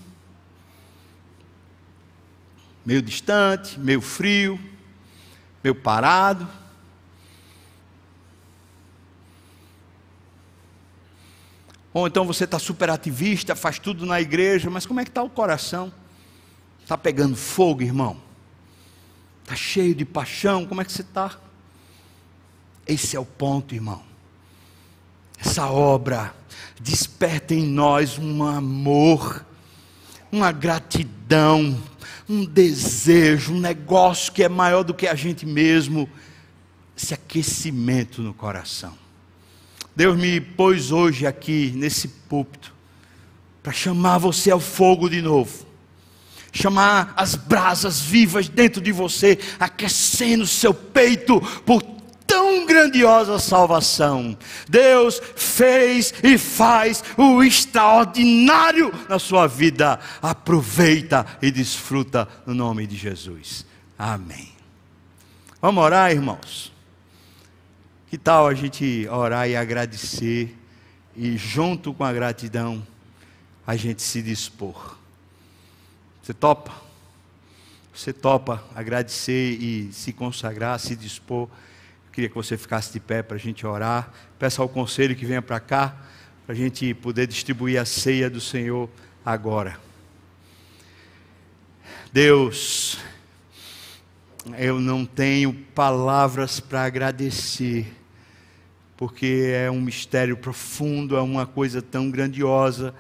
meio 2.86 3.02
distante, 3.02 3.80
meio 3.80 4.02
frio, 4.02 4.60
meio 5.64 5.76
parado. 5.76 6.48
Ou 11.94 12.08
então 12.08 12.26
você 12.26 12.44
está 12.44 12.60
super 12.60 12.90
ativista, 12.90 13.56
faz 13.56 13.80
tudo 13.80 14.06
na 14.06 14.22
igreja, 14.22 14.70
mas 14.70 14.86
como 14.86 15.00
é 15.00 15.04
que 15.04 15.10
está 15.10 15.24
o 15.24 15.30
coração? 15.30 15.92
Está 16.84 16.98
pegando 16.98 17.36
fogo, 17.36 17.82
irmão? 17.82 18.18
Está 19.44 19.56
cheio 19.56 19.96
de 19.96 20.06
paixão? 20.06 20.66
Como 20.66 20.82
é 20.82 20.86
que 20.86 20.92
você 20.92 21.02
está? 21.02 21.36
Esse 22.86 23.16
é 23.16 23.20
o 23.20 23.26
ponto, 23.26 23.74
irmão. 23.74 24.04
Essa 25.40 25.68
obra 25.68 26.36
desperta 26.80 27.54
em 27.54 27.66
nós 27.66 28.18
um 28.18 28.44
amor, 28.44 29.46
uma 30.32 30.52
gratidão, 30.52 31.82
um 32.28 32.46
desejo, 32.46 33.54
um 33.54 33.60
negócio 33.60 34.32
que 34.32 34.44
é 34.44 34.50
maior 34.50 34.84
do 34.84 34.94
que 34.94 35.08
a 35.08 35.16
gente 35.16 35.46
mesmo, 35.46 36.10
esse 36.96 37.14
aquecimento 37.14 38.22
no 38.22 38.34
coração. 38.34 38.96
Deus 39.96 40.18
me 40.18 40.40
pôs 40.40 40.92
hoje 40.92 41.28
aqui 41.28 41.74
nesse 41.76 42.08
púlpito 42.08 42.74
para 43.62 43.74
chamar 43.74 44.18
você 44.18 44.52
ao 44.52 44.60
fogo 44.60 45.10
de 45.10 45.22
novo. 45.22 45.68
Chamar 46.52 47.14
as 47.16 47.36
brasas 47.36 48.00
vivas 48.02 48.50
dentro 48.50 48.82
de 48.82 48.92
você, 48.92 49.38
aquecendo 49.60 50.48
seu 50.48 50.74
peito 50.74 51.40
por 51.66 51.84
tão 52.26 52.66
grandiosa 52.66 53.38
salvação. 53.40 54.38
Deus 54.68 55.22
fez 55.36 56.14
e 56.24 56.38
faz 56.38 57.04
o 57.18 57.44
extraordinário 57.44 58.94
na 59.08 59.20
sua 59.20 59.48
vida. 59.48 60.00
Aproveita 60.22 61.26
e 61.42 61.52
desfruta 61.52 62.28
no 62.46 62.54
nome 62.54 62.88
de 62.88 62.96
Jesus. 62.96 63.66
Amém. 63.98 64.50
Vamos 65.62 65.84
orar, 65.84 66.12
irmãos. 66.12 66.72
Que 68.10 68.18
tal 68.18 68.48
a 68.48 68.56
gente 68.56 69.08
orar 69.08 69.48
e 69.48 69.56
agradecer 69.56 70.58
e 71.16 71.38
junto 71.38 71.94
com 71.94 72.04
a 72.04 72.12
gratidão 72.12 72.86
a 73.68 73.76
gente 73.76 74.02
se 74.02 74.20
dispor? 74.20 74.98
Você 76.24 76.34
topa? 76.34 76.74
Você 77.94 78.12
topa 78.12 78.64
agradecer 78.74 79.52
e 79.62 79.94
se 79.94 80.12
consagrar, 80.12 80.80
se 80.80 80.96
dispor? 80.96 81.48
Eu 82.08 82.12
queria 82.12 82.30
que 82.30 82.36
você 82.36 82.58
ficasse 82.58 82.92
de 82.92 83.00
pé 83.00 83.22
para 83.22 83.36
a 83.36 83.40
gente 83.40 83.64
orar. 83.68 84.12
Peça 84.40 84.60
ao 84.64 84.68
conselho 84.68 85.16
que 85.16 85.24
venha 85.24 85.42
para 85.42 85.60
cá, 85.60 85.96
para 86.48 86.56
a 86.56 86.58
gente 86.58 86.92
poder 86.96 87.28
distribuir 87.28 87.80
a 87.80 87.86
ceia 87.86 88.28
do 88.28 88.42
Senhor 88.42 88.90
agora. 89.24 89.80
Deus, 92.12 92.98
eu 94.58 94.82
não 94.82 95.06
tenho 95.06 95.54
palavras 95.54 96.60
para 96.60 96.86
agradecer 96.86 97.99
porque 99.00 99.54
é 99.56 99.72
um 99.72 99.80
mistério 99.80 100.36
profundo, 100.36 101.16
é 101.16 101.22
uma 101.22 101.46
coisa 101.46 101.82
tão 101.82 102.12
grandiosa 102.12 102.94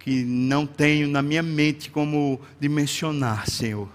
que 0.00 0.24
não 0.24 0.66
tenho 0.66 1.06
na 1.06 1.22
minha 1.22 1.44
mente 1.44 1.92
como 1.92 2.40
dimensionar, 2.58 3.48
Senhor. 3.48 3.88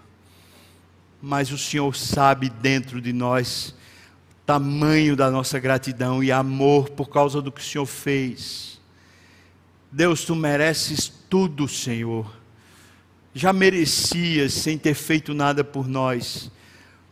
mas 1.22 1.52
o 1.52 1.58
Senhor 1.58 1.94
sabe 1.98 2.50
dentro 2.50 3.02
de 3.02 3.12
nós 3.12 3.76
tamanho 4.46 5.18
da 5.18 5.30
nossa 5.30 5.60
gratidão 5.60 6.24
e 6.24 6.32
amor 6.32 6.92
por 6.92 7.10
causa 7.10 7.42
do 7.42 7.52
que 7.52 7.60
o 7.60 7.64
Senhor 7.64 7.86
fez. 7.86 8.80
Deus, 9.92 10.24
tu 10.24 10.38
mereces 10.38 11.12
tudo, 11.30 11.68
Senhor. 11.68 12.34
Já 13.36 13.52
merecias 13.52 14.54
sem 14.54 14.78
ter 14.78 14.94
feito 14.94 15.34
nada 15.34 15.62
por 15.62 15.90
nós. 15.90 16.50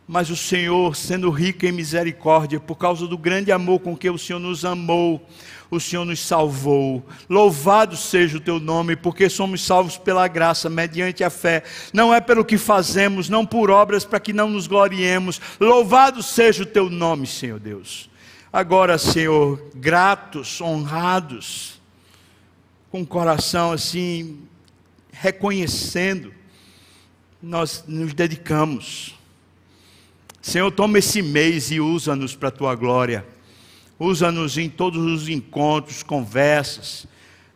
Mas 0.08 0.30
o 0.30 0.36
Senhor, 0.36 0.96
sendo 0.96 1.28
rico 1.28 1.66
em 1.66 1.72
misericórdia, 1.72 2.58
por 2.58 2.76
causa 2.76 3.06
do 3.06 3.18
grande 3.18 3.52
amor 3.52 3.80
com 3.80 3.94
que 3.94 4.08
o 4.08 4.16
Senhor 4.16 4.38
nos 4.38 4.64
amou, 4.64 5.22
o 5.70 5.78
Senhor 5.78 6.06
nos 6.06 6.20
salvou. 6.20 7.06
Louvado 7.28 7.94
seja 7.94 8.38
o 8.38 8.40
teu 8.40 8.58
nome, 8.58 8.96
porque 8.96 9.28
somos 9.28 9.62
salvos 9.62 9.98
pela 9.98 10.26
graça, 10.26 10.70
mediante 10.70 11.22
a 11.22 11.28
fé. 11.28 11.62
Não 11.92 12.14
é 12.14 12.22
pelo 12.22 12.42
que 12.42 12.56
fazemos, 12.56 13.28
não 13.28 13.44
por 13.44 13.70
obras, 13.70 14.02
para 14.02 14.18
que 14.18 14.32
não 14.32 14.48
nos 14.48 14.66
gloriemos. 14.66 15.42
Louvado 15.60 16.22
seja 16.22 16.62
o 16.62 16.66
teu 16.66 16.88
nome, 16.88 17.26
Senhor 17.26 17.60
Deus. 17.60 18.08
Agora, 18.50 18.96
Senhor, 18.96 19.62
gratos, 19.74 20.58
honrados, 20.62 21.82
com 22.90 23.02
o 23.02 23.06
coração 23.06 23.72
assim, 23.72 24.38
reconhecendo, 25.12 26.32
nós 27.42 27.84
nos 27.86 28.14
dedicamos. 28.14 29.17
Senhor, 30.48 30.70
toma 30.70 30.98
esse 30.98 31.20
mês 31.20 31.70
e 31.70 31.78
usa-nos 31.78 32.34
para 32.34 32.48
a 32.48 32.50
tua 32.50 32.74
glória. 32.74 33.22
Usa-nos 33.98 34.56
em 34.56 34.66
todos 34.66 35.04
os 35.04 35.28
encontros, 35.28 36.02
conversas, 36.02 37.06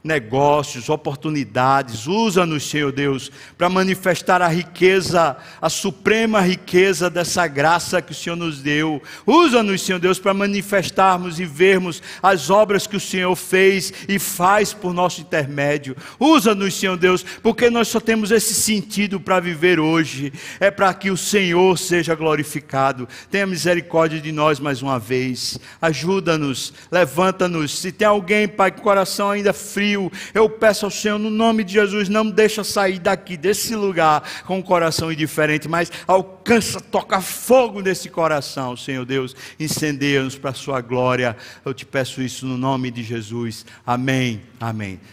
negócios, 0.02 0.88
oportunidades. 0.88 2.06
Usa-nos, 2.06 2.68
Senhor 2.68 2.90
Deus, 2.90 3.30
para 3.56 3.68
manifestar 3.68 4.42
a 4.42 4.48
riqueza, 4.48 5.36
a 5.60 5.68
suprema 5.68 6.40
riqueza 6.40 7.08
dessa 7.08 7.46
graça 7.46 8.02
que 8.02 8.12
o 8.12 8.14
Senhor 8.14 8.36
nos 8.36 8.60
deu. 8.60 9.00
Usa-nos, 9.26 9.82
Senhor 9.82 9.98
Deus, 9.98 10.18
para 10.18 10.34
manifestarmos 10.34 11.38
e 11.38 11.44
vermos 11.44 12.02
as 12.22 12.50
obras 12.50 12.86
que 12.86 12.96
o 12.96 13.00
Senhor 13.00 13.34
fez 13.36 13.92
e 14.08 14.18
faz 14.18 14.72
por 14.72 14.92
nosso 14.92 15.20
intermédio. 15.20 15.96
Usa-nos, 16.18 16.74
Senhor 16.74 16.96
Deus, 16.96 17.24
porque 17.42 17.70
nós 17.70 17.88
só 17.88 18.00
temos 18.00 18.30
esse 18.30 18.54
sentido 18.54 19.20
para 19.20 19.38
viver 19.38 19.78
hoje. 19.78 20.32
É 20.58 20.70
para 20.70 20.92
que 20.94 21.10
o 21.10 21.16
Senhor 21.16 21.78
seja 21.78 22.14
glorificado. 22.14 23.08
Tenha 23.30 23.46
misericórdia 23.46 24.20
de 24.20 24.32
nós 24.32 24.58
mais 24.58 24.82
uma 24.82 24.98
vez. 24.98 25.58
Ajuda-nos, 25.80 26.72
levanta-nos. 26.90 27.78
Se 27.78 27.92
tem 27.92 28.08
alguém, 28.08 28.48
Pai, 28.48 28.72
com 28.72 28.80
o 28.80 28.82
coração 28.82 29.30
ainda 29.30 29.52
frio, 29.92 30.10
eu 30.32 30.48
peço 30.48 30.84
ao 30.84 30.90
Senhor, 30.90 31.18
no 31.18 31.30
nome 31.30 31.64
de 31.64 31.74
Jesus, 31.74 32.08
não 32.08 32.28
deixa 32.28 32.64
sair 32.64 32.98
daqui, 32.98 33.36
desse 33.36 33.74
lugar, 33.74 34.22
com 34.46 34.58
um 34.58 34.62
coração 34.62 35.12
indiferente, 35.12 35.68
mas 35.68 35.92
alcança, 36.06 36.80
toca 36.80 37.20
fogo 37.20 37.80
nesse 37.80 38.08
coração, 38.08 38.76
Senhor 38.76 39.04
Deus, 39.04 39.36
incendeia-nos 39.60 40.36
para 40.36 40.50
a 40.50 40.54
sua 40.54 40.80
glória. 40.80 41.36
Eu 41.64 41.74
te 41.74 41.84
peço 41.84 42.22
isso 42.22 42.46
no 42.46 42.56
nome 42.56 42.90
de 42.90 43.02
Jesus. 43.02 43.66
Amém. 43.86 44.40
Amém. 44.58 45.00